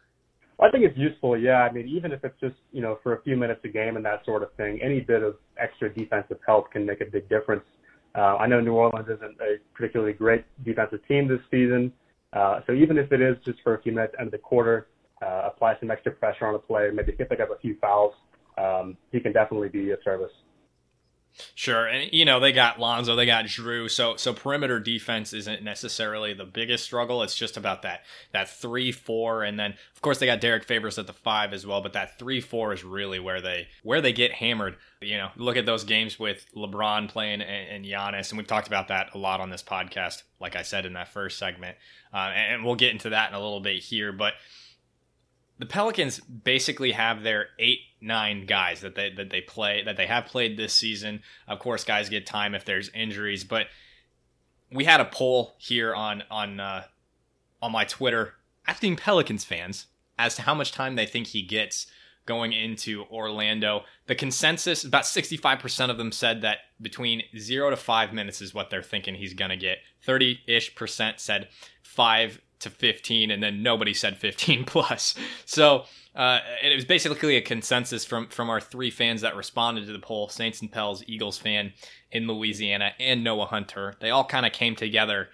I 0.60 0.72
think 0.72 0.86
it's 0.86 0.98
useful, 0.98 1.38
yeah. 1.38 1.62
I 1.62 1.72
mean, 1.72 1.88
even 1.88 2.12
if 2.12 2.24
it's 2.24 2.40
just, 2.40 2.56
you 2.72 2.82
know, 2.82 2.98
for 3.04 3.14
a 3.14 3.22
few 3.22 3.38
minutes 3.38 3.62
a 3.64 3.68
game 3.68 3.96
and 3.96 4.04
that 4.06 4.26
sort 4.26 4.42
of 4.42 4.52
thing, 4.54 4.80
any 4.82 5.02
bit 5.02 5.22
of 5.22 5.36
extra 5.58 5.94
defensive 5.94 6.40
help 6.48 6.72
can 6.72 6.84
make 6.84 7.00
a 7.00 7.06
big 7.06 7.30
difference. 7.30 7.64
Uh, 8.16 8.38
I 8.38 8.48
know 8.48 8.60
New 8.60 8.74
Orleans 8.74 9.08
isn't 9.08 9.38
a 9.40 9.58
particularly 9.76 10.14
great 10.14 10.46
defensive 10.66 11.08
team 11.08 11.28
this 11.28 11.42
season. 11.52 11.94
Uh, 12.34 12.62
so 12.66 12.74
even 12.74 12.98
if 12.98 13.12
it 13.12 13.22
is 13.22 13.36
just 13.46 13.60
for 13.64 13.76
a 13.76 13.82
few 13.84 13.92
minutes 13.92 14.16
end 14.18 14.28
of 14.28 14.32
the 14.32 14.40
quarter, 14.40 14.88
uh, 15.22 15.44
apply 15.46 15.78
some 15.80 15.92
extra 15.92 16.12
pressure 16.12 16.48
on 16.48 16.56
a 16.56 16.60
play, 16.60 16.90
maybe 16.92 17.12
pick 17.12 17.40
up 17.40 17.52
a 17.52 17.60
few 17.60 17.78
fouls, 17.80 18.16
um, 18.58 18.98
he 19.12 19.20
can 19.20 19.32
definitely 19.34 19.70
be 19.70 19.92
a 19.92 19.98
service. 20.04 20.32
Sure, 21.56 21.86
and 21.86 22.12
you 22.12 22.26
know 22.26 22.40
they 22.40 22.52
got 22.52 22.80
Lonzo, 22.80 23.16
they 23.16 23.26
got 23.26 23.46
Jrue, 23.46 23.90
so 23.90 24.16
so 24.16 24.34
perimeter 24.34 24.80
defense 24.80 25.34
isn't 25.34 25.64
necessarily 25.64 26.34
the 26.34 26.46
biggest 26.46 26.84
struggle. 26.84 27.22
It's 27.24 27.36
just 27.36 27.58
about 27.58 27.82
that 27.84 28.04
that 28.32 28.50
three 28.50 28.92
four, 28.92 29.44
and 29.44 29.60
then 29.60 29.76
of 29.96 30.02
course 30.02 30.20
they 30.20 30.26
got 30.26 30.42
Derrick 30.42 30.64
Favors 30.64 30.98
at 30.98 31.08
the 31.08 31.14
five 31.14 31.54
as 31.54 31.66
well. 31.66 31.82
But 31.82 31.94
that 31.94 32.18
three 32.18 32.42
four 32.42 32.74
is 32.74 32.84
really 32.84 33.20
where 33.20 33.42
they 33.42 33.68
where 33.84 34.02
they 34.02 34.14
get 34.14 34.34
hammered. 34.34 34.78
You 35.02 35.18
know, 35.18 35.30
look 35.36 35.58
at 35.58 35.66
those 35.66 35.84
games 35.84 36.20
with 36.20 36.46
LeBron 36.56 37.10
playing 37.10 37.42
and, 37.42 37.70
and 37.70 37.86
Giannis, 37.86 38.30
and 38.30 38.38
we've 38.38 38.48
talked 38.48 38.68
about 38.68 38.88
that 38.88 39.14
a 39.14 39.18
lot 39.18 39.40
on 39.40 39.50
this 39.50 39.64
podcast. 39.64 40.24
Like 40.40 40.56
I 40.56 40.64
said 40.64 40.86
in 40.86 40.94
that 40.94 41.10
first 41.10 41.38
segment, 41.38 41.78
uh, 42.14 42.32
and 42.34 42.64
we'll 42.64 42.76
get 42.76 42.92
into 42.92 43.10
that 43.10 43.30
in 43.30 43.36
a 43.36 43.40
little 43.40 43.60
bit 43.60 43.82
here, 43.84 44.12
but 44.12 44.34
the 45.60 45.66
Pelicans 45.66 46.20
basically 46.20 46.92
have 46.92 47.24
their 47.24 47.48
eight 47.60 47.80
nine 48.02 48.46
guys 48.46 48.82
that 48.82 48.96
they 48.96 49.10
that 49.12 49.30
they 49.30 49.42
play 49.42 49.84
that 49.84 49.98
they 49.98 50.08
have 50.08 50.26
played 50.26 50.58
this 50.58 50.74
season. 50.74 51.22
Of 51.48 51.60
course, 51.60 51.84
guys 51.84 52.10
get 52.10 52.26
time 52.26 52.54
if 52.54 52.66
there's 52.66 52.90
injuries, 52.90 53.44
but 53.44 53.68
we 54.72 54.86
had 54.86 55.02
a 55.02 55.06
poll 55.06 55.56
here 55.58 55.96
on 55.96 56.24
on 56.30 56.60
uh, 56.60 56.84
on 57.62 57.72
my 57.72 57.86
Twitter 57.86 58.36
asking 58.68 58.98
Pelicans 58.98 59.44
fans 59.44 59.88
as 60.20 60.36
to 60.36 60.42
how 60.44 60.54
much 60.54 60.72
time 60.72 60.96
they 60.96 61.06
think 61.06 61.28
he 61.28 61.42
gets 61.42 61.88
going 62.26 62.52
into 62.52 63.06
Orlando. 63.10 63.84
The 64.08 64.16
consensus 64.16 64.84
about 64.84 65.04
65% 65.04 65.90
of 65.90 65.98
them 65.98 66.12
said 66.12 66.42
that 66.42 66.58
between 66.82 67.24
0 67.38 67.70
to 67.70 67.78
5 67.78 68.14
minutes 68.14 68.42
is 68.42 68.54
what 68.54 68.70
they're 68.70 68.84
thinking 68.84 69.16
he's 69.16 69.34
going 69.34 69.50
to 69.50 69.58
get. 69.58 69.78
30ish 70.06 70.76
percent 70.76 71.20
said 71.20 71.48
5 71.84 72.42
to 72.60 72.70
15 72.70 73.32
and 73.32 73.42
then 73.42 73.62
nobody 73.62 73.94
said 73.94 74.18
15 74.18 74.64
plus 74.66 75.16
so 75.46 75.86
uh, 76.16 76.40
it 76.64 76.76
was 76.76 76.86
basically 76.86 77.36
a 77.36 77.42
consensus 77.42 78.04
from 78.04 78.28
from 78.30 78.50
our 78.50 78.60
three 78.60 78.90
fans 78.90 79.22
that 79.22 79.36
responded 79.36 79.86
to 79.86 79.94
the 79.94 80.00
poll 80.00 80.30
saints 80.30 80.62
and 80.62 80.72
pels 80.72 81.04
eagles 81.08 81.38
fan 81.38 81.74
in 82.12 82.28
louisiana 82.28 82.92
and 83.00 83.24
noah 83.24 83.46
hunter 83.46 83.96
they 84.00 84.10
all 84.10 84.26
kind 84.26 84.46
of 84.46 84.52
came 84.52 84.76
together 84.76 85.30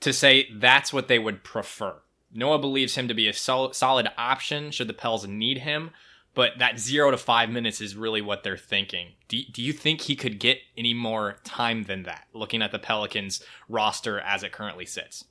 to 0.00 0.12
say 0.12 0.48
that's 0.54 0.92
what 0.92 1.08
they 1.08 1.18
would 1.18 1.44
prefer 1.44 1.96
noah 2.32 2.58
believes 2.58 2.96
him 2.96 3.08
to 3.08 3.14
be 3.14 3.28
a 3.28 3.32
sol- 3.32 3.72
solid 3.72 4.08
option 4.18 4.70
should 4.70 4.88
the 4.88 4.94
pels 4.94 5.26
need 5.26 5.58
him 5.58 5.90
but 6.34 6.58
that 6.58 6.78
zero 6.78 7.10
to 7.12 7.16
five 7.16 7.48
minutes 7.48 7.80
is 7.80 7.96
really 7.96 8.20
what 8.20 8.42
they're 8.42 8.56
thinking. 8.56 9.12
Do, 9.28 9.40
do 9.52 9.62
you 9.62 9.72
think 9.72 10.02
he 10.02 10.16
could 10.16 10.40
get 10.40 10.58
any 10.76 10.92
more 10.92 11.36
time 11.44 11.84
than 11.84 12.02
that, 12.02 12.26
looking 12.34 12.60
at 12.60 12.72
the 12.72 12.78
Pelicans 12.78 13.42
roster 13.68 14.18
as 14.18 14.42
it 14.42 14.52
currently 14.52 14.84
sits? 14.84 15.24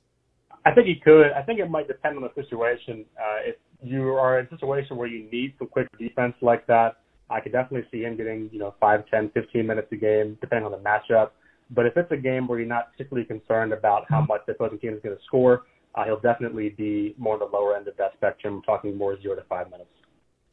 I 0.64 0.72
think 0.72 0.86
he 0.86 0.96
could. 0.96 1.32
I 1.32 1.42
think 1.42 1.60
it 1.60 1.70
might 1.70 1.88
depend 1.88 2.16
on 2.16 2.22
the 2.22 2.42
situation. 2.42 3.04
Uh, 3.18 3.40
if 3.44 3.56
you 3.82 4.14
are 4.14 4.38
in 4.38 4.46
a 4.46 4.50
situation 4.50 4.96
where 4.96 5.08
you 5.08 5.28
need 5.30 5.54
some 5.58 5.68
quick 5.68 5.88
defense 5.98 6.34
like 6.40 6.66
that, 6.66 6.96
I 7.30 7.40
could 7.40 7.52
definitely 7.52 7.86
see 7.90 8.04
him 8.04 8.16
getting, 8.16 8.48
you 8.52 8.58
know, 8.58 8.74
5, 8.80 9.04
10, 9.10 9.30
15 9.30 9.66
minutes 9.66 9.88
a 9.92 9.96
game, 9.96 10.38
depending 10.40 10.64
on 10.64 10.72
the 10.72 10.78
matchup. 10.78 11.30
But 11.70 11.86
if 11.86 11.96
it's 11.96 12.10
a 12.12 12.16
game 12.16 12.46
where 12.46 12.58
you're 12.58 12.68
not 12.68 12.92
particularly 12.92 13.26
concerned 13.26 13.72
about 13.72 14.04
how 14.08 14.22
much 14.22 14.42
the 14.46 14.52
opposing 14.52 14.78
team 14.78 14.94
is 14.94 15.02
going 15.02 15.16
to 15.16 15.22
score, 15.24 15.62
uh, 15.94 16.04
he'll 16.04 16.20
definitely 16.20 16.70
be 16.70 17.14
more 17.18 17.34
on 17.34 17.40
the 17.40 17.46
lower 17.46 17.76
end 17.76 17.88
of 17.88 17.96
that 17.96 18.12
spectrum, 18.16 18.62
talking 18.64 18.96
more 18.96 19.20
zero 19.20 19.34
to 19.34 19.42
five 19.42 19.70
minutes. 19.70 19.90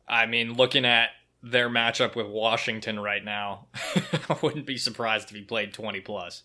I 0.07 0.26
mean, 0.26 0.53
looking 0.53 0.86
at 0.86 1.09
their 1.43 1.70
matchup 1.70 2.16
with 2.16 2.28
Washington 2.28 2.99
right 2.99 3.24
now, 3.24 3.68
I 4.30 4.38
wouldn't 4.41 4.66
be 4.66 4.78
surprised 4.78 5.30
if 5.30 5.36
he 5.36 5.41
played 5.41 5.74
20 5.74 6.01
plus. 6.01 6.43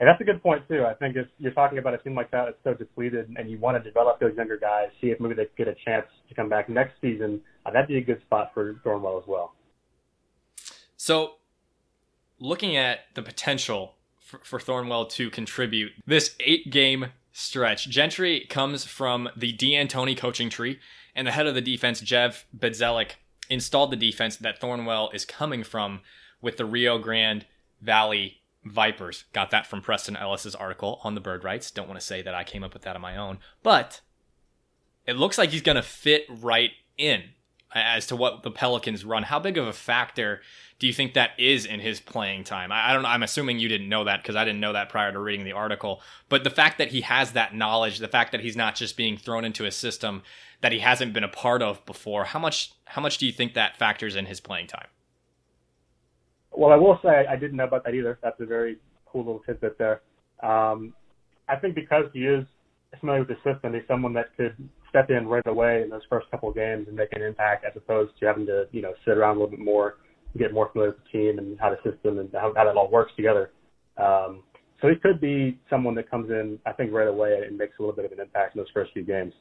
And 0.00 0.08
that's 0.08 0.20
a 0.20 0.24
good 0.24 0.42
point 0.42 0.66
too. 0.68 0.84
I 0.84 0.94
think 0.94 1.16
if 1.16 1.26
you're 1.38 1.52
talking 1.52 1.78
about 1.78 1.94
a 1.94 1.98
team 1.98 2.14
like 2.14 2.30
that, 2.30 2.48
it's 2.48 2.58
so 2.62 2.72
depleted, 2.72 3.34
and 3.36 3.50
you 3.50 3.58
want 3.58 3.76
to 3.76 3.82
develop 3.82 4.20
those 4.20 4.36
younger 4.36 4.56
guys, 4.56 4.88
see 5.00 5.08
if 5.08 5.18
maybe 5.18 5.34
they 5.34 5.48
get 5.56 5.66
a 5.66 5.74
chance 5.84 6.06
to 6.28 6.34
come 6.34 6.48
back 6.48 6.68
next 6.68 7.00
season. 7.00 7.40
Uh, 7.66 7.72
that'd 7.72 7.88
be 7.88 7.96
a 7.96 8.00
good 8.00 8.20
spot 8.22 8.52
for 8.54 8.74
Thornwell 8.84 9.20
as 9.20 9.26
well. 9.26 9.54
So, 10.96 11.34
looking 12.38 12.76
at 12.76 13.00
the 13.14 13.22
potential 13.22 13.94
for, 14.20 14.38
for 14.44 14.60
Thornwell 14.60 15.08
to 15.10 15.30
contribute 15.30 15.92
this 16.06 16.36
eight-game 16.40 17.06
stretch, 17.32 17.88
Gentry 17.88 18.46
comes 18.48 18.84
from 18.84 19.28
the 19.36 19.52
D'Antoni 19.52 20.16
coaching 20.16 20.48
tree, 20.48 20.78
and 21.14 21.26
the 21.26 21.32
head 21.32 21.48
of 21.48 21.56
the 21.56 21.60
defense, 21.60 22.00
Jeff 22.00 22.46
Bzdelik, 22.56 23.12
installed 23.50 23.90
the 23.90 23.96
defense 23.96 24.36
that 24.36 24.60
Thornwell 24.60 25.12
is 25.12 25.24
coming 25.24 25.64
from 25.64 26.00
with 26.40 26.56
the 26.56 26.64
Rio 26.64 26.98
Grande 26.98 27.46
Valley 27.80 28.37
Vipers. 28.64 29.24
Got 29.32 29.50
that 29.50 29.66
from 29.66 29.80
Preston 29.80 30.16
Ellis's 30.16 30.54
article 30.54 31.00
on 31.04 31.14
the 31.14 31.20
Bird 31.20 31.44
Writes. 31.44 31.70
Don't 31.70 31.88
want 31.88 32.00
to 32.00 32.06
say 32.06 32.22
that 32.22 32.34
I 32.34 32.44
came 32.44 32.64
up 32.64 32.74
with 32.74 32.82
that 32.82 32.96
on 32.96 33.02
my 33.02 33.16
own, 33.16 33.38
but 33.62 34.00
it 35.06 35.16
looks 35.16 35.38
like 35.38 35.50
he's 35.50 35.62
going 35.62 35.76
to 35.76 35.82
fit 35.82 36.26
right 36.28 36.72
in 36.96 37.30
as 37.74 38.06
to 38.06 38.16
what 38.16 38.42
the 38.42 38.50
Pelicans 38.50 39.04
run. 39.04 39.24
How 39.24 39.38
big 39.38 39.58
of 39.58 39.66
a 39.66 39.72
factor 39.72 40.40
do 40.78 40.86
you 40.86 40.92
think 40.92 41.14
that 41.14 41.30
is 41.38 41.66
in 41.66 41.80
his 41.80 42.00
playing 42.00 42.44
time? 42.44 42.70
I, 42.72 42.92
don't 42.92 43.02
know. 43.02 43.08
I'm 43.08 43.22
assuming 43.22 43.58
you 43.58 43.68
didn't 43.68 43.88
know 43.88 44.04
that 44.04 44.22
because 44.22 44.36
I 44.36 44.44
didn't 44.44 44.60
know 44.60 44.72
that 44.72 44.88
prior 44.88 45.12
to 45.12 45.18
reading 45.18 45.44
the 45.44 45.52
article. 45.52 46.00
But 46.28 46.44
the 46.44 46.50
fact 46.50 46.78
that 46.78 46.88
he 46.88 47.02
has 47.02 47.32
that 47.32 47.54
knowledge, 47.54 47.98
the 47.98 48.08
fact 48.08 48.32
that 48.32 48.40
he's 48.40 48.56
not 48.56 48.74
just 48.74 48.96
being 48.96 49.16
thrown 49.16 49.44
into 49.44 49.64
a 49.64 49.70
system 49.70 50.22
that 50.60 50.72
he 50.72 50.80
hasn't 50.80 51.12
been 51.12 51.24
a 51.24 51.28
part 51.28 51.62
of 51.62 51.84
before, 51.86 52.24
how 52.24 52.38
much 52.38 52.72
how 52.86 53.02
much 53.02 53.18
do 53.18 53.26
you 53.26 53.32
think 53.32 53.54
that 53.54 53.76
factors 53.76 54.16
in 54.16 54.26
his 54.26 54.40
playing 54.40 54.66
time? 54.66 54.88
Well, 56.56 56.72
I 56.72 56.76
will 56.76 56.98
say 57.02 57.26
I 57.28 57.36
didn't 57.36 57.56
know 57.56 57.64
about 57.64 57.84
that 57.84 57.94
either. 57.94 58.18
That's 58.22 58.40
a 58.40 58.46
very 58.46 58.78
cool 59.06 59.24
little 59.24 59.40
tidbit 59.40 59.78
there. 59.78 60.02
Um, 60.42 60.94
I 61.48 61.56
think 61.56 61.74
because 61.74 62.04
he 62.12 62.20
is 62.20 62.44
familiar 63.00 63.20
with 63.20 63.28
the 63.28 63.52
system, 63.52 63.74
he's 63.74 63.82
someone 63.88 64.12
that 64.14 64.36
could 64.36 64.56
step 64.88 65.10
in 65.10 65.26
right 65.26 65.46
away 65.46 65.82
in 65.82 65.90
those 65.90 66.02
first 66.08 66.30
couple 66.30 66.48
of 66.48 66.54
games 66.54 66.86
and 66.88 66.96
make 66.96 67.12
an 67.12 67.22
impact, 67.22 67.64
as 67.64 67.72
opposed 67.76 68.12
to 68.20 68.26
having 68.26 68.46
to 68.46 68.66
you 68.72 68.82
know 68.82 68.92
sit 69.04 69.16
around 69.16 69.36
a 69.36 69.40
little 69.40 69.56
bit 69.56 69.64
more, 69.64 69.96
get 70.36 70.52
more 70.52 70.70
familiar 70.72 70.92
with 70.92 71.04
the 71.04 71.18
team 71.18 71.38
and 71.38 71.58
how 71.60 71.70
the 71.70 71.90
system 71.90 72.18
and 72.18 72.30
how, 72.32 72.52
how 72.56 72.64
that 72.64 72.76
all 72.76 72.90
works 72.90 73.12
together. 73.16 73.50
Um, 73.96 74.42
so 74.80 74.88
he 74.88 74.94
could 74.94 75.20
be 75.20 75.58
someone 75.68 75.94
that 75.96 76.08
comes 76.08 76.30
in, 76.30 76.58
I 76.64 76.72
think, 76.72 76.92
right 76.92 77.08
away 77.08 77.42
and 77.46 77.58
makes 77.58 77.72
a 77.78 77.82
little 77.82 77.96
bit 77.96 78.04
of 78.04 78.12
an 78.12 78.20
impact 78.20 78.54
in 78.54 78.60
those 78.60 78.70
first 78.72 78.92
few 78.92 79.02
games. 79.02 79.34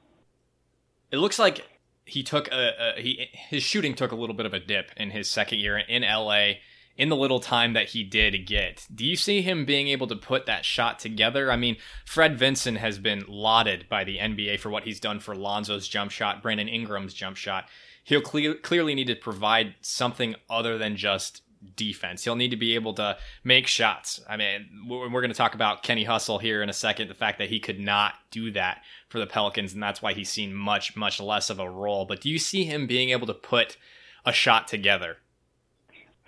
It 1.12 1.18
looks 1.18 1.38
like 1.38 1.64
he 2.06 2.24
took 2.24 2.48
a, 2.48 2.96
a 2.98 3.02
he 3.02 3.28
his 3.50 3.64
shooting 3.64 3.94
took 3.94 4.12
a 4.12 4.16
little 4.16 4.36
bit 4.36 4.46
of 4.46 4.54
a 4.54 4.60
dip 4.60 4.92
in 4.98 5.12
his 5.12 5.30
second 5.30 5.60
year 5.60 5.78
in 5.78 6.02
LA 6.02 6.54
in 6.98 7.10
the 7.10 7.16
little 7.16 7.40
time 7.40 7.74
that 7.74 7.90
he 7.90 8.04
did 8.04 8.46
get. 8.46 8.88
Do 8.94 9.06
you 9.06 9.16
see 9.16 9.42
him 9.42 9.66
being 9.66 9.88
able 9.88 10.08
to 10.08 10.16
put 10.16 10.48
that 10.48 10.66
shot 10.66 11.00
together? 11.00 11.52
I 11.52 11.56
mean, 11.56 11.78
Fred 12.06 12.38
Vinson 12.38 12.76
has 12.78 12.98
been 12.98 13.24
lauded 13.28 13.88
by 13.88 14.04
the 14.04 14.18
NBA 14.18 14.60
for 14.60 14.70
what 14.70 14.84
he's 14.84 15.00
done 15.00 15.20
for 15.20 15.36
Lonzo's 15.36 15.88
jump 15.88 16.12
shot, 16.12 16.42
Brandon 16.42 16.68
Ingram's 16.68 17.14
jump 17.14 17.38
shot. 17.38 17.66
He'll 18.04 18.22
cle- 18.22 18.56
clearly 18.56 18.96
need 18.96 19.08
to 19.08 19.16
provide 19.16 19.76
something 19.82 20.36
other 20.50 20.78
than 20.78 20.96
just 20.96 21.44
defense. 21.76 22.24
He'll 22.24 22.36
need 22.36 22.52
to 22.52 22.58
be 22.58 22.76
able 22.76 22.94
to 22.96 23.18
make 23.44 23.68
shots. 23.68 24.20
I 24.28 24.38
mean, 24.38 24.88
we're 24.88 25.10
going 25.10 25.30
to 25.30 25.36
talk 25.36 25.56
about 25.56 25.84
Kenny 25.84 26.04
Hustle 26.04 26.40
here 26.40 26.62
in 26.64 26.70
a 26.70 26.74
second, 26.74 27.10
the 27.10 27.14
fact 27.14 27.38
that 27.40 27.50
he 27.50 27.60
could 27.60 27.80
not 27.80 28.14
do 28.32 28.52
that 28.52 28.82
for 29.10 29.20
the 29.20 29.28
Pelicans, 29.28 29.74
and 29.74 29.84
that's 29.84 30.02
why 30.02 30.14
he's 30.14 30.30
seen 30.30 30.54
much, 30.54 30.96
much 30.96 31.20
less 31.20 31.50
of 31.50 31.60
a 31.60 31.70
role. 31.70 32.06
But 32.06 32.22
do 32.22 32.30
you 32.30 32.40
see 32.40 32.64
him 32.64 32.88
being 32.88 33.10
able 33.10 33.28
to 33.28 33.34
put 33.34 33.78
a 34.26 34.34
shot 34.34 34.68
together 34.68 35.18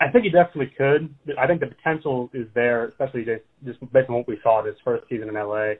I 0.02 0.10
think 0.10 0.24
he 0.24 0.30
definitely 0.30 0.72
could. 0.78 1.14
I 1.38 1.46
think 1.46 1.60
the 1.60 1.68
potential 1.68 2.30
is 2.34 2.48
there, 2.56 2.86
especially 2.86 3.26
just, 3.26 3.44
just 3.66 3.80
based 3.92 4.10
on 4.10 4.16
what 4.16 4.28
we 4.28 4.40
saw 4.42 4.62
this 4.62 4.76
first 4.84 5.04
season 5.10 5.28
in 5.28 5.36
LA. 5.36 5.74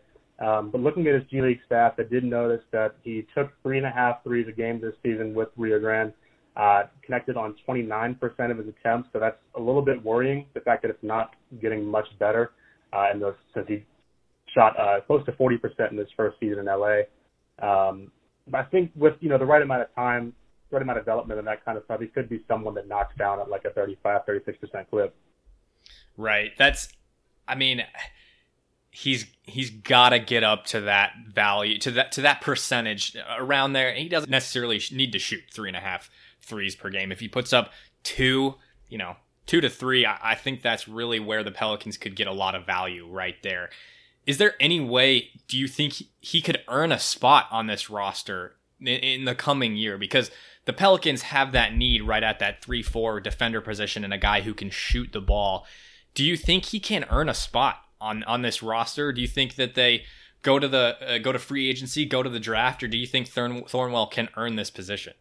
Um, 0.46 0.72
but 0.72 0.82
looking 0.82 1.08
at 1.08 1.16
his 1.16 1.24
G 1.30 1.42
League 1.42 1.60
stats, 1.70 1.94
I 2.00 2.04
did 2.04 2.24
notice 2.24 2.62
that 2.72 2.96
he 3.04 3.26
took 3.36 3.52
three 3.64 3.78
and 3.78 3.86
a 3.86 3.92
half 3.92 4.24
threes 4.24 4.48
a 4.50 4.52
game 4.52 4.80
this 4.82 4.94
season 5.04 5.34
with 5.34 5.50
Rio 5.58 5.80
Grande, 5.80 6.14
uh, 6.56 6.84
connected 7.06 7.38
on 7.38 7.56
29% 7.68 8.18
of 8.52 8.58
his 8.58 8.68
attempts. 8.68 9.10
So 9.14 9.20
that's 9.20 9.38
a 9.56 9.60
little 9.60 9.82
bit 9.82 10.04
worrying, 10.04 10.46
the 10.54 10.62
fact 10.62 10.82
that 10.84 10.90
it's 10.90 11.04
not 11.04 11.36
getting 11.62 11.86
much 11.86 12.08
better. 12.20 12.52
Uh, 12.92 13.08
and 13.12 13.22
those, 13.22 13.36
since 13.54 13.68
he 13.68 13.86
shot 14.54 14.78
uh, 14.80 15.02
close 15.02 15.26
to 15.26 15.32
40% 15.34 15.92
in 15.92 15.98
his 15.98 16.08
first 16.18 16.38
season 16.40 16.60
in 16.60 16.66
LA. 16.66 17.02
Um, 17.62 18.12
but 18.48 18.62
I 18.62 18.64
think 18.66 18.92
with 18.96 19.14
you 19.20 19.30
know 19.30 19.38
the 19.38 19.46
right 19.46 19.62
amount 19.62 19.84
of 19.84 19.94
time, 19.96 20.34
amount 20.72 21.00
of 21.00 21.06
development 21.06 21.40
and 21.40 21.48
that 21.48 21.66
kind 21.66 21.78
of 21.78 21.84
stuff, 21.86 22.00
he 22.00 22.08
could 22.08 22.30
be 22.30 22.44
someone 22.48 22.76
that 22.76 22.88
knocks 22.88 23.16
down 23.18 23.40
at 23.40 23.50
like 23.50 23.66
a 23.66 23.72
35, 23.72 24.26
36% 24.26 24.90
clip. 24.90 25.16
Right. 26.18 26.52
That's, 26.58 26.90
I 27.48 27.56
mean, 27.56 27.84
he's 28.92 29.26
he's 29.44 29.70
got 29.70 30.10
to 30.10 30.20
get 30.20 30.44
up 30.44 30.66
to 30.66 30.82
that 30.82 31.14
value 31.28 31.78
to 31.80 31.92
that 31.92 32.12
to 32.14 32.22
that 32.22 32.42
percentage 32.42 33.16
around 33.38 33.74
there. 33.74 33.94
He 33.94 34.10
doesn't 34.10 34.30
necessarily 34.30 34.82
need 34.92 35.12
to 35.14 35.20
shoot 35.20 35.44
three 35.52 35.70
and 35.70 35.78
a 35.78 35.82
half 35.82 36.10
threes 36.42 36.76
per 36.76 36.90
game. 36.90 37.12
If 37.12 37.20
he 37.20 37.28
puts 37.28 37.54
up 37.54 37.72
two, 38.04 38.56
you 38.88 38.98
know, 38.98 39.16
two 39.46 39.62
to 39.62 39.70
three, 39.70 40.06
I, 40.06 40.18
I 40.22 40.36
think 40.36 40.62
that's 40.62 40.88
really 40.88 41.20
where 41.20 41.44
the 41.44 41.52
Pelicans 41.52 41.98
could 41.98 42.16
get 42.16 42.28
a 42.28 42.34
lot 42.34 42.56
of 42.56 42.66
value 42.66 43.08
right 43.08 43.36
there. 43.44 43.70
Is 44.26 44.38
there 44.38 44.56
any 44.60 44.80
way? 44.80 45.30
Do 45.48 45.58
you 45.58 45.68
think 45.68 46.04
he, 46.20 46.42
could 46.42 46.62
earn 46.68 46.92
a 46.92 47.00
spot 47.00 47.48
on 47.50 47.68
this 47.68 47.90
roster 47.90 48.56
in 48.80 49.26
the 49.26 49.34
coming 49.34 49.76
year? 49.76 49.98
Because 49.98 50.30
the 50.70 50.74
Pelicans 50.74 51.24
have 51.24 51.52
that 51.54 51.76
need 51.76 52.04
right 52.04 52.22
at 52.22 52.38
that 52.38 52.64
3 52.64 52.84
4 52.84 53.22
defender 53.22 53.60
position 53.60 54.04
and 54.04 54.14
a 54.14 54.20
guy 54.20 54.42
who 54.42 54.54
can 54.54 54.70
shoot 54.70 55.12
the 55.12 55.20
ball. 55.20 55.66
Do 56.14 56.24
you 56.24 56.38
think 56.38 56.66
he 56.66 56.80
can 56.80 57.06
earn 57.10 57.28
a 57.28 57.34
spot 57.34 57.78
on, 58.00 58.22
on 58.26 58.44
this 58.44 58.62
roster? 58.62 59.12
Do 59.12 59.20
you 59.20 59.28
think 59.28 59.56
that 59.56 59.74
they 59.74 60.04
go 60.44 60.60
to 60.60 60.68
the 60.68 60.96
uh, 61.02 61.18
go 61.18 61.32
to 61.32 61.40
free 61.40 61.68
agency, 61.68 62.06
go 62.06 62.22
to 62.22 62.30
the 62.30 62.40
draft, 62.40 62.84
or 62.84 62.88
do 62.88 62.98
you 62.98 63.08
think 63.08 63.30
Thorn, 63.30 63.64
Thornwell 63.64 64.12
can 64.12 64.30
earn 64.38 64.58
this 64.58 64.70
position? 64.70 65.14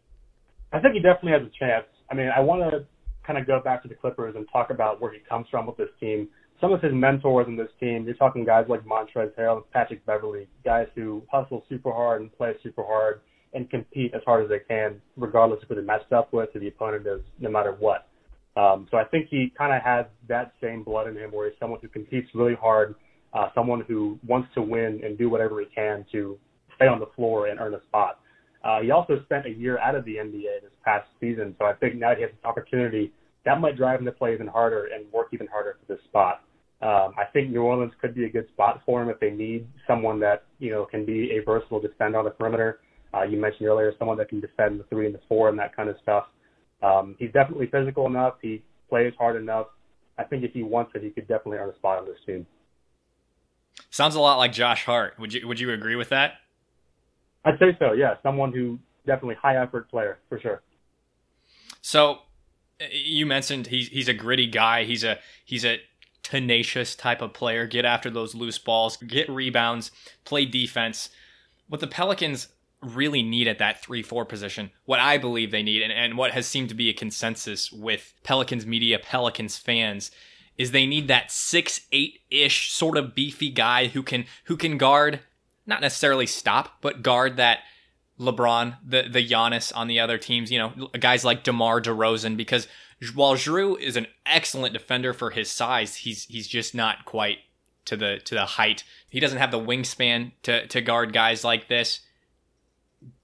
I 0.71 0.79
think 0.79 0.93
he 0.93 0.99
definitely 0.99 1.31
has 1.31 1.41
a 1.41 1.57
chance. 1.57 1.87
I 2.11 2.13
mean, 2.13 2.29
I 2.29 2.41
want 2.41 2.69
to 2.69 2.85
kind 3.25 3.39
of 3.39 3.47
go 3.47 3.59
back 3.59 3.81
to 3.81 3.87
the 3.87 3.95
Clippers 3.95 4.35
and 4.35 4.45
talk 4.53 4.69
about 4.69 5.01
where 5.01 5.11
he 5.11 5.17
comes 5.27 5.47
from 5.49 5.65
with 5.65 5.77
this 5.77 5.89
team. 5.99 6.27
Some 6.61 6.73
of 6.73 6.81
his 6.83 6.93
mentors 6.93 7.47
in 7.47 7.55
this 7.55 7.71
team, 7.79 8.05
you're 8.05 8.13
talking 8.13 8.45
guys 8.45 8.67
like 8.69 8.85
Montrezl 8.85 9.33
Harrell 9.33 9.63
Patrick 9.73 10.05
Beverley, 10.05 10.47
guys 10.63 10.89
who 10.93 11.23
hustle 11.31 11.65
super 11.69 11.91
hard 11.91 12.21
and 12.21 12.31
play 12.37 12.53
super 12.61 12.83
hard 12.83 13.21
and 13.53 13.69
compete 13.69 14.13
as 14.13 14.21
hard 14.25 14.43
as 14.43 14.49
they 14.49 14.59
can, 14.59 15.01
regardless 15.17 15.61
of 15.61 15.69
who 15.69 15.75
they're 15.75 15.83
matched 15.83 16.11
up 16.11 16.31
with 16.33 16.49
or 16.55 16.59
the 16.59 16.67
opponent 16.67 17.07
is, 17.07 17.21
no 17.39 17.49
matter 17.49 17.75
what. 17.79 18.07
Um, 18.55 18.87
so 18.91 18.97
I 18.97 19.05
think 19.05 19.27
he 19.29 19.51
kind 19.57 19.73
of 19.73 19.81
has 19.81 20.05
that 20.27 20.53
same 20.61 20.83
blood 20.83 21.07
in 21.07 21.15
him, 21.15 21.31
where 21.31 21.49
he's 21.49 21.59
someone 21.59 21.79
who 21.81 21.87
competes 21.87 22.27
really 22.33 22.55
hard, 22.55 22.95
uh, 23.33 23.49
someone 23.55 23.81
who 23.87 24.19
wants 24.27 24.49
to 24.55 24.61
win 24.61 25.01
and 25.03 25.17
do 25.17 25.29
whatever 25.29 25.59
he 25.59 25.67
can 25.73 26.05
to 26.11 26.37
stay 26.75 26.87
on 26.87 26.99
the 26.99 27.09
floor 27.15 27.47
and 27.47 27.59
earn 27.59 27.73
a 27.73 27.81
spot. 27.87 28.19
Uh, 28.63 28.81
he 28.81 28.91
also 28.91 29.21
spent 29.23 29.45
a 29.45 29.49
year 29.49 29.79
out 29.79 29.95
of 29.95 30.03
the 30.05 30.15
NBA 30.15 30.61
this 30.61 30.71
past 30.83 31.07
season, 31.19 31.55
so 31.57 31.65
I 31.65 31.73
think 31.73 31.95
now 31.95 32.13
he 32.13 32.21
has 32.21 32.31
this 32.31 32.43
opportunity 32.43 33.13
that 33.45 33.61
might 33.61 33.77
drive 33.77 33.99
him 33.99 34.05
to 34.05 34.11
play 34.11 34.33
even 34.33 34.47
harder 34.47 34.89
and 34.93 35.11
work 35.13 35.29
even 35.31 35.47
harder 35.47 35.77
for 35.79 35.93
this 35.93 36.03
spot. 36.05 36.43
Um, 36.81 37.13
I 37.17 37.25
think 37.33 37.51
New 37.51 37.61
Orleans 37.61 37.93
could 38.01 38.15
be 38.15 38.25
a 38.25 38.29
good 38.29 38.47
spot 38.49 38.81
for 38.85 39.01
him 39.01 39.09
if 39.09 39.19
they 39.19 39.31
need 39.31 39.67
someone 39.87 40.19
that 40.21 40.43
you 40.59 40.71
know 40.71 40.85
can 40.85 41.05
be 41.05 41.31
a 41.31 41.43
versatile 41.43 41.79
defender 41.79 42.17
on 42.17 42.25
the 42.25 42.31
perimeter. 42.31 42.79
Uh, 43.13 43.23
you 43.23 43.39
mentioned 43.39 43.67
earlier 43.67 43.93
someone 43.97 44.17
that 44.17 44.29
can 44.29 44.39
defend 44.39 44.79
the 44.79 44.83
three 44.85 45.05
and 45.05 45.15
the 45.15 45.19
four 45.27 45.49
and 45.49 45.57
that 45.57 45.75
kind 45.75 45.89
of 45.89 45.95
stuff. 46.01 46.25
Um, 46.81 47.15
he's 47.19 47.31
definitely 47.31 47.67
physical 47.67 48.05
enough. 48.05 48.35
He 48.41 48.63
plays 48.89 49.13
hard 49.17 49.35
enough. 49.35 49.67
I 50.17 50.23
think 50.23 50.43
if 50.43 50.51
he 50.51 50.63
wants 50.63 50.91
it, 50.95 51.03
he 51.03 51.09
could 51.09 51.27
definitely 51.27 51.57
earn 51.57 51.69
a 51.69 51.75
spot 51.75 51.99
on 51.99 52.05
this 52.05 52.17
team. 52.25 52.45
Sounds 53.89 54.15
a 54.15 54.19
lot 54.19 54.37
like 54.37 54.51
Josh 54.51 54.85
Hart. 54.85 55.17
Would 55.17 55.33
you 55.33 55.47
Would 55.47 55.59
you 55.59 55.71
agree 55.71 55.95
with 55.95 56.09
that? 56.09 56.33
I'd 57.45 57.57
say 57.57 57.75
so. 57.79 57.93
Yeah, 57.93 58.15
someone 58.21 58.51
who 58.53 58.77
definitely 59.05 59.35
high 59.35 59.61
effort 59.61 59.89
player 59.89 60.19
for 60.27 60.39
sure. 60.39 60.61
So 61.81 62.19
you 62.91 63.25
mentioned 63.25 63.67
he's 63.67 63.87
he's 63.87 64.07
a 64.07 64.13
gritty 64.13 64.47
guy. 64.47 64.83
He's 64.83 65.03
a 65.03 65.17
he's 65.45 65.65
a 65.65 65.79
tenacious 66.23 66.95
type 66.95 67.21
of 67.21 67.33
player. 67.33 67.65
Get 67.65 67.85
after 67.85 68.09
those 68.09 68.35
loose 68.35 68.57
balls, 68.57 68.97
get 68.97 69.29
rebounds, 69.29 69.91
play 70.25 70.45
defense. 70.45 71.09
What 71.67 71.81
the 71.81 71.87
Pelicans 71.87 72.49
really 72.81 73.23
need 73.23 73.47
at 73.47 73.59
that 73.59 73.81
3 73.81 74.01
4 74.01 74.25
position, 74.25 74.71
what 74.85 74.99
I 74.99 75.17
believe 75.17 75.51
they 75.51 75.63
need, 75.63 75.81
and, 75.81 75.91
and 75.91 76.17
what 76.17 76.31
has 76.31 76.47
seemed 76.47 76.69
to 76.69 76.75
be 76.75 76.89
a 76.89 76.93
consensus 76.93 77.71
with 77.71 78.13
Pelicans 78.23 78.65
media, 78.65 78.99
Pelicans 78.99 79.57
fans, 79.57 80.11
is 80.57 80.71
they 80.71 80.85
need 80.85 81.07
that 81.07 81.31
six 81.31 81.81
eight 81.91 82.19
ish 82.29 82.71
sort 82.71 82.97
of 82.97 83.15
beefy 83.15 83.49
guy 83.49 83.87
who 83.87 84.03
can 84.03 84.25
who 84.45 84.57
can 84.57 84.77
guard, 84.77 85.21
not 85.65 85.81
necessarily 85.81 86.25
stop, 86.25 86.81
but 86.81 87.01
guard 87.01 87.37
that 87.37 87.59
LeBron, 88.19 88.77
the 88.85 89.03
the 89.09 89.25
Giannis 89.27 89.71
on 89.75 89.87
the 89.87 89.99
other 89.99 90.17
teams. 90.17 90.51
You 90.51 90.59
know, 90.59 90.87
guys 90.99 91.23
like 91.23 91.43
DeMar 91.43 91.81
DeRozan, 91.81 92.35
because 92.35 92.67
while 93.15 93.35
Jrue 93.35 93.79
is 93.79 93.95
an 93.95 94.07
excellent 94.25 94.73
defender 94.73 95.13
for 95.13 95.29
his 95.29 95.49
size, 95.49 95.95
he's 95.95 96.25
he's 96.25 96.47
just 96.47 96.75
not 96.75 97.05
quite 97.05 97.39
to 97.85 97.95
the 97.95 98.19
to 98.25 98.35
the 98.35 98.45
height. 98.45 98.83
He 99.09 99.21
doesn't 99.21 99.37
have 99.37 99.51
the 99.51 99.59
wingspan 99.59 100.33
to 100.43 100.67
to 100.67 100.81
guard 100.81 101.13
guys 101.13 101.43
like 101.43 101.69
this 101.69 102.01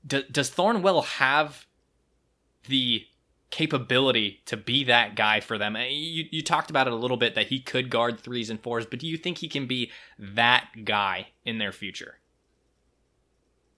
do, 0.06 0.24
does 0.32 0.50
Thornwell 0.50 1.04
have 1.04 1.66
the 2.68 3.06
capability 3.52 4.42
to 4.46 4.58
be 4.58 4.84
that 4.86 5.16
guy 5.16 5.40
for 5.40 5.58
them? 5.58 5.76
You, 5.76 6.26
you 6.32 6.42
talked 6.42 6.70
about 6.70 6.88
it 6.88 6.94
a 6.94 6.96
little 6.96 7.18
bit 7.18 7.36
that 7.36 7.48
he 7.48 7.60
could 7.60 7.90
guard 7.90 8.20
threes 8.20 8.50
and 8.50 8.60
fours, 8.60 8.86
but 8.86 9.00
do 9.00 9.08
you 9.08 9.18
think 9.18 9.38
he 9.38 9.48
can 9.48 9.66
be 9.66 9.92
that 10.18 10.70
guy 10.84 11.28
in 11.46 11.58
their 11.58 11.72
future? 11.72 12.18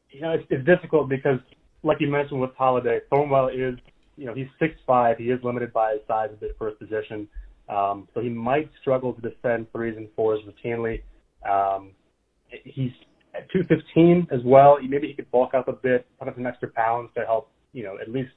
You 0.09 0.21
know, 0.21 0.31
it's, 0.31 0.45
it's 0.49 0.65
difficult 0.65 1.09
because, 1.09 1.39
like 1.83 1.99
you 1.99 2.07
mentioned 2.07 2.41
with 2.41 2.55
Holiday, 2.55 3.01
Thornwell 3.11 3.49
is, 3.53 3.77
you 4.15 4.25
know, 4.25 4.33
he's 4.33 4.47
six 4.57 4.75
five. 4.87 5.17
He 5.17 5.25
is 5.25 5.43
limited 5.43 5.71
by 5.73 5.93
his 5.93 6.01
size 6.07 6.29
a 6.33 6.37
bit 6.37 6.55
for 6.57 6.69
his 6.69 6.77
position. 6.77 7.27
Um, 7.69 8.07
so 8.13 8.21
he 8.21 8.29
might 8.29 8.71
struggle 8.81 9.13
to 9.13 9.21
defend 9.21 9.71
threes 9.73 9.95
and 9.97 10.07
fours 10.15 10.39
routinely. 10.47 11.03
Um, 11.47 11.91
he's 12.47 12.93
at 13.37 13.49
215 13.51 14.27
as 14.31 14.41
well. 14.43 14.77
Maybe 14.81 15.07
he 15.07 15.13
could 15.13 15.29
bulk 15.31 15.53
up 15.53 15.67
a 15.67 15.73
bit, 15.73 16.07
put 16.19 16.27
up 16.27 16.35
some 16.35 16.45
extra 16.45 16.69
pounds 16.69 17.09
to 17.15 17.25
help, 17.25 17.51
you 17.73 17.83
know, 17.83 17.97
at 18.01 18.09
least 18.09 18.31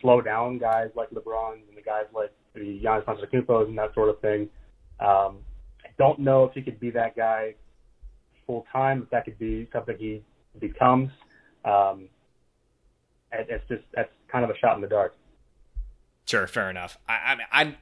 slow 0.00 0.20
down 0.20 0.58
guys 0.58 0.88
like 0.94 1.10
LeBron 1.10 1.54
and 1.68 1.76
the 1.76 1.82
guys 1.82 2.04
like 2.14 2.32
the 2.54 2.80
Giannis 2.82 3.04
Antetokounmpo 3.04 3.66
and 3.66 3.78
that 3.78 3.94
sort 3.94 4.08
of 4.08 4.20
thing. 4.20 4.48
Um, 5.00 5.38
I 5.84 5.88
don't 5.98 6.18
know 6.18 6.44
if 6.44 6.52
he 6.54 6.62
could 6.62 6.80
be 6.80 6.90
that 6.90 7.16
guy 7.16 7.54
full 8.46 8.66
time. 8.72 9.02
If 9.02 9.10
that 9.10 9.24
could 9.24 9.38
be 9.38 9.68
something 9.72 9.96
he 9.98 10.22
becomes. 10.58 11.10
Um, 11.64 12.08
it's 13.32 13.66
just 13.68 13.82
that's 13.94 14.10
kind 14.30 14.44
of 14.44 14.50
a 14.50 14.58
shot 14.58 14.76
in 14.76 14.82
the 14.82 14.88
dark. 14.88 15.14
Sure, 16.26 16.46
fair 16.46 16.70
enough. 16.70 16.98
I, 17.08 17.38
I, 17.52 17.62
I 17.62 17.76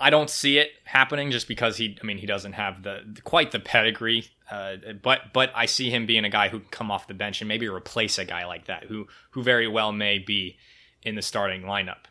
I 0.00 0.10
don't 0.10 0.30
see 0.30 0.58
it 0.58 0.70
happening 0.84 1.30
just 1.30 1.48
because 1.48 1.76
he, 1.76 1.98
I 2.00 2.06
mean, 2.06 2.18
he 2.18 2.26
doesn't 2.26 2.52
have 2.52 2.82
the 2.82 3.20
quite 3.24 3.50
the 3.50 3.58
pedigree. 3.58 4.28
Uh, 4.50 4.76
but 5.02 5.32
but 5.32 5.50
I 5.54 5.66
see 5.66 5.90
him 5.90 6.06
being 6.06 6.24
a 6.24 6.30
guy 6.30 6.48
who 6.48 6.60
can 6.60 6.68
come 6.68 6.90
off 6.90 7.08
the 7.08 7.14
bench 7.14 7.40
and 7.40 7.48
maybe 7.48 7.68
replace 7.68 8.18
a 8.18 8.24
guy 8.24 8.46
like 8.46 8.66
that, 8.66 8.84
who 8.84 9.06
who 9.30 9.42
very 9.42 9.66
well 9.66 9.92
may 9.92 10.18
be 10.18 10.56
in 11.02 11.14
the 11.14 11.22
starting 11.22 11.62
lineup. 11.62 12.06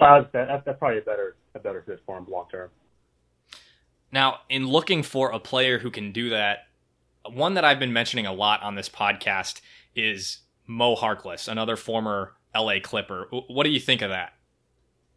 Uh, 0.00 0.24
that, 0.32 0.64
that's 0.64 0.78
probably 0.78 0.98
a 0.98 1.02
better 1.02 1.36
a 1.54 1.58
better 1.58 1.82
fit 1.82 2.00
for 2.06 2.16
him 2.16 2.26
long 2.28 2.46
term. 2.50 2.70
Now, 4.12 4.40
in 4.48 4.66
looking 4.66 5.02
for 5.02 5.30
a 5.30 5.38
player 5.38 5.78
who 5.78 5.90
can 5.90 6.12
do 6.12 6.30
that, 6.30 6.66
one 7.28 7.54
that 7.54 7.64
I've 7.64 7.78
been 7.78 7.92
mentioning 7.92 8.26
a 8.26 8.32
lot 8.32 8.62
on 8.62 8.74
this 8.74 8.88
podcast 8.88 9.60
is 9.94 10.38
Mo 10.66 10.96
Harkless, 10.96 11.48
another 11.48 11.76
former 11.76 12.32
LA 12.54 12.80
Clipper. 12.82 13.28
What 13.30 13.64
do 13.64 13.70
you 13.70 13.80
think 13.80 14.02
of 14.02 14.10
that? 14.10 14.32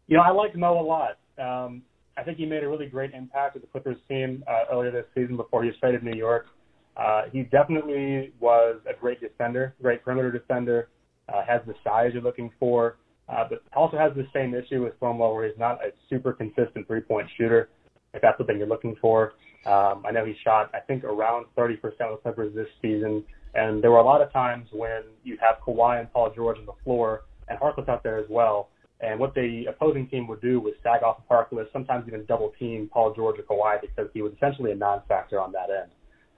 You 0.06 0.16
know, 0.16 0.22
I 0.22 0.30
like 0.30 0.54
Mo 0.54 0.78
a 0.78 0.82
lot. 0.82 1.18
Um, 1.38 1.82
I 2.16 2.22
think 2.22 2.38
he 2.38 2.46
made 2.46 2.62
a 2.62 2.68
really 2.68 2.86
great 2.86 3.12
impact 3.12 3.54
with 3.54 3.62
the 3.62 3.68
Clippers 3.68 3.96
team 4.08 4.44
uh, 4.46 4.64
earlier 4.72 4.90
this 4.90 5.06
season 5.14 5.36
before 5.36 5.62
he 5.62 5.70
was 5.70 5.76
traded 5.78 6.02
to 6.02 6.06
New 6.06 6.16
York. 6.16 6.46
Uh, 6.96 7.22
he 7.32 7.42
definitely 7.42 8.32
was 8.38 8.80
a 8.88 8.98
great 8.98 9.20
defender, 9.20 9.74
great 9.82 10.04
perimeter 10.04 10.30
defender, 10.30 10.88
uh, 11.32 11.42
has 11.46 11.60
the 11.66 11.74
size 11.82 12.10
you're 12.12 12.22
looking 12.22 12.50
for, 12.60 12.98
uh, 13.28 13.44
but 13.48 13.62
also 13.74 13.96
has 13.96 14.12
the 14.14 14.26
same 14.32 14.54
issue 14.54 14.84
with 14.84 14.98
Thornwell 15.00 15.34
where 15.34 15.48
he's 15.48 15.58
not 15.58 15.84
a 15.84 15.90
super 16.08 16.32
consistent 16.32 16.86
three-point 16.86 17.28
shooter, 17.36 17.70
if 18.12 18.22
that's 18.22 18.38
something 18.38 18.58
you're 18.58 18.68
looking 18.68 18.94
for. 19.00 19.32
Um, 19.66 20.04
I 20.06 20.12
know 20.12 20.24
he 20.24 20.34
shot, 20.44 20.70
I 20.74 20.80
think, 20.80 21.02
around 21.04 21.46
30% 21.56 21.74
of 21.82 21.90
the 21.98 22.16
Clippers 22.22 22.54
this 22.54 22.68
season, 22.80 23.24
and 23.54 23.82
there 23.82 23.90
were 23.90 23.98
a 23.98 24.04
lot 24.04 24.20
of 24.20 24.32
times 24.32 24.68
when 24.72 25.02
you 25.24 25.36
have 25.40 25.56
Kawhi 25.66 25.98
and 25.98 26.12
Paul 26.12 26.32
George 26.34 26.58
on 26.58 26.66
the 26.66 26.74
floor, 26.84 27.22
and 27.48 27.58
Harkless 27.58 27.88
out 27.88 28.02
there 28.02 28.18
as 28.18 28.26
well, 28.28 28.68
and 29.04 29.20
what 29.20 29.34
the 29.34 29.66
opposing 29.66 30.08
team 30.08 30.26
would 30.28 30.40
do 30.40 30.60
was 30.60 30.74
sag 30.82 31.02
off 31.02 31.18
the 31.18 31.34
Harkless, 31.34 31.70
sometimes 31.72 32.06
even 32.08 32.24
double 32.26 32.52
team 32.58 32.88
Paul 32.92 33.12
George 33.14 33.36
or 33.38 33.42
Kawhi 33.42 33.80
because 33.80 34.08
he 34.14 34.22
was 34.22 34.32
essentially 34.34 34.72
a 34.72 34.74
non-factor 34.74 35.38
on 35.40 35.52
that 35.52 35.68
end. 35.70 35.90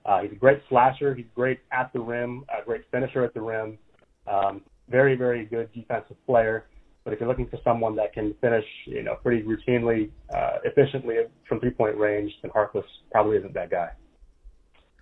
Uh, 0.05 0.23
he's 0.23 0.33
a 0.33 0.37
great 0.37 0.61
slasher. 0.69 1.15
He's 1.15 1.27
great 1.35 1.61
at 1.73 1.93
the 1.93 2.01
rim, 2.01 2.45
a 2.49 2.65
great 2.65 2.83
finisher 2.91 3.25
at 3.25 3.35
the 3.35 3.41
rim. 3.41 3.79
Um, 4.27 4.63
very, 4.89 5.17
very 5.17 5.45
good 5.45 5.73
defensive 5.73 6.17
player. 6.27 6.67
But 7.05 7.13
if 7.13 7.21
you're 7.21 7.29
looking 7.29 7.49
for 7.49 7.59
someone 7.63 7.95
that 7.97 8.13
can 8.13 8.35
finish, 8.41 8.65
you 8.85 9.03
know, 9.05 9.15
pretty 9.23 9.43
routinely, 9.45 10.11
uh, 10.35 10.59
efficiently 10.65 11.17
from 11.49 11.61
three-point 11.61 11.97
range, 11.97 12.33
then 12.43 12.51
Harkless 12.51 12.85
probably 13.13 13.37
isn't 13.37 13.55
that 13.55 13.71
guy. 13.71 13.91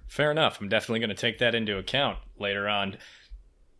Fair 0.07 0.31
enough. 0.31 0.61
I'm 0.61 0.69
definitely 0.69 1.01
going 1.01 1.09
to 1.09 1.15
take 1.15 1.39
that 1.39 1.55
into 1.55 1.79
account 1.79 2.19
later 2.39 2.69
on. 2.69 2.99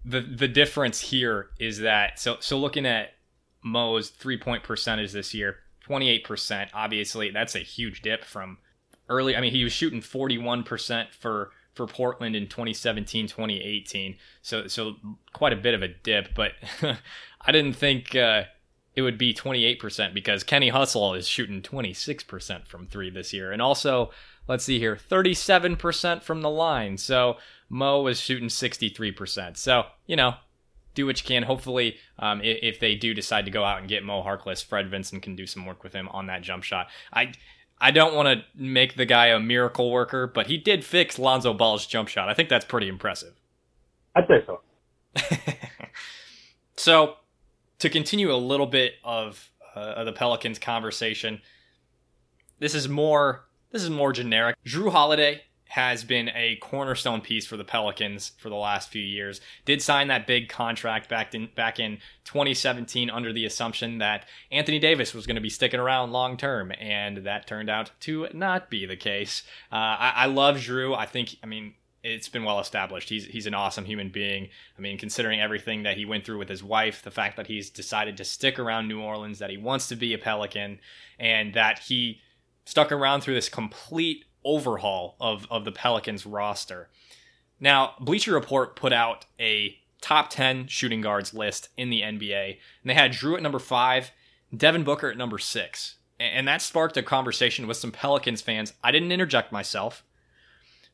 The 0.07 0.21
the 0.21 0.49
difference 0.49 1.01
here 1.01 1.51
is 1.59 1.79
that 1.79 2.19
so 2.19 2.37
so 2.41 2.59
looking 2.59 2.85
at 2.85 3.15
Mo's 3.65 4.11
three 4.11 4.39
point 4.39 4.63
percentage 4.63 5.13
this 5.13 5.35
year, 5.35 5.57
28%. 5.89 6.69
Obviously, 6.73 7.31
that's 7.31 7.57
a 7.57 7.61
huge 7.61 8.03
dip 8.03 8.25
from 8.25 8.59
early. 9.09 9.37
I 9.37 9.41
mean, 9.41 9.53
he 9.53 9.65
was 9.65 9.73
shooting 9.73 10.01
41% 10.01 11.13
for 11.13 11.51
for 11.75 11.89
Portland 11.89 12.37
in 12.37 12.47
2017, 12.47 13.27
2018. 13.27 14.17
So 14.43 14.69
so 14.69 14.97
quite 15.33 15.53
a 15.53 15.57
bit 15.57 15.75
of 15.75 15.83
a 15.83 15.89
dip, 15.89 16.35
but 16.35 16.53
I 17.41 17.53
didn't 17.53 17.75
think 17.75 18.15
uh, 18.15 18.45
it 18.95 19.03
would 19.03 19.19
be 19.19 19.35
28% 19.35 20.15
because 20.15 20.45
Kenny 20.45 20.69
Hustle 20.69 21.15
is 21.15 21.27
shooting 21.27 21.63
26% 21.63 22.67
from 22.67 22.87
3 22.87 23.11
this 23.11 23.33
year. 23.33 23.51
And 23.51 23.61
also, 23.61 24.11
let's 24.47 24.65
see 24.65 24.79
here, 24.79 24.97
37% 24.97 26.23
from 26.23 26.43
the 26.43 26.51
line. 26.51 26.97
So 26.97 27.37
Mo 27.69 28.03
was 28.03 28.21
shooting 28.21 28.49
63%. 28.49 29.57
So, 29.57 29.87
you 30.07 30.15
know, 30.15 30.35
do 30.95 31.07
what 31.07 31.21
you 31.21 31.27
can. 31.27 31.43
Hopefully, 31.43 31.97
um, 32.19 32.41
if, 32.41 32.59
if, 32.63 32.81
they 32.81 32.95
do 32.95 33.15
decide 33.15 33.45
to 33.45 33.51
go 33.51 33.65
out 33.65 33.81
and 33.81 33.89
get 33.89 34.05
Mo 34.05 34.23
Harkless, 34.23 34.65
Fred 34.65 34.91
Vinson 34.91 35.21
can 35.21 35.37
do 35.37 35.47
some 35.47 35.67
work 35.67 35.83
with 35.83 35.93
him 35.93 36.09
on 36.11 36.27
that 36.27 36.43
jump 36.43 36.63
shot. 36.63 36.89
I 37.13 37.33
I 37.81 37.91
don't 37.91 38.15
want 38.15 38.29
to 38.29 38.45
make 38.55 38.95
the 38.95 39.05
guy 39.05 39.27
a 39.27 39.41
miracle 39.41 39.91
worker, 39.91 40.27
but 40.27 40.47
he 40.47 40.57
did 40.57 40.85
fix 40.85 41.19
Lonzo 41.19 41.53
Ball's 41.53 41.87
jump 41.87 42.09
shot. 42.09 42.29
I 42.29 42.35
think 42.35 42.49
that's 42.49 42.65
pretty 42.65 42.89
impressive. 42.89 43.35
I'd 44.15 44.27
say 44.29 44.45
so. 44.47 44.61
so, 46.77 47.17
to 47.81 47.91
continue 47.91 48.33
a 48.33 48.37
little 48.37 48.67
bit 48.67 48.95
of, 49.03 49.51
uh, 49.75 49.81
of 49.81 50.07
the 50.07 50.13
Pelicans 50.13 50.59
conversation, 50.59 51.43
this 52.59 52.75
is 52.75 52.89
more 52.89 53.45
this 53.73 53.83
is 53.83 53.91
more 53.91 54.13
generic. 54.13 54.57
Jrue 54.65 54.93
Holiday 54.93 55.43
has 55.69 56.05
been 56.05 56.31
a 56.35 56.57
cornerstone 56.57 57.21
piece 57.21 57.47
for 57.47 57.57
the 57.57 57.65
Pelicans 57.65 58.33
for 58.39 58.49
the 58.49 58.55
last 58.55 58.91
few 58.91 59.03
years. 59.03 59.41
Did 59.65 59.83
sign 59.83 60.09
that 60.09 60.27
big 60.27 60.49
contract 60.49 61.09
back 61.09 61.35
in 61.35 61.49
back 61.55 61.81
in 61.81 61.99
2017 62.25 63.11
under 63.11 63.33
the 63.33 63.45
assumption 63.45 63.99
that 63.99 64.27
Anthony 64.53 64.79
Davis 64.79 65.15
was 65.15 65.27
going 65.27 65.37
to 65.37 65.41
be 65.41 65.51
sticking 65.51 65.81
around 65.81 66.13
long 66.13 66.37
term, 66.37 66.73
and 66.79 67.19
that 67.19 67.47
turned 67.47 67.71
out 67.71 67.91
to 68.01 68.29
not 68.33 68.71
be 68.71 68.87
the 68.87 68.97
case. 68.97 69.43
Uh, 69.73 69.97
I, 69.99 70.13
I 70.17 70.27
love 70.27 70.57
Jrue. 70.57 70.97
I 70.97 71.07
think, 71.07 71.37
I 71.43 71.47
mean, 71.47 71.75
it's 72.05 72.29
been 72.29 72.45
well 72.45 72.61
established. 72.61 73.09
He's 73.09 73.25
he's 73.25 73.47
an 73.47 73.55
awesome 73.55 73.87
human 73.87 74.11
being. 74.11 74.51
I 74.79 74.81
mean, 74.81 74.99
considering 74.99 75.41
everything 75.41 75.85
that 75.85 75.97
he 75.97 76.05
went 76.05 76.25
through 76.25 76.39
with 76.39 76.51
his 76.51 76.63
wife, 76.63 77.03
the 77.03 77.11
fact 77.11 77.37
that 77.37 77.47
he's 77.47 77.71
decided 77.71 78.19
to 78.19 78.25
stick 78.25 78.59
around 78.59 78.87
New 78.87 79.01
Orleans, 79.01 79.39
that 79.39 79.51
he 79.51 79.57
wants 79.57 79.89
to 79.89 79.97
be 79.97 80.13
a 80.13 80.19
Pelican, 80.19 80.79
and 81.19 81.55
that 81.55 81.81
he 81.81 82.21
stuck 82.67 82.93
around 82.93 83.23
through 83.23 83.35
this 83.35 83.49
complete 83.49 84.25
overhaul 84.45 85.17
of, 85.21 85.47
of 85.51 85.65
the 85.65 85.73
Pelicans 85.73 86.27
roster. 86.27 86.89
Now, 87.61 87.95
Bleacher 88.01 88.33
Report 88.33 88.77
put 88.77 88.93
out 88.93 89.27
a 89.41 89.79
top 90.01 90.29
10 90.29 90.67
shooting 90.67 91.01
guards 91.01 91.33
list 91.33 91.69
in 91.77 91.91
the 91.91 92.03
NBA, 92.03 92.49
and 92.49 92.91
they 92.91 92.95
had 92.95 93.13
Jrue 93.13 93.37
at 93.37 93.43
number 93.43 93.59
five, 93.59 94.11
Devin 94.55 94.85
Booker 94.85 95.09
at 95.11 95.17
number 95.17 95.39
six. 95.39 95.97
And 96.21 96.47
that 96.47 96.63
sparked 96.63 96.97
a 96.97 97.03
conversation 97.03 97.67
with 97.67 97.77
some 97.77 97.91
Pelicans 97.91 98.43
fans. 98.43 98.73
I 98.83 98.93
didn't 98.93 99.13
interject 99.13 99.51
myself, 99.51 100.05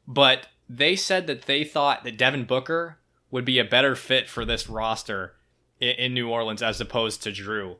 but 0.06 0.46
they 0.68 0.96
said 0.96 1.26
that 1.26 1.42
they 1.42 1.64
thought 1.64 2.04
that 2.04 2.16
Devin 2.16 2.44
Booker 2.44 2.98
would 3.30 3.44
be 3.44 3.58
a 3.58 3.64
better 3.64 3.96
fit 3.96 4.28
for 4.28 4.44
this 4.44 4.68
roster 4.68 5.34
in, 5.80 6.14
New 6.14 6.28
Orleans 6.28 6.62
as 6.62 6.80
opposed 6.80 7.22
to 7.22 7.30
Jrue. 7.30 7.76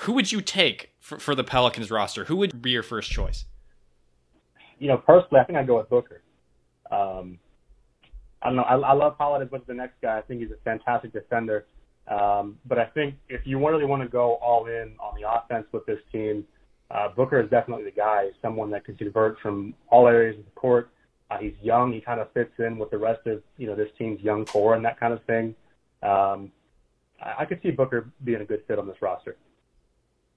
Who 0.00 0.12
would 0.12 0.30
you 0.30 0.40
take 0.40 0.92
for, 1.00 1.18
for 1.18 1.34
the 1.34 1.44
Pelicans 1.44 1.90
roster? 1.90 2.24
Who 2.24 2.36
would 2.36 2.62
be 2.62 2.70
your 2.70 2.82
first 2.82 3.10
choice? 3.10 3.44
You 4.78 4.88
know, 4.88 4.98
personally, 4.98 5.40
I 5.40 5.44
think 5.44 5.58
I'd 5.58 5.66
go 5.66 5.78
with 5.78 5.88
Booker. 5.88 6.22
Um, 6.90 7.38
I 8.42 8.48
don't 8.48 8.56
know. 8.56 8.62
I, 8.62 8.76
I 8.76 8.92
love 8.92 9.16
Holiday, 9.18 9.48
but 9.50 9.66
the 9.66 9.74
next 9.74 10.00
guy, 10.00 10.18
I 10.18 10.22
think 10.22 10.40
he's 10.40 10.50
a 10.50 10.62
fantastic 10.64 11.12
defender. 11.12 11.66
Um, 12.06 12.58
but 12.66 12.78
I 12.78 12.86
think 12.86 13.16
if 13.28 13.42
you 13.44 13.64
really 13.64 13.84
want 13.84 14.02
to 14.02 14.08
go 14.08 14.34
all 14.36 14.66
in 14.66 14.94
on 14.98 15.14
the 15.20 15.30
offense 15.30 15.66
with 15.72 15.84
this 15.86 15.98
team, 16.10 16.44
uh, 16.90 17.08
Booker 17.14 17.40
is 17.40 17.50
definitely 17.50 17.84
the 17.84 17.90
guy. 17.90 18.28
Someone 18.40 18.70
that 18.70 18.84
can 18.84 18.96
convert 18.96 19.38
from 19.40 19.74
all 19.88 20.06
areas 20.06 20.38
of 20.38 20.44
the 20.44 20.50
court. 20.52 20.90
Uh, 21.30 21.36
he's 21.38 21.52
young. 21.60 21.92
He 21.92 22.00
kind 22.00 22.20
of 22.20 22.32
fits 22.32 22.52
in 22.58 22.78
with 22.78 22.90
the 22.90 22.96
rest 22.96 23.26
of 23.26 23.42
you 23.58 23.66
know 23.66 23.74
this 23.74 23.90
team's 23.98 24.22
young 24.22 24.46
core 24.46 24.74
and 24.74 24.84
that 24.84 24.98
kind 24.98 25.12
of 25.12 25.22
thing. 25.24 25.54
Um, 26.02 26.50
I, 27.20 27.40
I 27.40 27.44
could 27.44 27.60
see 27.62 27.70
Booker 27.70 28.08
being 28.24 28.40
a 28.40 28.44
good 28.46 28.62
fit 28.66 28.78
on 28.78 28.86
this 28.86 28.96
roster. 29.02 29.36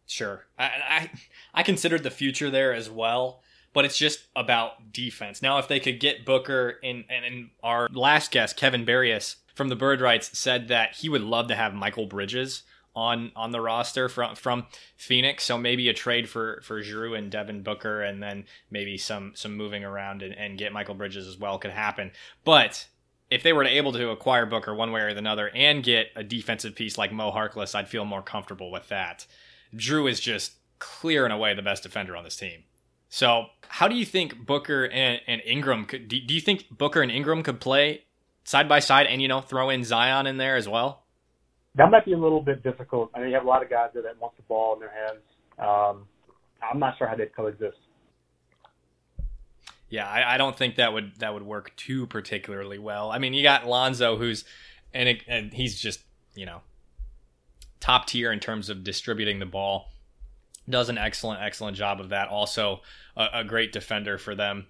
Sure, 0.08 0.44
I, 0.60 0.66
I 0.66 1.12
I 1.54 1.64
considered 1.64 2.04
the 2.04 2.12
future 2.12 2.50
there 2.50 2.74
as 2.74 2.90
well 2.90 3.42
but 3.74 3.86
it's 3.86 3.98
just 3.98 4.28
about 4.36 4.92
defense. 4.92 5.42
Now, 5.42 5.58
if 5.58 5.68
they 5.68 5.80
could 5.80 6.00
get 6.00 6.26
Booker 6.26 6.78
in, 6.84 7.06
and 7.10 7.50
our 7.64 7.88
last 7.92 8.32
guest, 8.32 8.58
Kevin 8.58 8.86
Barrios 8.86 9.38
from 9.56 9.70
the 9.70 9.76
Bird 9.76 10.02
Writes 10.02 10.38
said 10.38 10.68
that 10.70 10.96
he 10.96 11.10
would 11.10 11.22
love 11.22 11.48
to 11.48 11.56
have 11.56 11.74
Mikal 11.74 12.10
Bridges 12.10 12.64
on 12.94 13.32
on 13.36 13.52
the 13.52 13.62
roster 13.62 14.10
from 14.10 14.36
from 14.36 14.66
Phoenix. 14.98 15.46
So 15.46 15.58
maybe 15.58 15.88
a 15.90 15.94
trade 15.94 16.30
for 16.30 16.62
for 16.64 16.82
Jrue 16.82 17.18
and 17.18 17.32
Devin 17.32 17.64
Booker, 17.64 18.02
and 18.02 18.22
then 18.22 18.46
maybe 18.70 18.98
some 18.98 19.32
some 19.36 19.56
moving 19.56 19.84
around 19.84 20.22
and, 20.22 20.36
and 20.36 20.58
get 20.58 20.74
Mikal 20.74 20.98
Bridges 20.98 21.28
as 21.28 21.38
well 21.38 21.58
could 21.58 21.72
happen. 21.72 22.12
But 22.44 22.88
if 23.30 23.44
they 23.44 23.54
were 23.54 23.64
able 23.64 23.94
to 23.94 24.10
acquire 24.10 24.46
Booker 24.46 24.76
one 24.76 24.92
way 24.92 25.02
or 25.02 25.08
another 25.08 25.50
and 25.56 25.84
get 25.84 26.08
a 26.18 26.24
defensive 26.24 26.76
piece 26.76 26.98
like 26.98 27.14
Mo 27.14 27.32
Harkless, 27.32 27.74
I'd 27.74 27.88
feel 27.88 28.04
more 28.04 28.22
comfortable 28.22 28.72
with 28.72 28.90
that. 28.90 29.26
Jrue 29.74 30.10
is 30.10 30.20
just 30.20 30.54
clear 30.80 31.24
and 31.24 31.34
away 31.34 31.54
the 31.54 31.62
best 31.62 31.84
defender 31.84 32.18
on 32.18 32.26
this 32.26 32.36
team. 32.36 32.64
So, 33.14 33.48
how 33.68 33.90
do 33.90 33.96
you 33.96 34.06
think 34.06 34.46
Booker 34.46 34.86
and, 34.86 35.20
and 35.28 35.42
Ingram 35.46 35.84
could? 35.84 36.08
Do, 36.08 36.18
do 36.20 36.34
you 36.34 36.40
think 36.40 36.70
Booker 36.72 37.02
and 37.02 37.12
Ingram 37.12 37.44
could 37.44 37.60
play 37.60 38.06
side 38.46 38.70
by 38.70 38.80
side, 38.80 39.06
and 39.06 39.22
you 39.22 39.28
know, 39.28 39.42
throw 39.42 39.70
in 39.70 39.84
Zion 39.84 40.28
in 40.28 40.38
there 40.38 40.56
as 40.56 40.68
well? 40.68 41.04
That 41.76 41.92
might 41.92 42.06
be 42.06 42.14
a 42.14 42.18
little 42.18 42.42
bit 42.42 42.64
difficult. 42.64 43.12
I 43.14 43.20
mean, 43.20 43.28
you 43.28 43.36
have 43.36 43.44
a 43.44 43.48
lot 43.48 43.64
of 43.64 43.70
guys 43.70 43.90
there 43.94 44.02
that 44.04 44.20
want 44.20 44.38
the 44.38 44.44
ball 44.44 44.76
in 44.76 44.80
their 44.80 44.92
hands. 44.92 45.20
Um, 45.60 46.08
I'm 46.64 46.80
not 46.80 46.98
sure 46.98 47.06
how 47.06 47.16
they'd 47.16 47.36
coexist. 47.36 47.78
Yeah, 49.90 50.08
I, 50.08 50.36
I, 50.36 50.38
don't 50.38 50.58
think 50.58 50.78
that 50.78 50.94
would 50.94 51.20
that 51.20 51.34
would 51.34 51.44
work 51.44 51.76
too 51.76 52.08
particularly 52.08 52.80
well. 52.80 53.12
I 53.12 53.20
mean, 53.20 53.34
you 53.34 53.44
got 53.44 53.68
Lonzo, 53.68 54.16
who's 54.16 54.46
and 54.94 55.10
it, 55.10 55.24
and 55.28 55.54
he's 55.54 55.78
just 55.78 56.00
you 56.34 56.46
know 56.46 56.62
top 57.82 58.08
tier 58.08 58.32
in 58.32 58.40
terms 58.40 58.70
of 58.70 58.86
distributing 58.86 59.40
the 59.40 59.46
ball 59.46 59.92
does 60.70 60.90
an 60.90 60.98
excellent, 60.98 61.42
excellent 61.42 61.78
job 61.78 62.00
of 62.00 62.10
that. 62.10 62.30
Also, 62.30 62.82
a, 63.16 63.28
a 63.36 63.44
great 63.44 63.72
defender 63.72 64.18
for 64.18 64.36
them. 64.36 64.68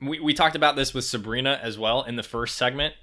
We, 0.00 0.20
we 0.20 0.34
talked 0.34 0.56
about 0.56 0.76
this 0.76 0.92
with 0.92 1.04
Sabrina 1.04 1.58
as 1.62 1.78
well 1.78 2.02
in 2.02 2.16
the 2.16 2.22
first 2.22 2.56
segment 2.56 2.94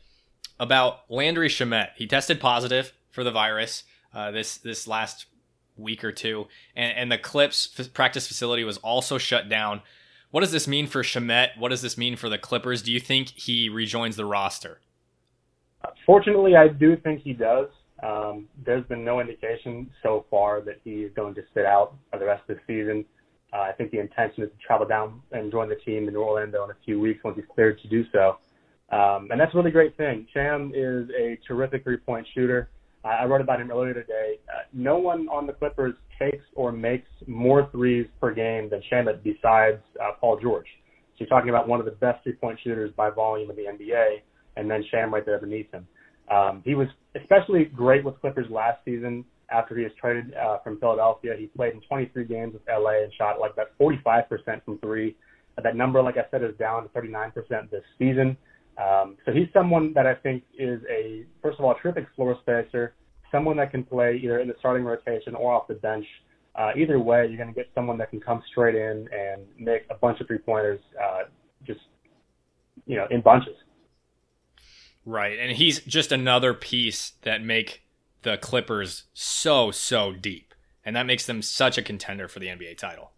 about 0.60 1.10
Landry 1.10 1.48
Shamet. 1.48 1.90
He 1.96 2.06
tested 2.08 2.40
positive 2.40 2.94
for 3.10 3.24
the 3.24 3.32
virus 3.32 3.84
uh, 4.14 4.32
this 4.32 4.58
this 4.58 4.88
last 4.88 5.26
week 5.78 6.04
or 6.04 6.12
two, 6.12 6.48
and, 6.76 6.96
and 6.98 7.12
the 7.12 7.18
Clips 7.18 7.68
practice 7.94 8.28
facility 8.28 8.64
was 8.64 8.78
also 8.78 9.18
shut 9.18 9.50
down. 9.50 9.82
What 10.30 10.42
does 10.42 10.52
this 10.52 10.68
mean 10.68 10.88
for 10.88 11.02
Shamet? 11.02 11.58
What 11.58 11.70
does 11.70 11.82
this 11.82 11.98
mean 11.98 12.16
for 12.16 12.30
the 12.30 12.38
Clippers? 12.38 12.82
Do 12.82 12.92
you 12.92 13.00
think 13.00 13.30
he 13.30 13.68
rejoins 13.68 14.16
the 14.16 14.26
roster? 14.26 14.80
Fortunately, 16.06 16.56
I 16.56 16.68
do 16.68 16.96
think 16.96 17.22
he 17.22 17.34
does. 17.34 17.68
Um, 18.04 18.48
there's 18.66 18.86
been 18.86 19.04
no 19.04 19.20
indication 19.20 19.90
so 20.02 20.26
far 20.30 20.62
that 20.62 20.80
he 20.84 21.02
is 21.02 21.12
going 21.14 21.36
to 21.36 21.44
sit 21.54 21.66
out 21.66 21.96
for 22.12 22.20
the 22.20 22.26
rest 22.26 22.50
of 22.50 22.58
the 22.58 22.62
season. 22.66 23.06
Uh, 23.54 23.62
I 23.62 23.72
think 23.74 23.92
the 23.92 24.00
intention 24.00 24.44
is 24.44 24.50
to 24.50 24.66
travel 24.66 24.88
down 24.88 25.22
and 25.32 25.52
join 25.52 25.68
the 25.68 25.76
team 25.76 26.08
in 26.08 26.16
Orlando 26.16 26.64
in 26.64 26.72
a 26.72 26.78
few 26.86 27.00
weeks 27.00 27.24
once 27.24 27.36
he's 27.36 27.46
cleared 27.54 27.80
to 27.82 27.88
do 27.88 28.04
so. 28.12 28.38
Um, 28.96 29.28
and 29.32 29.40
that's 29.40 29.54
a 29.54 29.58
really 29.58 29.72
great 29.72 29.96
thing. 29.98 30.28
Sham 30.34 30.72
is 30.76 31.10
a 31.18 31.38
terrific 31.48 31.84
three-point 31.84 32.28
shooter. 32.34 32.70
Uh, 33.04 33.10
I 33.10 33.26
wrote 33.26 33.42
about 33.42 33.60
him 33.60 33.72
earlier 33.72 33.94
today. 33.94 34.40
Uh, 34.50 34.64
no 34.74 34.98
one 34.98 35.28
on 35.30 35.48
the 35.48 35.54
Clippers 35.54 35.96
takes 36.20 36.44
or 36.56 36.72
makes 36.72 37.08
more 37.28 37.70
threes 37.72 38.06
per 38.20 38.34
game 38.34 38.70
than 38.70 38.82
Shamet 38.92 39.24
besides 39.24 39.82
uh, 40.02 40.12
Paul 40.20 40.40
George. 40.42 40.68
So 41.14 41.26
you're 41.26 41.30
talking 41.30 41.50
about 41.50 41.68
one 41.68 41.80
of 41.80 41.86
the 41.86 41.94
best 41.94 42.24
three-point 42.24 42.60
shooters 42.64 42.92
by 42.96 43.10
volume 43.10 43.50
in 43.50 43.56
the 43.56 43.64
NBA, 43.64 44.18
and 44.58 44.70
then 44.70 44.84
Sham 44.92 45.14
right 45.14 45.26
there 45.26 45.40
beneath 45.40 45.72
him. 45.72 45.88
Um, 46.30 46.62
he 46.64 46.76
was 46.76 46.88
especially 47.20 47.66
great 47.66 48.06
with 48.06 48.20
Clippers 48.22 48.48
last 48.50 48.80
season 48.86 49.26
after 49.52 49.78
he 49.78 49.84
was 49.84 49.92
traded 50.00 50.34
uh, 50.36 50.60
from 50.60 50.80
Philadelphia. 50.80 51.36
He 51.38 51.48
played 51.48 51.74
in 51.74 51.82
23 51.82 52.26
games 52.26 52.54
with 52.54 52.62
LA 52.68 53.04
and 53.04 53.14
shot 53.14 53.40
like 53.40 53.54
about 53.54 53.78
45% 53.80 54.64
from 54.64 54.78
three. 54.80 55.16
Uh, 55.58 55.62
that 55.62 55.76
number, 55.76 56.02
like 56.02 56.18
I 56.18 56.26
said, 56.32 56.44
is 56.44 56.56
down 56.58 56.84
to 56.84 56.90
39% 56.90 57.34
this 57.70 57.84
season. 58.00 58.38
Um, 58.78 59.18
so 59.26 59.32
he's 59.32 59.48
someone 59.54 59.94
that 59.94 60.08
I 60.08 60.16
think 60.16 60.44
is 60.58 60.82
a, 60.90 61.26
first 61.42 61.60
of 61.60 61.66
all, 61.66 61.72
a 61.72 61.80
terrific 61.82 62.08
floor 62.16 62.38
spacer, 62.42 62.96
someone 63.32 63.58
that 63.58 63.72
can 63.72 63.84
play 63.84 64.20
either 64.24 64.40
in 64.40 64.48
the 64.48 64.56
starting 64.60 64.86
rotation 64.86 65.36
or 65.36 65.54
off 65.54 65.68
the 65.68 65.76
bench. 65.76 66.06
Uh, 66.56 66.72
either 66.78 67.00
way, 67.00 67.28
you're 67.28 67.38
going 67.38 67.48
to 67.48 67.56
get 67.56 67.70
someone 67.76 67.98
that 67.98 68.10
can 68.10 68.20
come 68.20 68.42
straight 68.52 68.76
in 68.76 69.08
and 69.14 69.44
make 69.58 69.84
a 69.90 69.96
bunch 69.96 70.20
of 70.20 70.28
three 70.28 70.38
pointers, 70.38 70.80
uh, 71.02 71.24
just 71.66 71.80
you 72.86 72.98
know, 72.98 73.08
in 73.10 73.22
bunches. 73.22 73.56
Right. 75.06 75.40
And 75.40 75.52
he's 75.52 75.80
just 75.82 76.12
another 76.12 76.54
piece 76.54 77.14
that 77.22 77.42
make 77.42 77.84
the 78.24 78.38
Clippers 78.38 79.04
so, 79.14 79.72
so 79.72 80.14
deep. 80.14 80.54
And 80.84 80.96
that 80.96 81.06
makes 81.06 81.26
them 81.26 81.42
such 81.42 81.78
a 81.78 81.82
contender 81.82 82.28
for 82.28 82.40
the 82.40 82.48
NBA 82.48 82.78
title. 82.78 83.12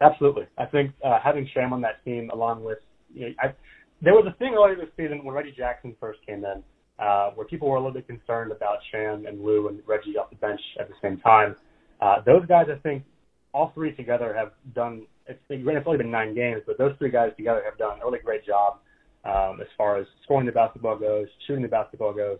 Absolutely. 0.00 0.46
I 0.58 0.66
think 0.66 0.92
uh, 1.02 1.18
having 1.22 1.48
Sham 1.54 1.72
on 1.72 1.80
that 1.82 2.04
team, 2.04 2.30
along 2.30 2.62
with, 2.62 2.78
you 3.14 3.28
know, 3.28 3.34
I, 3.40 3.54
there 4.02 4.12
was 4.12 4.26
a 4.26 4.36
thing 4.38 4.54
earlier 4.54 4.76
this 4.76 4.90
season 4.96 5.24
when 5.24 5.34
Reggie 5.34 5.54
Jackson 5.56 5.96
first 5.98 6.18
came 6.26 6.44
in, 6.44 6.62
uh, 6.98 7.30
where 7.30 7.46
people 7.46 7.68
were 7.68 7.76
a 7.76 7.80
little 7.80 7.94
bit 7.94 8.06
concerned 8.06 8.52
about 8.52 8.78
Sham 8.92 9.24
and 9.26 9.42
Lou 9.42 9.68
and 9.68 9.80
Reggie 9.86 10.18
off 10.18 10.30
the 10.30 10.36
bench 10.36 10.60
at 10.78 10.88
the 10.88 10.94
same 11.00 11.18
time. 11.18 11.56
Uh, 12.00 12.16
those 12.26 12.44
guys, 12.46 12.66
I 12.70 12.78
think, 12.80 13.04
all 13.52 13.72
three 13.74 13.94
together 13.94 14.34
have 14.34 14.52
done. 14.74 15.06
It's, 15.26 15.40
it's 15.48 15.86
only 15.86 15.98
been 15.98 16.10
nine 16.10 16.34
games, 16.34 16.62
but 16.66 16.76
those 16.76 16.94
three 16.98 17.10
guys 17.10 17.30
together 17.36 17.62
have 17.64 17.78
done 17.78 18.00
a 18.02 18.04
really 18.04 18.18
great 18.18 18.44
job 18.44 18.80
um, 19.24 19.60
as 19.60 19.68
far 19.78 19.96
as 19.96 20.06
scoring 20.24 20.44
the 20.44 20.52
basketball 20.52 20.98
goes, 20.98 21.28
shooting 21.46 21.62
the 21.62 21.68
basketball 21.68 22.12
goes. 22.12 22.38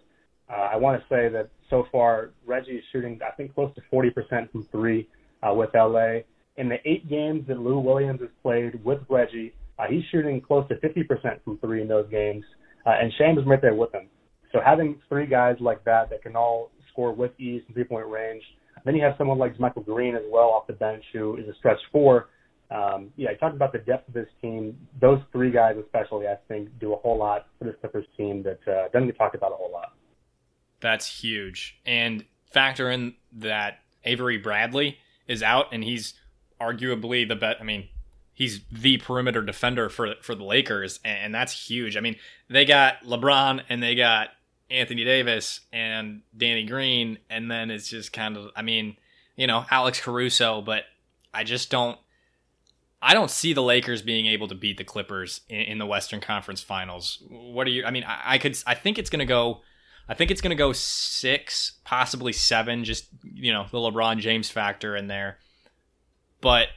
Uh, 0.51 0.69
I 0.73 0.77
want 0.77 1.01
to 1.01 1.07
say 1.09 1.29
that 1.31 1.49
so 1.71 1.87
far 1.91 2.31
Reggie 2.47 2.73
is 2.73 2.85
shooting, 2.93 3.19
I 3.27 3.35
think, 3.35 3.55
close 3.55 3.75
to 3.75 3.83
40% 3.93 4.51
from 4.51 4.67
three 4.71 5.09
uh, 5.43 5.55
with 5.55 5.71
LA. 5.75 6.21
In 6.57 6.69
the 6.69 6.77
eight 6.85 7.09
games 7.09 7.47
that 7.49 7.59
Lou 7.59 7.79
Williams 7.79 8.21
has 8.21 8.31
played 8.43 8.83
with 8.85 9.01
Reggie, 9.09 9.55
uh, 9.79 9.85
he's 9.89 10.05
shooting 10.13 10.41
close 10.41 10.67
to 10.69 10.75
50% 10.77 11.43
from 11.45 11.59
three 11.59 11.83
in 11.83 11.89
those 11.89 12.09
games, 12.11 12.45
uh, 12.87 12.91
and 13.01 13.13
Sham 13.19 13.39
is 13.39 13.45
right 13.47 13.61
there 13.61 13.75
with 13.75 13.93
him. 13.93 14.09
So 14.53 14.61
having 14.65 15.01
three 15.09 15.27
guys 15.27 15.57
like 15.61 15.83
that 15.85 16.11
that 16.11 16.23
can 16.23 16.37
all 16.37 16.71
score 16.93 17.13
with 17.13 17.33
ease 17.41 17.63
from 17.67 17.75
three-point 17.75 18.07
range, 18.07 18.43
then 18.85 18.95
you 18.95 19.03
have 19.03 19.15
someone 19.19 19.39
like 19.39 19.57
JaMychal 19.57 19.85
Green 19.85 20.15
as 20.15 20.23
well 20.31 20.51
off 20.51 20.67
the 20.67 20.75
bench 20.75 21.03
who 21.13 21.37
is 21.39 21.49
a 21.49 21.55
stretch 21.55 21.79
four 21.91 22.29
um, 22.71 23.11
yeah, 23.17 23.31
I 23.31 23.35
talked 23.35 23.55
about 23.55 23.73
the 23.73 23.79
depth 23.79 24.09
of 24.09 24.15
this 24.15 24.27
team. 24.41 24.77
Those 25.01 25.19
three 25.33 25.51
guys, 25.51 25.77
especially, 25.83 26.27
I 26.27 26.37
think, 26.49 26.69
do 26.81 26.95
a 26.95 26.97
whole 26.97 27.19
lot 27.19 27.47
for 27.59 27.65
this 27.65 27.75
Clippers 27.81 28.07
team 28.17 28.43
that 28.43 28.61
uh, 28.67 28.89
doesn't 28.93 29.07
get 29.07 29.19
talked 29.19 29.35
about 29.35 29.53
a 29.53 29.57
whole 29.57 29.71
lot. 29.71 29.93
That's 30.85 31.07
huge. 31.07 31.81
And 31.87 32.27
factor 32.53 32.91
in 32.91 33.15
that 33.33 33.79
Avery 34.05 34.37
Bradley 34.37 34.99
is 35.27 35.43
out, 35.43 35.69
and 35.73 35.83
he's 35.83 36.13
arguably 36.61 37.27
the 37.27 37.35
best. 37.35 37.57
I 37.59 37.65
mean, 37.65 37.89
he's 38.35 38.61
the 38.71 38.99
perimeter 38.99 39.41
defender 39.41 39.89
for 39.89 40.13
for 40.21 40.35
the 40.35 40.45
Lakers, 40.45 41.01
and 41.03 41.35
that's 41.35 41.69
huge. 41.69 41.97
I 41.97 42.01
mean, 42.01 42.17
they 42.51 42.67
got 42.67 43.03
LeBron 43.03 43.63
and 43.71 43.83
they 43.83 43.95
got 43.95 44.29
Anthony 44.69 45.05
Davis 45.05 45.61
and 45.73 46.21
Danny 46.37 46.67
Green, 46.67 47.19
and 47.31 47.51
then 47.51 47.71
it's 47.71 47.89
just 47.89 48.13
kind 48.13 48.37
of, 48.37 48.51
I 48.55 48.61
mean, 48.61 48.99
you 49.37 49.47
know, 49.47 49.65
Alex 49.71 50.01
Caruso, 50.01 50.61
but 50.61 50.85
I 51.33 51.45
just 51.45 51.71
don't. 51.71 51.99
I 53.01 53.15
don't 53.15 53.31
see 53.31 53.55
the 53.55 53.63
Lakers 53.63 54.03
being 54.03 54.27
able 54.27 54.49
to 54.49 54.55
beat 54.55 54.77
the 54.77 54.85
Clippers 54.85 55.41
in, 55.49 55.61
in 55.61 55.79
the 55.79 55.87
Western 55.87 56.21
Conference 56.21 56.61
Finals. 56.61 57.23
What 57.31 57.67
are 57.67 57.71
you? 57.71 57.87
I 57.87 57.91
mean, 57.91 58.05
I, 58.05 58.35
I 58.35 58.39
could. 58.39 58.55
I 58.67 58.75
think 58.75 58.99
it's 58.99 59.09
going 59.09 59.21
to 59.21 59.25
go. 59.25 59.63
I 60.09 60.15
think 60.15 60.31
it's 60.31 60.41
going 60.41 60.51
to 60.51 60.57
go 60.57 60.73
six, 60.73 61.73
possibly 61.85 62.33
seven. 62.33 62.85
Just 62.85 63.09
you 63.23 63.53
know, 63.53 63.67
the 63.71 63.79
LeBron 63.79 64.19
James 64.19 64.51
factor 64.51 64.97
in 64.97 65.07
there. 65.07 65.39
But 66.41 66.69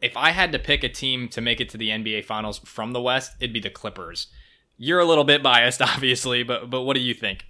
if 0.00 0.16
I 0.16 0.30
had 0.30 0.52
to 0.52 0.58
pick 0.58 0.84
a 0.84 0.88
team 0.88 1.28
to 1.28 1.40
make 1.40 1.60
it 1.60 1.68
to 1.70 1.78
the 1.78 1.90
NBA 1.90 2.24
Finals 2.24 2.58
from 2.58 2.92
the 2.92 3.02
West, 3.02 3.32
it'd 3.40 3.52
be 3.52 3.60
the 3.60 3.70
Clippers. 3.70 4.28
You're 4.76 5.00
a 5.00 5.04
little 5.04 5.24
bit 5.24 5.42
biased, 5.42 5.82
obviously, 5.94 6.42
but 6.42 6.70
but 6.70 6.82
what 6.82 6.94
do 6.94 7.00
you 7.00 7.14
think? 7.14 7.46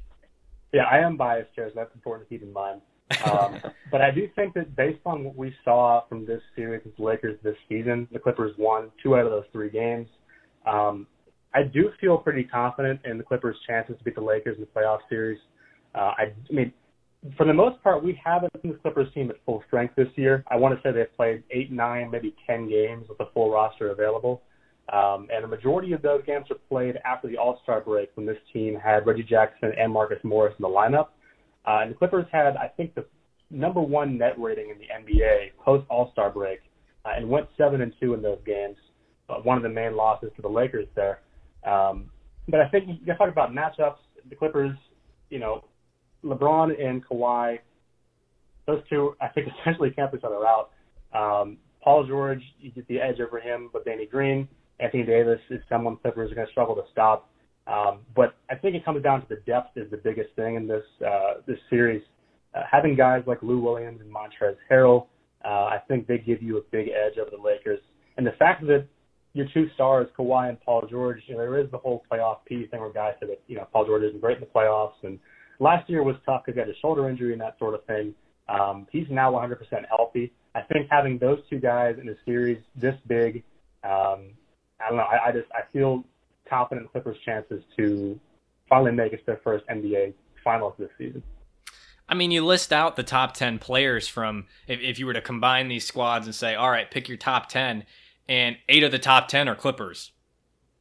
Yeah, 0.73 0.85
I 0.85 0.99
am 0.99 1.17
biased, 1.17 1.55
Jared. 1.55 1.73
That's 1.75 1.95
important 1.95 2.29
to 2.29 2.35
keep 2.35 2.43
in 2.43 2.53
mind. 2.53 2.81
Um, 3.25 3.61
but 3.91 4.01
I 4.01 4.11
do 4.11 4.29
think 4.35 4.55
that 4.55 4.75
based 4.77 5.01
on 5.07 5.25
what 5.25 5.37
we 5.37 5.55
saw 5.65 6.03
from 6.09 6.27
this 6.27 6.43
series 6.55 6.83
with 6.85 6.97
the 6.97 7.03
Lakers 7.03 7.39
this 7.43 7.57
season, 7.69 8.09
the 8.13 8.19
Clippers 8.19 8.55
won 8.59 8.91
two 9.03 9.17
out 9.17 9.25
of 9.25 9.31
those 9.31 9.45
three 9.53 9.71
games. 9.71 10.09
Um, 10.67 11.07
I 11.57 11.63
do 11.63 11.91
feel 11.99 12.19
pretty 12.19 12.45
confident 12.45 13.01
in 13.07 13.17
the 13.17 13.25
Clippers' 13.25 13.57
chances 13.67 13.97
to 13.97 14.05
beat 14.05 14.15
the 14.15 14.21
Lakers 14.21 14.59
in 14.59 14.61
the 14.61 14.79
playoff 14.79 14.99
series. 15.09 15.39
Uh, 15.95 16.13
I, 16.19 16.23
I 16.25 16.53
mean, 16.53 16.71
for 17.39 17.47
the 17.47 17.55
most 17.55 17.83
part, 17.83 18.05
we 18.05 18.21
haven't 18.23 18.53
seen 18.61 18.73
the 18.73 18.79
Clippers 18.79 19.13
team 19.15 19.31
at 19.31 19.37
full 19.47 19.65
strength 19.67 19.95
this 19.97 20.09
year. 20.17 20.45
I 20.51 20.57
want 20.57 20.75
to 20.75 20.83
say 20.83 20.93
they've 20.93 21.17
played 21.17 21.45
eight, 21.51 21.73
nine, 21.73 22.11
maybe 22.11 22.37
ten 22.47 22.69
games 22.69 23.07
with 23.09 23.17
the 23.17 23.29
full 23.33 23.51
roster 23.51 23.91
available. 23.91 24.43
Um, 24.93 25.29
and 25.33 25.43
the 25.43 25.49
majority 25.49 25.95
of 25.95 26.03
those 26.03 26.21
games 26.27 26.45
are 26.51 26.59
played 26.69 26.97
after 27.07 27.27
the 27.27 27.39
All 27.39 27.59
Star 27.63 27.81
break 27.81 28.11
when 28.17 28.27
this 28.27 28.37
team 28.53 28.77
had 28.77 29.07
Reggie 29.07 29.23
Jackson 29.23 29.73
and 29.79 29.91
Marcus 29.91 30.19
Morris 30.25 30.55
in 30.59 30.63
the 30.63 30.69
lineup. 30.69 31.09
Uh, 31.67 31.81
and 31.81 31.91
the 31.91 31.95
Clippers 31.95 32.27
had, 32.31 32.55
I 32.57 32.69
think, 32.69 32.95
the 32.95 33.07
number 33.51 33.81
one 33.81 34.19
net 34.19 34.39
rating 34.39 34.69
in 34.69 34.77
the 34.79 34.89
NBA 34.93 35.53
post 35.65 35.87
All 35.89 36.11
Star 36.13 36.31
break, 36.31 36.61
uh, 37.07 37.13
and 37.17 37.27
went 37.27 37.47
seven 37.57 37.81
and 37.81 37.95
two 37.99 38.13
in 38.13 38.21
those 38.21 38.41
games. 38.45 38.77
One 39.43 39.57
of 39.57 39.63
the 39.63 39.71
main 39.71 39.97
losses 39.97 40.31
to 40.37 40.43
the 40.43 40.49
Lakers 40.49 40.87
there. 40.95 41.21
Um, 41.67 42.11
but 42.49 42.61
I 42.61 42.69
think 42.69 42.89
you 43.05 43.15
talk 43.15 43.29
about 43.29 43.53
matchups. 43.53 43.97
The 44.29 44.37
Clippers, 44.37 44.77
you 45.31 45.39
know, 45.39 45.65
LeBron 46.25 46.81
and 46.83 47.05
Kawhi, 47.07 47.59
those 48.67 48.81
two, 48.89 49.15
I 49.21 49.29
think, 49.29 49.49
essentially 49.61 49.91
cancel 49.91 50.19
each 50.19 50.25
other 50.25 50.45
out. 50.47 50.71
Um, 51.13 51.59
Paul 51.83 52.07
George, 52.07 52.43
you 52.61 52.71
get 52.71 52.87
the 52.89 53.01
edge 53.01 53.21
over 53.21 53.39
him, 53.39 53.71
but 53.73 53.85
Danny 53.85 54.07
Green, 54.07 54.49
Anthony 54.81 55.05
Davis 55.05 55.41
is 55.51 55.61
someone 55.69 55.97
Clippers 55.97 56.33
are 56.33 56.35
going 56.35 56.47
to 56.47 56.51
struggle 56.51 56.75
to 56.75 56.83
stop. 56.91 57.31
Um, 57.67 58.01
but 58.15 58.37
I 58.51 58.55
think 58.55 58.77
it 58.77 58.85
comes 58.85 59.03
down 59.03 59.23
to 59.23 59.27
the 59.29 59.41
depth 59.47 59.77
is 59.77 59.91
the 59.91 59.97
biggest 59.97 60.31
thing 60.37 60.55
in 60.55 60.69
this 60.69 60.85
uh, 61.05 61.35
this 61.47 61.59
series. 61.69 62.03
Uh, 62.55 62.63
having 62.71 62.95
guys 62.95 63.23
like 63.27 63.43
Lou 63.43 63.61
Williams 63.61 64.01
and 64.01 64.13
Montrezl 64.13 64.57
Harrell, 64.71 65.07
uh, 65.45 65.49
I 65.49 65.79
think 65.89 66.07
they 66.07 66.19
give 66.19 66.43
you 66.43 66.59
a 66.59 66.61
big 66.71 66.89
edge 66.89 67.19
over 67.19 67.31
the 67.31 67.43
Lakers. 67.43 67.81
And 68.17 68.27
the 68.27 68.33
fact 68.33 68.67
that 68.67 68.87
your 69.37 69.47
two 69.53 69.69
stars, 69.75 70.09
Kawhi 70.19 70.49
and 70.49 70.61
Paul 70.63 70.87
George, 70.89 71.23
you 71.27 71.35
know, 71.35 71.41
there 71.41 71.59
is 71.59 71.71
the 71.71 71.77
whole 71.77 72.03
playoff 72.11 72.39
piece 72.47 72.71
thing 72.71 72.81
where 72.81 72.91
guys 72.91 73.15
say 73.21 73.27
that 73.27 73.43
you 73.47 73.57
know 73.57 73.67
Paul 73.71 73.85
George 73.85 74.03
isn't 74.03 74.21
great 74.21 74.39
in 74.39 74.41
the 74.41 74.47
playoffs, 74.47 74.95
and 75.03 75.19
last 75.61 75.89
year 75.91 76.03
was 76.03 76.17
tough 76.25 76.43
because 76.45 76.57
he 76.57 76.61
had 76.61 76.71
a 76.71 76.79
shoulder 76.81 77.09
injury 77.09 77.33
and 77.33 77.41
that 77.43 77.59
sort 77.59 77.75
of 77.75 77.85
thing. 77.85 78.15
Um, 78.49 78.87
he's 78.91 79.07
now 79.11 79.33
100% 79.33 79.59
healthy. 79.89 80.33
I 80.55 80.63
think 80.63 80.87
having 80.91 81.19
those 81.19 81.41
two 81.51 81.59
guys 81.59 81.97
in 82.01 82.09
a 82.09 82.15
series 82.25 82.59
this 82.77 82.95
big, 83.07 83.43
um, 83.85 84.31
I 84.81 84.89
don't 84.89 84.97
know. 84.97 85.03
I, 85.05 85.29
I 85.29 85.33
just 85.33 85.49
I 85.53 85.71
feel 85.71 86.03
confident 86.49 86.87
in 86.87 86.89
Clippers' 86.89 87.19
chances 87.25 87.63
to 87.77 88.19
finally 88.71 88.93
make 88.93 89.13
it 89.13 89.19
to 89.19 89.27
their 89.27 89.41
first 89.45 89.67
NBA 89.67 90.15
Finals 90.43 90.75
this 90.79 90.89
season. 90.97 91.23
I 92.09 92.15
mean, 92.15 92.31
you 92.31 92.45
list 92.45 92.73
out 92.73 92.95
the 92.95 93.03
top 93.03 93.35
10 93.35 93.59
players 93.59 94.07
from, 94.07 94.47
if, 94.69 94.81
if 94.81 94.99
you 95.01 95.07
were 95.07 95.13
to 95.13 95.21
combine 95.21 95.67
these 95.67 95.85
squads 95.85 96.27
and 96.27 96.35
say, 96.35 96.55
all 96.55 96.71
right, 96.71 96.89
pick 96.89 97.09
your 97.09 97.17
top 97.17 97.49
10, 97.49 97.85
and 98.29 98.57
eight 98.69 98.83
of 98.83 98.93
the 98.93 98.99
top 98.99 99.29
10 99.29 99.49
are 99.49 99.55
Clippers. 99.55 100.13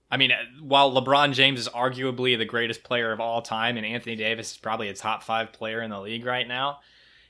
I 0.09 0.17
mean, 0.17 0.31
while 0.61 0.91
LeBron 0.91 1.33
James 1.33 1.59
is 1.59 1.67
arguably 1.69 2.37
the 2.37 2.45
greatest 2.45 2.83
player 2.83 3.11
of 3.11 3.19
all 3.19 3.41
time, 3.41 3.75
and 3.75 3.85
Anthony 3.85 4.15
Davis 4.15 4.51
is 4.51 4.57
probably 4.57 4.87
a 4.89 4.93
top 4.93 5.23
five 5.23 5.51
player 5.51 5.81
in 5.81 5.89
the 5.89 5.99
league 5.99 6.25
right 6.25 6.47
now, 6.47 6.79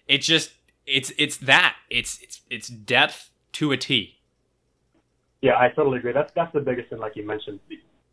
it's 0.07 0.25
just 0.25 0.53
it's 0.85 1.11
it's 1.17 1.37
that 1.37 1.75
it's 1.89 2.19
it's 2.21 2.41
it's 2.49 2.67
depth 2.67 3.31
to 3.53 3.71
a 3.71 3.77
T. 3.77 4.19
Yeah, 5.41 5.57
I 5.57 5.69
totally 5.69 5.99
agree. 5.99 6.11
That's 6.11 6.31
that's 6.35 6.53
the 6.53 6.59
biggest 6.59 6.89
thing, 6.89 6.99
like 6.99 7.15
you 7.15 7.25
mentioned. 7.25 7.59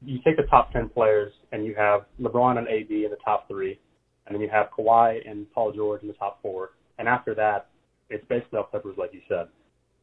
You 0.05 0.21
take 0.25 0.37
the 0.37 0.45
top 0.45 0.73
ten 0.73 0.89
players, 0.89 1.33
and 1.51 1.67
you 1.67 1.75
have 1.75 2.07
LeBron 2.21 2.59
and 2.59 2.69
AD 2.69 2.91
in 2.91 3.11
the 3.11 3.19
top 3.25 3.49
three, 3.49 3.79
and 4.27 4.35
then 4.35 4.41
you 4.41 4.49
have 4.49 4.69
Kawhi 4.71 5.29
and 5.29 5.51
Paul 5.53 5.73
George 5.73 6.03
in 6.03 6.09
the 6.09 6.15
top 6.15 6.41
four, 6.41 6.71
and 6.99 7.09
after 7.09 7.35
that, 7.35 7.69
it's 8.11 8.25
basically 8.29 8.59
all 8.59 8.65
Clippers, 8.65 8.97
like 8.97 9.13
you 9.13 9.21
said. 9.29 9.49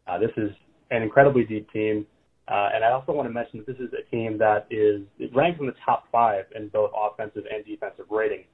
Uh, 0.06 0.18
this 0.18 0.32
is 0.38 0.52
an 0.92 1.04
incredibly 1.04 1.44
deep 1.44 1.72
team, 1.72 2.06
uh, 2.48 2.70
and 2.74 2.84
I 2.84 2.92
also 2.92 3.12
want 3.12 3.28
to 3.28 3.34
mention 3.34 3.60
that 3.60 3.68
this 3.68 3.78
is 3.78 3.94
a 3.94 4.10
team 4.10 4.38
that 4.40 4.66
is 4.72 5.02
ranks 5.34 5.60
in 5.60 5.68
the 5.68 5.76
top 5.86 6.06
five 6.12 6.46
in 6.56 6.68
both 6.70 6.92
offensive 6.96 7.44
and 7.52 7.64
defensive 7.64 8.06
rating. 8.10 8.46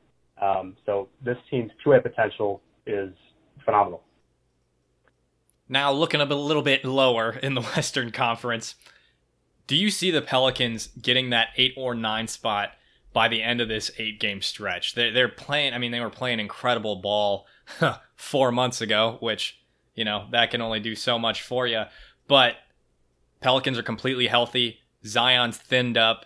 Um, 0.42 0.76
so 0.86 1.08
this 1.24 1.38
team's 1.50 1.72
two-way 1.82 2.00
potential 2.02 2.62
is 2.86 3.14
phenomenal. 3.64 4.04
Now, 5.70 5.92
looking 5.92 6.22
a 6.22 6.26
little 6.26 6.62
bit 6.62 6.84
lower 6.84 7.32
in 7.42 7.54
the 7.54 7.62
Western 7.76 8.12
Conference, 8.12 8.76
do 9.68 9.76
you 9.76 9.90
see 9.90 10.12
the 10.12 10.22
Pelicans 10.22 10.88
getting 10.88 11.30
that 11.32 11.50
eight 11.56 11.74
or 11.78 11.96
nine 11.96 12.28
spot 12.28 12.72
by 13.14 13.28
the 13.30 13.42
end 13.42 13.62
of 13.62 13.70
this 13.70 13.92
eight 13.98 14.20
game 14.20 14.42
stretch? 14.42 14.94
They're, 14.94 15.12
they're 15.12 15.30
playing, 15.30 15.74
I 15.74 15.78
mean, 15.78 15.92
they 15.92 16.02
were 16.02 16.10
playing 16.10 16.40
incredible 16.40 16.98
ball 16.98 17.48
four 18.16 18.52
months 18.52 18.82
ago, 18.82 19.18
which, 19.22 19.60
you 19.96 20.04
know, 20.04 20.28
that 20.32 20.52
can 20.52 20.62
only 20.62 20.82
do 20.82 20.96
so 20.96 21.18
much 21.18 21.42
for 21.42 21.66
you. 21.66 21.84
But 22.28 22.56
Pelicans 23.42 23.78
are 23.78 23.84
completely 23.84 24.28
healthy. 24.28 24.80
Zion's 25.06 25.58
thinned 25.58 25.98
up. 25.98 26.26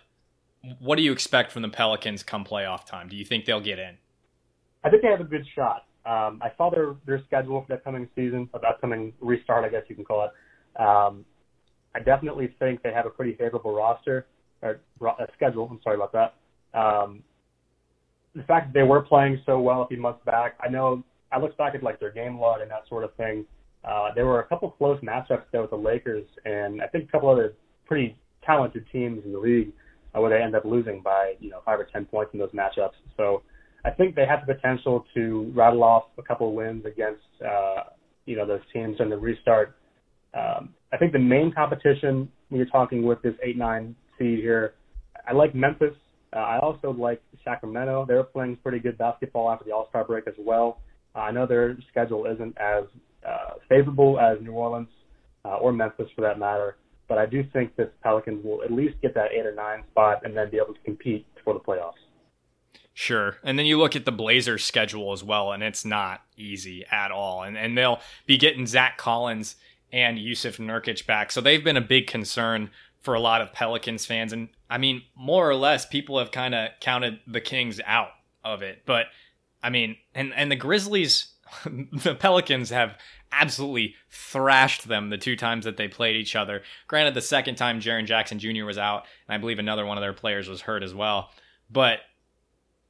What 0.80 0.98
do 0.98 1.02
you 1.02 1.12
expect 1.12 1.52
from 1.52 1.62
the 1.62 1.70
Pelicans 1.70 2.24
come 2.24 2.46
playoff 2.46 2.86
time? 2.86 3.08
Do 3.08 3.16
you 3.16 3.26
think 3.26 3.46
they'll 3.46 3.62
get 3.62 3.80
in? 3.80 3.98
I 4.84 4.90
think 4.90 5.02
they 5.02 5.10
have 5.10 5.22
a 5.22 5.26
good 5.26 5.46
shot. 5.56 5.86
Um, 6.06 6.42
I 6.42 6.52
saw 6.58 6.70
their 6.70 6.96
their 7.06 7.22
schedule 7.26 7.62
for 7.62 7.68
the 7.68 7.74
upcoming 7.76 8.08
season, 8.16 8.50
or 8.54 8.60
the 8.62 8.68
upcoming 8.68 9.14
restart, 9.20 9.66
I 9.66 9.70
guess 9.70 9.84
you 9.90 9.96
can 9.96 10.06
call 10.06 10.26
it. 10.26 10.82
Um, 10.82 11.26
I 11.94 12.00
definitely 12.00 12.56
think 12.60 12.82
they 12.84 12.94
have 12.94 13.06
a 13.06 13.10
pretty 13.10 13.36
favorable 13.36 13.74
roster 13.74 14.28
or 14.62 14.80
uh, 15.06 15.26
schedule. 15.36 15.68
I'm 15.70 15.80
sorry 15.84 15.96
about 15.96 16.14
that. 16.14 16.36
Um, 16.74 17.24
the 18.36 18.44
fact 18.44 18.68
that 18.68 18.74
they 18.74 18.84
were 18.84 19.02
playing 19.02 19.42
so 19.46 19.60
well 19.60 19.82
a 19.82 19.88
few 19.88 20.00
months 20.00 20.22
back, 20.26 20.58
I 20.62 20.70
know 20.70 21.04
I 21.32 21.40
look 21.40 21.58
back 21.58 21.76
at 21.76 21.84
like 21.84 22.00
their 22.00 22.12
game 22.12 22.40
log 22.40 22.62
and 22.62 22.72
that 22.72 22.88
sort 22.88 23.04
of 23.04 23.14
thing. 23.16 23.46
Uh, 23.84 24.10
there 24.14 24.26
were 24.26 24.42
a 24.42 24.48
couple 24.48 24.70
close 24.72 25.00
matchups 25.02 25.44
there 25.52 25.62
with 25.62 25.70
the 25.72 25.78
Lakers, 25.78 26.26
and 26.46 26.82
I 26.82 26.88
think 26.88 27.06
a 27.08 27.12
couple 27.12 27.30
other 27.30 27.54
pretty 27.86 28.18
talented 28.46 28.86
teams 28.92 29.24
in 29.26 29.32
the 29.32 29.40
league 29.40 29.72
uh, 30.16 30.22
where 30.22 30.30
they 30.30 30.44
end 30.44 30.56
up 30.56 30.66
losing 30.66 31.02
by 31.02 31.34
you 31.40 31.50
know 31.50 31.62
five 31.66 31.80
or 31.80 31.88
ten 31.92 32.06
points 32.06 32.34
in 32.34 32.40
those 32.40 32.52
matchups. 32.52 32.98
So 33.16 33.44
I 33.86 33.92
think 33.92 34.16
they 34.16 34.26
have 34.26 34.46
the 34.46 34.54
potential 34.54 35.06
to 35.14 35.52
rattle 35.56 35.84
off 35.84 36.04
a 36.18 36.24
couple 36.24 36.54
wins 36.54 36.86
against 36.86 37.24
uh, 37.46 37.84
you 38.26 38.36
know 38.36 38.46
those 38.46 38.62
teams 38.74 38.98
in 39.00 39.10
the 39.10 39.18
restart. 39.18 39.76
Um, 40.34 40.70
I 40.92 40.98
think 40.98 41.14
the 41.14 41.20
main 41.20 41.52
competition 41.52 42.30
when 42.50 42.60
you're 42.60 42.70
talking 42.70 43.04
with 43.04 43.22
this 43.22 43.36
eight 43.44 43.58
nine 43.58 43.96
seed 44.18 44.40
here, 44.40 44.74
I 45.28 45.34
like 45.34 45.56
Memphis. 45.56 45.96
Uh, 46.36 46.40
I 46.40 46.60
also 46.60 46.92
like 46.92 47.22
Sacramento. 47.44 48.06
They're 48.08 48.24
playing 48.24 48.58
pretty 48.58 48.80
good 48.80 48.98
basketball 48.98 49.50
after 49.50 49.66
the 49.66 49.72
All 49.72 49.88
Star 49.90 50.04
break 50.04 50.28
as 50.28 50.36
well. 50.38 50.80
Uh, 51.16 51.20
I 51.20 51.32
know 51.32 51.48
their 51.48 51.78
schedule 51.90 52.26
isn't 52.26 52.56
as 52.60 52.84
uh, 53.28 53.54
favorable 53.68 54.20
as 54.20 54.38
New 54.42 54.52
Orleans 54.52 54.90
uh, 55.46 55.56
or 55.58 55.72
Memphis 55.72 56.10
for 56.16 56.22
that 56.22 56.40
matter, 56.40 56.78
but 57.08 57.18
I 57.18 57.26
do 57.26 57.44
think 57.54 57.76
that 57.78 58.00
Pelicans 58.02 58.44
will 58.44 58.64
at 58.64 58.72
least 58.72 59.02
get 59.02 59.14
that 59.16 59.32
eight 59.32 59.46
or 59.46 59.54
nine 59.54 59.84
spot 59.92 60.22
and 60.24 60.36
then 60.36 60.50
be 60.50 60.58
able 60.58 60.74
to 60.74 60.82
compete 60.82 61.26
for 61.44 61.54
the 61.54 61.60
playoffs. 61.60 61.94
Sure. 62.94 63.38
And 63.44 63.58
then 63.58 63.66
you 63.66 63.80
look 63.80 63.96
at 63.96 64.06
the 64.06 64.12
Blazers 64.12 64.66
schedule 64.66 65.14
as 65.14 65.24
well, 65.24 65.54
and 65.54 65.64
it's 65.64 65.86
not 65.86 66.22
easy 66.36 66.86
at 66.92 67.12
all. 67.12 67.44
And 67.44 67.58
and 67.58 67.78
they'll 67.78 68.02
be 68.26 68.38
getting 68.38 68.68
Zach 68.68 68.98
Collins 68.98 69.56
and 69.92 70.18
Jusuf 70.18 70.58
Nurkic 70.58 71.06
back. 71.06 71.32
So 71.32 71.40
they've 71.40 71.64
been 71.64 71.78
a 71.78 71.82
big 71.82 72.08
concern 72.08 72.70
for 73.00 73.14
a 73.14 73.20
lot 73.20 73.42
of 73.42 73.54
Pelicans 73.54 74.06
fans. 74.06 74.34
And 74.34 74.50
I 74.70 74.78
mean, 74.78 75.04
more 75.16 75.50
or 75.50 75.56
less, 75.56 75.86
people 75.86 76.20
have 76.20 76.32
kind 76.32 76.54
of 76.54 76.72
counted 76.82 77.20
the 77.26 77.42
Kings 77.42 77.80
out 77.86 78.10
of 78.44 78.62
it. 78.62 78.84
But 78.86 79.06
I 79.64 79.70
mean, 79.70 79.96
and, 80.14 80.34
and 80.34 80.52
the 80.52 80.56
Grizzlies, 80.56 81.34
the 81.66 82.16
Pelicans 82.16 82.70
have 82.70 82.98
absolutely 83.32 83.96
thrashed 84.10 84.88
them 84.88 85.10
the 85.10 85.18
two 85.18 85.36
times 85.36 85.66
that 85.66 85.78
they 85.78 85.88
played 85.88 86.16
each 86.16 86.36
other. 86.36 86.64
Granted, 86.88 87.14
the 87.14 87.22
second 87.22 87.56
time 87.56 87.80
Jaren 87.80 88.06
Jackson 88.06 88.40
Jr. 88.40 88.66
was 88.66 88.78
out, 88.78 89.06
and 89.28 89.36
I 89.36 89.38
believe 89.38 89.60
another 89.60 89.86
one 89.86 89.98
of 89.98 90.02
their 90.02 90.14
players 90.14 90.48
was 90.48 90.62
hurt 90.62 90.84
as 90.84 90.94
well. 90.94 91.32
But 91.70 92.00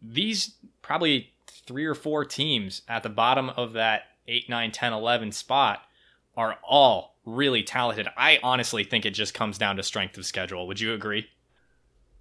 these 0.01 0.55
probably 0.81 1.33
three 1.47 1.85
or 1.85 1.95
four 1.95 2.25
teams 2.25 2.81
at 2.87 3.03
the 3.03 3.09
bottom 3.09 3.49
of 3.49 3.73
that 3.73 4.03
8, 4.27 4.49
9, 4.49 4.71
10, 4.71 4.93
11 4.93 5.31
spot 5.31 5.81
are 6.37 6.57
all 6.63 7.17
really 7.25 7.63
talented. 7.63 8.07
I 8.15 8.39
honestly 8.41 8.83
think 8.83 9.05
it 9.05 9.11
just 9.11 9.33
comes 9.33 9.57
down 9.57 9.75
to 9.75 9.83
strength 9.83 10.17
of 10.17 10.25
schedule. 10.25 10.67
Would 10.67 10.79
you 10.79 10.93
agree? 10.93 11.27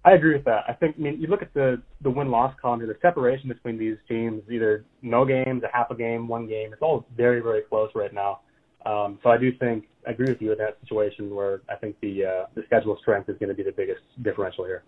I 0.05 0.13
agree 0.13 0.33
with 0.33 0.45
that. 0.45 0.63
I 0.67 0.73
think 0.73 0.95
I 0.97 1.01
mean 1.01 1.21
you 1.21 1.27
look 1.27 1.41
at 1.41 1.53
the 1.53 1.81
the 2.01 2.09
win 2.09 2.31
loss 2.31 2.53
column 2.61 2.79
here, 2.79 2.87
the 2.87 2.97
separation 3.01 3.49
between 3.49 3.77
these 3.77 3.97
teams, 4.07 4.41
either 4.49 4.85
no 5.01 5.25
games, 5.25 5.63
a 5.63 5.75
half 5.75 5.91
a 5.91 5.95
game, 5.95 6.27
one 6.27 6.47
game, 6.47 6.71
it's 6.71 6.81
all 6.81 7.05
very, 7.17 7.41
very 7.41 7.61
close 7.61 7.91
right 7.95 8.13
now. 8.13 8.39
Um, 8.85 9.19
so 9.21 9.29
I 9.29 9.37
do 9.37 9.51
think 9.51 9.85
I 10.07 10.11
agree 10.11 10.29
with 10.29 10.41
you 10.41 10.53
in 10.53 10.57
that 10.59 10.77
situation 10.81 11.35
where 11.35 11.61
I 11.69 11.75
think 11.75 11.97
the 12.01 12.25
uh, 12.25 12.45
the 12.55 12.63
schedule 12.65 12.97
strength 13.01 13.27
is 13.29 13.37
going 13.37 13.49
to 13.49 13.55
be 13.55 13.63
the 13.63 13.73
biggest 13.73 14.01
differential 14.21 14.65
here. 14.65 14.83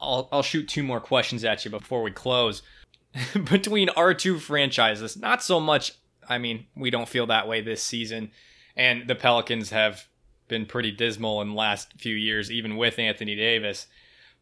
I'll 0.00 0.28
I'll 0.32 0.42
shoot 0.42 0.68
two 0.68 0.82
more 0.82 1.00
questions 1.00 1.44
at 1.44 1.64
you 1.64 1.70
before 1.70 2.02
we 2.02 2.10
close. 2.10 2.62
Between 3.34 3.88
our 3.90 4.14
two 4.14 4.38
franchises, 4.38 5.16
not 5.16 5.42
so 5.42 5.60
much. 5.60 5.92
I 6.28 6.38
mean, 6.38 6.66
we 6.76 6.90
don't 6.90 7.08
feel 7.08 7.26
that 7.26 7.46
way 7.48 7.60
this 7.60 7.82
season, 7.82 8.32
and 8.76 9.06
the 9.08 9.14
Pelicans 9.14 9.70
have 9.70 10.08
been 10.50 10.66
pretty 10.66 10.90
dismal 10.92 11.40
in 11.40 11.48
the 11.48 11.54
last 11.54 11.94
few 11.96 12.14
years, 12.14 12.50
even 12.50 12.76
with 12.76 12.98
Anthony 12.98 13.34
Davis. 13.34 13.86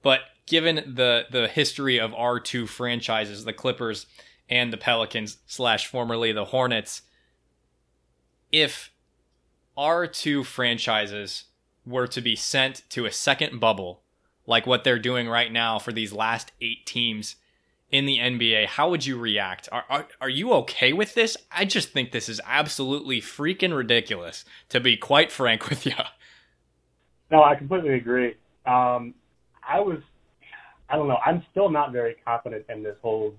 But 0.02 0.20
given 0.46 0.76
the 0.76 1.26
the 1.30 1.46
history 1.46 2.00
of 2.00 2.12
our 2.14 2.40
two 2.40 2.66
franchises, 2.66 3.44
the 3.44 3.52
Clippers 3.52 4.06
and 4.48 4.72
the 4.72 4.76
Pelicans 4.76 5.38
slash 5.46 5.86
formerly 5.86 6.32
the 6.32 6.46
Hornets, 6.46 7.02
if 8.50 8.90
our 9.76 10.08
two 10.08 10.42
franchises 10.42 11.44
were 11.86 12.08
to 12.08 12.20
be 12.20 12.34
sent 12.34 12.82
to 12.90 13.06
a 13.06 13.12
second 13.12 13.60
bubble 13.60 14.02
like 14.46 14.66
what 14.66 14.82
they're 14.82 14.98
doing 14.98 15.28
right 15.28 15.52
now 15.52 15.78
for 15.78 15.92
these 15.92 16.12
last 16.12 16.52
eight 16.60 16.84
teams 16.86 17.36
in 17.90 18.06
the 18.06 18.18
NBA, 18.18 18.66
how 18.66 18.90
would 18.90 19.06
you 19.06 19.18
react? 19.18 19.68
Are, 19.72 19.84
are, 19.88 20.06
are 20.20 20.28
you 20.28 20.52
okay 20.54 20.92
with 20.92 21.14
this? 21.14 21.36
I 21.50 21.64
just 21.64 21.90
think 21.90 22.12
this 22.12 22.28
is 22.28 22.40
absolutely 22.46 23.20
freaking 23.20 23.76
ridiculous, 23.76 24.44
to 24.68 24.80
be 24.80 24.96
quite 24.96 25.32
frank 25.32 25.68
with 25.70 25.86
you. 25.86 25.92
No, 27.30 27.42
I 27.42 27.54
completely 27.54 27.94
agree. 27.94 28.36
Um, 28.66 29.14
I 29.66 29.80
was, 29.80 29.98
I 30.88 30.96
don't 30.96 31.08
know, 31.08 31.18
I'm 31.24 31.42
still 31.50 31.70
not 31.70 31.92
very 31.92 32.16
confident 32.24 32.64
in 32.68 32.82
this 32.82 32.96
whole 33.02 33.34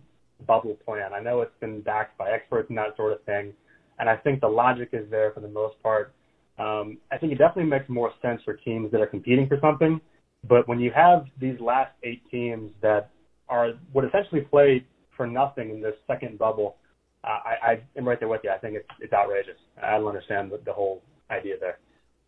bubble 0.48 0.78
plan. 0.86 1.14
I 1.14 1.20
know 1.20 1.42
it's 1.42 1.60
been 1.60 1.82
backed 1.82 2.18
by 2.18 2.32
experts 2.32 2.70
and 2.70 2.78
that 2.78 2.96
sort 2.96 3.14
of 3.14 3.24
thing, 3.24 3.54
and 4.00 4.10
I 4.10 4.16
think 4.16 4.42
the 4.42 4.48
logic 4.48 4.90
is 4.94 5.10
there 5.10 5.32
for 5.32 5.42
the 5.42 5.48
most 5.48 5.82
part. 5.84 6.14
Um, 6.58 6.98
I 7.12 7.18
think 7.18 7.32
it 7.32 7.38
definitely 7.38 7.70
makes 7.70 7.88
more 7.88 8.12
sense 8.22 8.42
for 8.44 8.54
teams 8.54 8.92
that 8.92 9.02
are 9.02 9.08
competing 9.08 9.48
for 9.48 9.58
something 9.62 10.02
but 10.48 10.68
when 10.68 10.80
you 10.80 10.92
have 10.92 11.26
these 11.40 11.60
last 11.60 11.92
eight 12.04 12.22
teams 12.30 12.72
that 12.82 13.10
are 13.50 13.74
would 13.94 14.06
essentially 14.06 14.42
play 14.42 14.86
for 15.16 15.28
nothing 15.28 15.70
in 15.70 15.82
this 15.82 15.96
second 16.08 16.38
bubble, 16.38 16.78
uh, 17.24 17.28
I, 17.28 17.72
I 17.72 17.82
am 17.98 18.08
right 18.08 18.20
there 18.20 18.30
with 18.30 18.42
you. 18.44 18.52
I 18.52 18.58
think 18.58 18.76
it's 18.76 18.90
it's 19.00 19.14
outrageous. 19.14 19.58
I 19.82 19.98
don't 19.98 20.08
understand 20.08 20.52
the, 20.52 20.60
the 20.64 20.74
whole 20.74 21.04
idea 21.30 21.56
there. 21.60 21.80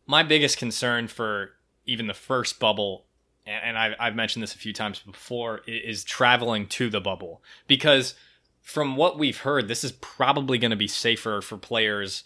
My 0.07 0.23
biggest 0.23 0.57
concern 0.57 1.07
for 1.07 1.51
even 1.85 2.07
the 2.07 2.13
first 2.13 2.59
bubble, 2.59 3.05
and 3.45 3.77
I've, 3.77 3.93
I've 3.99 4.15
mentioned 4.15 4.43
this 4.43 4.53
a 4.53 4.57
few 4.57 4.73
times 4.73 4.99
before, 4.99 5.61
is 5.65 6.03
traveling 6.03 6.67
to 6.67 6.89
the 6.89 6.99
bubble 6.99 7.41
because 7.67 8.15
from 8.61 8.95
what 8.95 9.17
we've 9.17 9.39
heard, 9.39 9.67
this 9.67 9.83
is 9.83 9.91
probably 9.93 10.57
going 10.57 10.71
to 10.71 10.77
be 10.77 10.87
safer 10.87 11.41
for 11.41 11.57
players 11.57 12.23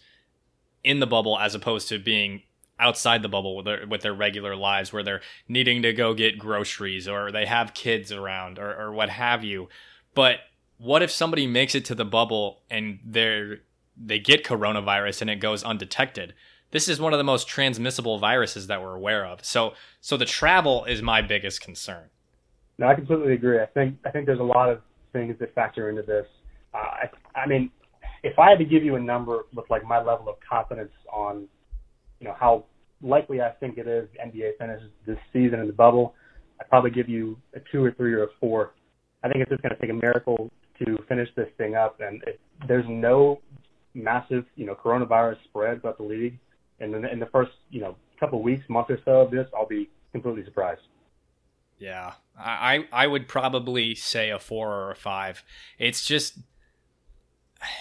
in 0.84 1.00
the 1.00 1.08
bubble 1.08 1.40
as 1.40 1.56
opposed 1.56 1.88
to 1.90 1.98
being 1.98 2.44
outside 2.80 3.22
the 3.22 3.30
bubble 3.30 3.56
with 3.56 3.66
their 3.66 3.88
with 3.88 4.02
their 4.02 4.14
regular 4.14 4.56
lives 4.56 4.92
where 4.92 5.04
they're 5.04 5.22
needing 5.48 5.82
to 5.82 5.94
go 5.94 6.14
get 6.14 6.38
groceries 6.38 7.08
or 7.08 7.32
they 7.32 7.46
have 7.46 7.74
kids 7.74 8.12
around 8.12 8.60
or, 8.60 8.76
or 8.76 8.92
what 8.92 9.10
have 9.10 9.44
you. 9.44 9.70
But 10.14 10.40
what 10.78 11.02
if 11.02 11.12
somebody 11.12 11.48
makes 11.48 11.76
it 11.76 11.86
to 11.86 11.96
the 11.96 12.06
bubble 12.06 12.62
and 12.70 13.00
they're 13.04 13.60
they 13.98 14.20
get 14.20 14.44
coronavirus 14.44 15.22
and 15.22 15.30
it 15.30 15.40
goes 15.40 15.64
undetected? 15.64 16.34
This 16.72 16.90
is 16.90 17.00
one 17.00 17.14
of 17.14 17.18
the 17.18 17.24
most 17.24 17.48
transmissible 17.48 18.20
viruses 18.20 18.68
that 18.68 18.82
we're 18.82 18.96
aware 18.96 19.26
of. 19.26 19.46
So 19.46 19.74
so 20.02 20.18
the 20.18 20.26
travel 20.26 20.86
is 20.86 21.02
my 21.02 21.22
biggest 21.22 21.62
concern. 21.62 22.10
No 22.78 22.88
i 22.88 22.96
completely 22.96 23.34
agree. 23.34 23.62
I 23.62 23.68
think 23.68 23.98
i 24.06 24.12
think 24.12 24.26
there's 24.26 24.40
a 24.40 24.44
lot 24.44 24.70
of 24.70 24.82
things 25.14 25.38
that 25.40 25.56
factor 25.56 25.90
into 25.90 26.02
this. 26.02 26.28
Uh, 26.74 26.78
I, 26.78 27.10
I 27.36 27.48
mean 27.48 27.72
if 28.24 28.38
i 28.40 28.50
had 28.50 28.58
to 28.58 28.66
give 28.66 28.84
you 28.84 28.96
a 28.96 29.00
number 29.00 29.46
with 29.54 29.70
like 29.70 29.86
my 29.86 30.02
level 30.02 30.28
of 30.28 30.36
confidence 30.48 30.92
on 31.14 31.48
you 32.20 32.28
know 32.28 32.36
how 32.40 32.66
likely 33.02 33.42
I 33.42 33.52
think 33.52 33.78
it 33.78 33.88
is 33.88 34.08
NBA 34.24 34.58
finishes 34.58 34.90
this 35.06 35.18
season 35.34 35.60
in 35.60 35.68
the 35.68 35.74
bubble. 35.74 36.16
I'd 36.60 36.70
probably 36.70 36.92
give 36.92 37.10
you 37.10 37.38
a 37.54 37.60
two 37.72 37.84
or 37.84 37.92
three 37.92 38.14
or 38.14 38.24
a 38.24 38.28
four. 38.40 38.74
I 39.24 39.28
think 39.28 39.42
it's 39.42 39.50
just 39.50 39.62
going 39.62 39.76
to 39.76 39.82
take 39.82 39.90
a 39.90 39.94
miracle 39.94 40.50
to 40.80 40.98
finish 41.08 41.30
this 41.36 41.48
thing 41.58 41.76
up, 41.76 42.00
and 42.00 42.22
if 42.28 42.36
there's 42.68 42.86
no 42.88 43.42
massive, 43.94 44.46
you 44.56 44.66
know, 44.66 44.76
coronavirus 44.76 45.38
spread 45.46 45.82
throughout 45.82 45.98
the 45.98 46.04
league, 46.04 46.38
and 46.80 46.94
in, 46.94 47.06
in 47.06 47.20
the 47.20 47.26
first, 47.28 47.52
you 47.70 47.80
know, 47.80 47.96
couple 48.20 48.42
weeks, 48.42 48.64
month 48.70 48.90
or 48.90 49.00
so 49.06 49.22
of 49.22 49.32
this, 49.32 49.48
I'll 49.56 49.68
be 49.68 49.90
completely 50.12 50.46
surprised. 50.46 50.82
Yeah, 51.78 52.14
I 52.38 52.86
I 52.92 53.08
would 53.08 53.28
probably 53.28 53.96
say 53.96 54.30
a 54.30 54.40
four 54.40 54.72
or 54.72 54.92
a 54.92 54.96
five. 54.96 55.44
It's 55.78 56.06
just 56.06 56.40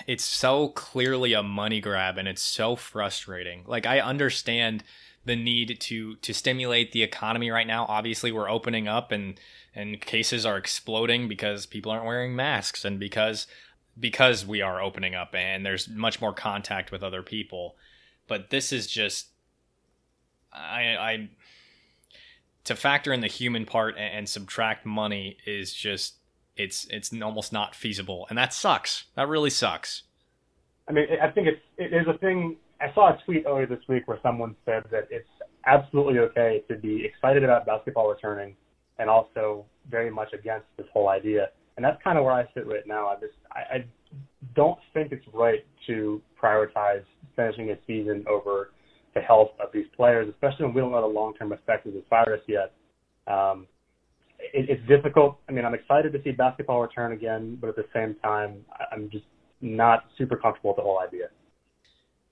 it's 0.07 0.25
so 0.25 0.69
clearly 0.69 1.33
a 1.33 1.43
money 1.43 1.81
grab 1.81 2.19
and 2.19 2.29
it's 2.29 2.43
so 2.43 2.77
frustrating. 2.77 3.65
Like 3.67 3.87
I 3.87 4.01
understand 4.01 4.85
the 5.25 5.37
need 5.37 5.81
to 5.81 6.17
to 6.17 6.35
stimulate 6.35 6.93
the 6.93 7.03
economy 7.03 7.51
right 7.51 7.67
now. 7.67 7.87
Obviously, 7.89 8.33
we're 8.33 8.51
opening 8.51 8.89
up 8.89 9.13
and 9.13 9.39
and 9.75 10.01
cases 10.01 10.47
are 10.47 10.57
exploding 10.57 11.29
because 11.29 11.67
people 11.67 11.91
aren't 11.91 12.05
wearing 12.05 12.37
masks 12.37 12.85
and 12.85 13.01
because 13.01 13.47
because 13.99 14.45
we 14.45 14.61
are 14.61 14.83
opening 14.83 15.15
up 15.15 15.35
and 15.35 15.65
there's 15.65 15.89
much 15.89 16.21
more 16.21 16.33
contact 16.33 16.91
with 16.91 17.03
other 17.03 17.23
people. 17.23 17.77
But 18.27 18.51
this 18.51 18.73
is 18.73 18.87
just 18.87 19.29
I 20.53 20.97
I 20.97 21.29
to 22.65 22.75
factor 22.75 23.13
in 23.13 23.21
the 23.21 23.27
human 23.27 23.67
part 23.67 23.97
and, 23.97 24.19
and 24.19 24.29
subtract 24.29 24.87
money 24.87 25.37
is 25.47 25.73
just 25.73 26.15
it's 26.57 26.87
it's 26.91 27.13
almost 27.23 27.53
not 27.53 27.75
feasible, 27.75 28.27
and 28.29 28.39
that 28.39 28.53
sucks. 28.53 29.05
That 29.17 29.29
really 29.29 29.51
sucks. 29.51 30.05
I 30.89 30.93
mean, 30.93 31.07
I 31.23 31.31
think 31.31 31.49
it's 31.49 31.61
it 31.79 31.93
is 31.93 32.07
a 32.09 32.19
thing. 32.19 32.57
I 32.81 32.93
saw 32.95 33.11
a 33.11 33.19
tweet 33.25 33.45
earlier 33.47 33.67
this 33.67 33.81
week 33.89 34.07
where 34.07 34.19
someone 34.23 34.55
said 34.65 34.85
that 34.91 35.09
it's 35.11 35.29
absolutely 35.67 36.19
okay 36.19 36.63
to 36.69 36.77
be 36.77 37.05
excited 37.05 37.45
about 37.45 37.67
basketball 37.67 38.09
returning, 38.09 38.57
and 38.99 39.09
also 39.09 39.65
very 39.91 40.11
much 40.11 40.33
against 40.33 40.67
this 40.77 40.87
whole 40.93 41.09
idea. 41.09 41.49
And 41.77 41.85
that's 41.85 42.01
kind 42.03 42.19
of 42.19 42.25
where 42.25 42.35
I 42.35 42.45
sit 42.55 42.67
right 42.67 42.87
now. 42.87 43.09
I 43.09 43.15
just 43.15 43.35
I, 43.51 43.77
I 43.77 43.85
don't 44.55 44.79
think 44.93 45.13
it's 45.13 45.27
right 45.33 45.65
to 45.87 46.23
prioritize 46.41 47.03
finishing 47.35 47.71
a 47.71 47.77
season 47.87 48.25
over 48.29 48.71
the 49.15 49.21
health 49.21 49.51
of 49.61 49.71
these 49.73 49.87
players, 49.97 50.29
especially 50.29 50.67
when 50.67 50.75
we 50.75 50.81
don't 50.81 50.93
know 50.93 51.01
the 51.01 51.07
long-term 51.07 51.53
effects 51.53 51.87
of 51.87 51.95
this 51.95 52.03
virus 52.11 52.43
yet. 52.47 52.73
Um, 53.27 53.67
it, 54.55 54.71
it's 54.71 54.89
difficult. 54.89 55.39
I 55.49 55.53
mean, 55.53 55.65
I'm 55.65 55.75
excited 55.75 56.13
to 56.13 56.23
see 56.23 56.31
basketball 56.31 56.81
return 56.81 57.13
again, 57.13 57.59
but 57.61 57.69
at 57.69 57.77
the 57.77 57.87
same 57.93 58.15
time, 58.23 58.65
I'm 58.93 59.11
just 59.11 59.25
not 59.61 60.05
super 60.17 60.37
comfortable 60.37 60.71
with 60.71 60.77
the 60.77 60.83
whole 60.83 61.01
idea. 61.01 61.29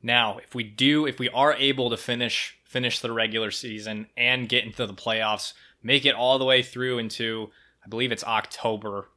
Now, 0.03 0.39
if 0.39 0.55
we 0.55 0.65
do, 0.65 1.07
if 1.07 1.19
we 1.19 1.29
are 1.31 1.55
able 1.55 1.91
to 1.91 1.97
finish 1.97 2.59
finish 2.65 3.01
the 3.01 3.13
regular 3.13 3.51
season 3.51 4.07
and 4.17 4.49
get 4.49 4.65
into 4.65 4.87
the 4.87 4.95
playoffs, 4.95 5.53
make 5.83 6.07
it 6.07 6.15
all 6.15 6.39
the 6.39 6.45
way 6.45 6.63
through 6.63 6.99
into, 6.99 7.51
I 7.85 7.89
believe 7.89 8.11
it's 8.11 8.25
October. 8.25 9.09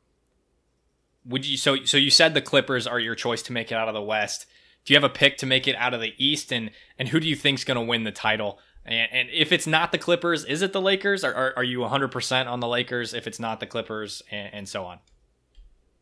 Would 1.26 1.46
you 1.46 1.58
so 1.58 1.84
so 1.86 1.98
you 1.98 2.12
said 2.12 2.34
the 2.34 2.42
Clippers 2.42 2.86
are 2.86 3.00
your 3.00 3.16
choice 3.16 3.42
to 3.44 3.54
make 3.54 3.72
it 3.72 3.76
out 3.76 3.88
of 3.88 3.94
the 3.94 4.02
West. 4.02 4.46
Do 4.84 4.94
you 4.94 4.98
have 5.00 5.10
a 5.10 5.14
pick 5.14 5.38
to 5.38 5.48
make 5.48 5.68
it 5.68 5.76
out 5.76 5.96
of 5.96 6.02
the 6.02 6.14
East, 6.18 6.52
and 6.52 6.72
and 7.00 7.10
who 7.10 7.20
do 7.20 7.28
you 7.28 7.36
think's 7.36 7.64
going 7.64 7.80
to 7.80 7.86
win 7.86 8.04
the 8.04 8.12
title? 8.12 8.60
And, 8.86 9.12
and 9.12 9.30
if 9.32 9.52
it's 9.52 9.68
not 9.68 9.92
the 9.92 9.98
Clippers, 9.98 10.46
is 10.46 10.62
it 10.62 10.74
the 10.74 10.82
Lakers? 10.82 11.24
Or 11.24 11.34
are, 11.34 11.54
are 11.58 11.64
you 11.64 11.80
100% 11.80 12.48
on 12.48 12.60
the 12.60 12.68
Lakers 12.68 13.14
if 13.14 13.28
it's 13.28 13.40
not 13.40 13.60
the 13.60 13.66
Clippers 13.66 14.22
and, 14.32 14.54
and 14.54 14.70
so 14.70 14.86
on? 14.86 15.00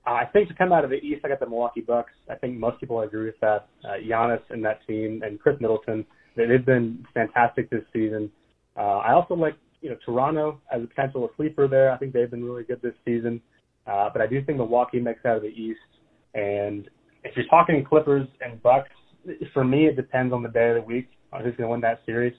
Uh, 0.05 0.11
I 0.11 0.25
think 0.25 0.49
to 0.49 0.53
come 0.53 0.73
out 0.73 0.83
of 0.83 0.89
the 0.89 0.97
East, 0.97 1.21
I 1.23 1.29
got 1.29 1.39
the 1.39 1.45
Milwaukee 1.45 1.81
Bucks. 1.81 2.11
I 2.29 2.35
think 2.35 2.57
most 2.57 2.79
people 2.79 2.99
agree 3.01 3.25
with 3.25 3.39
that. 3.39 3.67
Uh, 3.85 3.93
Giannis 4.05 4.41
and 4.49 4.63
that 4.65 4.85
team 4.85 5.21
and 5.23 5.39
Khris 5.39 5.59
Middleton, 5.61 6.05
they've 6.35 6.65
been 6.65 7.05
fantastic 7.13 7.69
this 7.69 7.83
season. 7.93 8.29
Uh, 8.75 8.97
I 8.97 9.13
also 9.13 9.33
like 9.33 9.55
you 9.81 9.89
know 9.89 9.97
Toronto 10.05 10.59
as 10.71 10.83
a 10.83 10.87
potential 10.87 11.29
sleeper 11.37 11.67
there. 11.67 11.91
I 11.91 11.97
think 11.97 12.11
they've 12.11 12.29
been 12.29 12.43
really 12.43 12.63
good 12.63 12.81
this 12.81 12.95
season. 13.05 13.41
Uh, 13.87 14.09
but 14.11 14.21
I 14.21 14.27
do 14.27 14.43
think 14.43 14.57
Milwaukee 14.57 14.99
makes 14.99 15.25
out 15.25 15.37
of 15.37 15.43
the 15.43 15.49
East. 15.49 15.79
And 16.33 16.89
if 17.23 17.35
you're 17.35 17.45
talking 17.47 17.83
Clippers 17.83 18.27
and 18.41 18.61
Bucks, 18.61 18.89
for 19.53 19.63
me 19.63 19.87
it 19.87 19.95
depends 19.95 20.33
on 20.33 20.43
the 20.43 20.49
day 20.49 20.69
of 20.69 20.75
the 20.75 20.81
week 20.81 21.09
on 21.31 21.43
who's 21.43 21.55
going 21.55 21.67
to 21.67 21.69
win 21.69 21.81
that 21.81 22.01
series. 22.05 22.33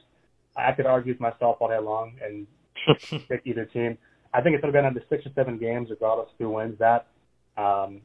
I 0.56 0.72
could 0.72 0.86
argue 0.86 1.12
with 1.12 1.20
myself 1.20 1.56
all 1.60 1.68
day 1.68 1.78
long 1.78 2.14
and 2.22 2.46
pick 3.28 3.42
either 3.44 3.64
team. 3.66 3.98
I 4.32 4.40
think 4.40 4.54
it's 4.54 4.62
going 4.62 4.72
to 4.74 4.82
down 4.82 4.94
to 4.94 5.02
six 5.08 5.24
or 5.26 5.30
seven 5.34 5.58
games, 5.58 5.88
regardless 5.90 6.28
of 6.32 6.38
who 6.38 6.50
wins 6.50 6.78
that. 6.78 7.06
Um, 7.56 8.00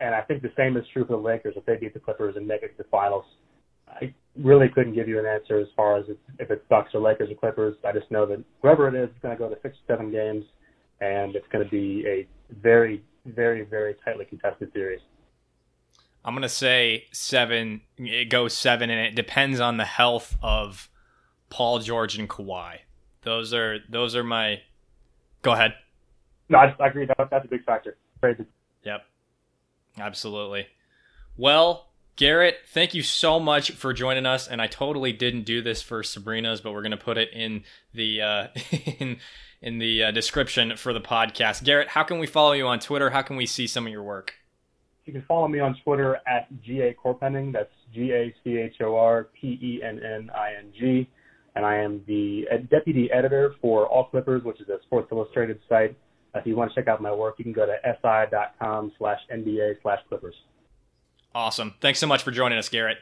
and 0.00 0.14
I 0.14 0.20
think 0.22 0.42
the 0.42 0.52
same 0.56 0.76
is 0.76 0.84
true 0.92 1.04
for 1.04 1.12
the 1.12 1.22
Lakers 1.22 1.54
if 1.56 1.64
they 1.64 1.76
beat 1.76 1.94
the 1.94 2.00
Clippers 2.00 2.34
and 2.36 2.46
make 2.46 2.62
it 2.62 2.76
to 2.76 2.82
the 2.82 2.88
finals. 2.90 3.24
I 3.88 4.12
really 4.36 4.68
couldn't 4.68 4.94
give 4.94 5.06
you 5.06 5.20
an 5.20 5.26
answer 5.26 5.60
as 5.60 5.68
far 5.76 5.98
as 5.98 6.06
if 6.38 6.50
it's 6.50 6.64
Bucks 6.68 6.90
or 6.94 7.00
Lakers 7.00 7.30
or 7.30 7.34
Clippers. 7.34 7.76
I 7.86 7.92
just 7.92 8.10
know 8.10 8.26
that 8.26 8.42
whoever 8.60 8.88
it 8.88 8.94
is 8.94 9.10
is 9.10 9.16
going 9.22 9.36
to 9.36 9.38
go 9.38 9.48
to 9.48 9.60
six 9.62 9.76
or 9.76 9.94
seven 9.94 10.10
games, 10.10 10.44
and 11.00 11.36
it's 11.36 11.46
going 11.52 11.64
to 11.64 11.70
be 11.70 12.04
a 12.06 12.26
very, 12.60 13.02
very, 13.26 13.64
very 13.64 13.94
tightly 14.04 14.24
contested 14.24 14.72
series. 14.72 15.00
I'm 16.24 16.34
gonna 16.34 16.48
say 16.48 17.06
seven. 17.12 17.80
It 17.98 18.30
goes 18.30 18.54
seven, 18.54 18.90
and 18.90 19.00
it 19.00 19.14
depends 19.14 19.58
on 19.58 19.76
the 19.76 19.84
health 19.84 20.36
of 20.40 20.88
Paul 21.52 21.80
George 21.80 22.18
and 22.18 22.30
Kawhi. 22.30 22.78
Those 23.22 23.52
are 23.52 23.78
those 23.88 24.16
are 24.16 24.24
my. 24.24 24.62
Go 25.42 25.52
ahead. 25.52 25.74
No, 26.48 26.58
I, 26.58 26.74
I 26.80 26.86
agree. 26.86 27.04
That, 27.04 27.28
that's 27.30 27.44
a 27.44 27.48
big 27.48 27.62
factor. 27.64 27.98
Crazy. 28.20 28.46
Yep. 28.84 29.04
Absolutely. 29.98 30.66
Well, 31.36 31.88
Garrett, 32.16 32.60
thank 32.68 32.94
you 32.94 33.02
so 33.02 33.38
much 33.38 33.72
for 33.72 33.92
joining 33.92 34.24
us. 34.24 34.48
And 34.48 34.62
I 34.62 34.66
totally 34.66 35.12
didn't 35.12 35.42
do 35.42 35.60
this 35.60 35.82
for 35.82 36.02
Sabrina's, 36.02 36.62
but 36.62 36.72
we're 36.72 36.82
gonna 36.82 36.96
put 36.96 37.18
it 37.18 37.30
in 37.34 37.64
the 37.92 38.22
uh, 38.22 38.46
in 38.98 39.18
in 39.60 39.78
the 39.78 40.04
uh, 40.04 40.10
description 40.10 40.78
for 40.78 40.94
the 40.94 41.02
podcast. 41.02 41.64
Garrett, 41.64 41.88
how 41.88 42.02
can 42.02 42.18
we 42.18 42.26
follow 42.26 42.52
you 42.52 42.66
on 42.66 42.80
Twitter? 42.80 43.10
How 43.10 43.20
can 43.20 43.36
we 43.36 43.44
see 43.44 43.66
some 43.66 43.86
of 43.86 43.92
your 43.92 44.02
work? 44.02 44.34
You 45.04 45.12
can 45.12 45.22
follow 45.28 45.48
me 45.48 45.60
on 45.60 45.76
Twitter 45.84 46.18
at 46.26 46.48
GA 46.62 46.94
Chorpenning. 46.94 47.52
That's 47.52 47.72
G 47.92 48.12
A 48.12 48.34
C 48.42 48.56
H 48.56 48.76
O 48.80 48.96
R 48.96 49.24
P 49.38 49.58
E 49.60 49.82
N 49.82 50.02
N 50.02 50.30
I 50.34 50.54
N 50.58 50.72
G. 50.78 51.10
And 51.54 51.66
I 51.66 51.76
am 51.76 52.02
the 52.06 52.46
deputy 52.70 53.10
editor 53.12 53.54
for 53.60 53.86
All 53.86 54.04
Clippers, 54.04 54.42
which 54.42 54.60
is 54.60 54.68
a 54.68 54.78
Sports 54.84 55.08
Illustrated 55.12 55.60
site. 55.68 55.96
Uh, 56.34 56.38
if 56.38 56.46
you 56.46 56.56
want 56.56 56.70
to 56.70 56.74
check 56.74 56.88
out 56.88 57.02
my 57.02 57.12
work, 57.12 57.34
you 57.38 57.44
can 57.44 57.52
go 57.52 57.66
to 57.66 57.76
si.com 57.84 58.92
slash 58.98 59.20
NBA 59.30 59.82
slash 59.82 59.98
Clippers. 60.08 60.34
Awesome. 61.34 61.74
Thanks 61.80 61.98
so 61.98 62.06
much 62.06 62.22
for 62.22 62.30
joining 62.30 62.58
us, 62.58 62.68
Garrett. 62.68 62.98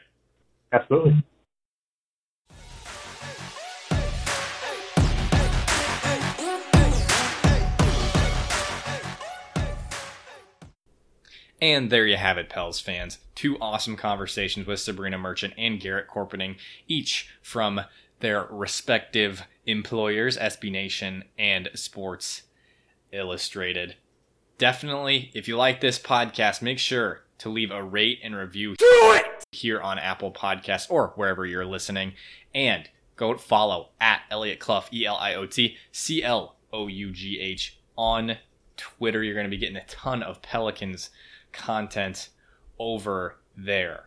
Absolutely. 0.73 1.23
And 11.61 11.91
there 11.91 12.07
you 12.07 12.17
have 12.17 12.39
it, 12.39 12.49
Pels 12.49 12.79
fans. 12.79 13.19
Two 13.35 13.57
awesome 13.59 13.95
conversations 13.95 14.65
with 14.65 14.79
Sabrina 14.79 15.19
Merchant 15.19 15.53
and 15.57 15.79
Garrett 15.79 16.07
Chorpenning, 16.07 16.57
each 16.87 17.29
from 17.43 17.81
their 18.21 18.47
respective 18.49 19.43
employers, 19.65 20.37
SB 20.37 20.71
Nation 20.71 21.23
and 21.37 21.69
Sports 21.75 22.43
Illustrated. 23.11 23.95
Definitely, 24.57 25.31
if 25.33 25.47
you 25.47 25.57
like 25.57 25.81
this 25.81 25.99
podcast, 25.99 26.61
make 26.61 26.79
sure 26.79 27.23
to 27.39 27.49
leave 27.49 27.71
a 27.71 27.83
rate 27.83 28.19
and 28.23 28.35
review 28.35 28.75
here 29.51 29.81
on 29.81 29.99
Apple 29.99 30.31
Podcasts 30.31 30.89
or 30.89 31.13
wherever 31.15 31.45
you're 31.45 31.65
listening. 31.65 32.13
And 32.53 32.89
go 33.15 33.35
follow 33.37 33.89
at 33.99 34.21
Eliot 34.29 34.59
Clough, 34.59 34.85
E 34.93 35.05
L 35.05 35.17
I 35.17 35.33
O 35.33 35.45
T 35.45 35.77
C 35.91 36.23
L 36.23 36.55
O 36.71 36.87
U 36.87 37.11
G 37.11 37.39
H 37.39 37.79
on 37.97 38.37
Twitter. 38.77 39.23
You're 39.23 39.33
going 39.33 39.45
to 39.45 39.49
be 39.49 39.57
getting 39.57 39.75
a 39.75 39.85
ton 39.85 40.23
of 40.23 40.41
Pelicans 40.41 41.09
content 41.51 42.29
over 42.79 43.37
there. 43.57 44.05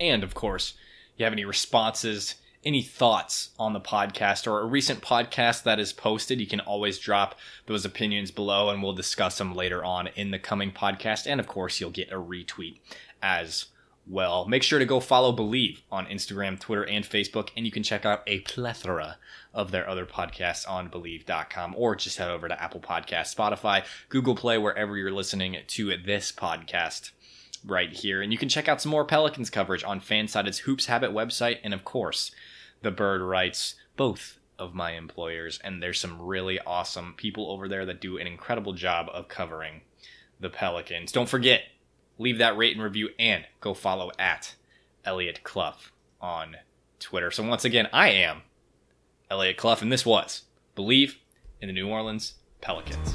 And 0.00 0.24
of 0.24 0.34
course, 0.34 0.74
you 1.16 1.24
have 1.24 1.32
any 1.32 1.44
responses, 1.44 2.36
any 2.64 2.82
thoughts 2.82 3.50
on 3.58 3.72
the 3.72 3.80
podcast 3.80 4.46
or 4.46 4.60
a 4.60 4.66
recent 4.66 5.00
podcast 5.00 5.62
that 5.64 5.78
is 5.78 5.92
posted, 5.92 6.40
you 6.40 6.46
can 6.46 6.60
always 6.60 6.98
drop 6.98 7.38
those 7.66 7.84
opinions 7.84 8.30
below 8.30 8.70
and 8.70 8.82
we'll 8.82 8.92
discuss 8.92 9.38
them 9.38 9.54
later 9.54 9.84
on 9.84 10.08
in 10.16 10.30
the 10.30 10.38
coming 10.38 10.72
podcast. 10.72 11.26
And 11.26 11.40
of 11.40 11.46
course, 11.46 11.80
you'll 11.80 11.90
get 11.90 12.12
a 12.12 12.16
retweet 12.16 12.78
as 13.22 13.66
well. 14.06 14.46
Make 14.46 14.62
sure 14.62 14.78
to 14.78 14.84
go 14.84 15.00
follow 15.00 15.32
Believe 15.32 15.82
on 15.90 16.06
Instagram, 16.06 16.58
Twitter, 16.58 16.86
and 16.86 17.04
Facebook, 17.04 17.48
and 17.56 17.64
you 17.64 17.72
can 17.72 17.82
check 17.82 18.04
out 18.04 18.22
a 18.26 18.40
plethora 18.40 19.16
of 19.52 19.70
their 19.70 19.88
other 19.88 20.04
podcasts 20.04 20.68
on 20.68 20.88
Believe.com, 20.88 21.74
or 21.76 21.96
just 21.96 22.18
head 22.18 22.30
over 22.30 22.48
to 22.48 22.62
Apple 22.62 22.80
Podcasts, 22.80 23.34
Spotify, 23.34 23.84
Google 24.08 24.34
Play, 24.34 24.58
wherever 24.58 24.96
you're 24.96 25.12
listening 25.12 25.56
to 25.66 25.96
this 25.96 26.32
podcast 26.32 27.12
right 27.64 27.92
here. 27.92 28.20
And 28.20 28.32
you 28.32 28.38
can 28.38 28.48
check 28.48 28.68
out 28.68 28.82
some 28.82 28.90
more 28.90 29.04
Pelicans 29.04 29.50
coverage 29.50 29.84
on 29.84 30.00
Fansided's 30.00 30.58
Hoops 30.60 30.86
Habit 30.86 31.12
website, 31.12 31.58
and 31.64 31.72
of 31.72 31.84
course, 31.84 32.30
the 32.84 32.92
Bird 32.92 33.20
Writes 33.22 33.74
both 33.96 34.38
of 34.58 34.74
my 34.74 34.92
employers, 34.92 35.58
and 35.64 35.82
there's 35.82 35.98
some 35.98 36.22
really 36.22 36.60
awesome 36.60 37.14
people 37.16 37.50
over 37.50 37.66
there 37.66 37.84
that 37.86 38.00
do 38.00 38.18
an 38.18 38.26
incredible 38.26 38.72
job 38.72 39.08
of 39.12 39.26
covering 39.26 39.80
the 40.38 40.50
Pelicans. 40.50 41.10
Don't 41.10 41.28
forget, 41.28 41.62
leave 42.18 42.38
that 42.38 42.56
rate 42.56 42.76
and 42.76 42.84
review 42.84 43.08
and 43.18 43.44
go 43.60 43.74
follow 43.74 44.12
at 44.18 44.54
Eliot 45.04 45.42
Clough 45.42 45.74
on 46.20 46.56
Twitter. 47.00 47.30
So 47.30 47.42
once 47.42 47.64
again, 47.64 47.88
I 47.92 48.10
am 48.10 48.42
Eliot 49.30 49.56
Clough, 49.56 49.78
and 49.80 49.90
this 49.90 50.06
was 50.06 50.42
Believe 50.74 51.18
in 51.60 51.68
the 51.68 51.74
New 51.74 51.88
Orleans 51.88 52.34
Pelicans. 52.60 53.14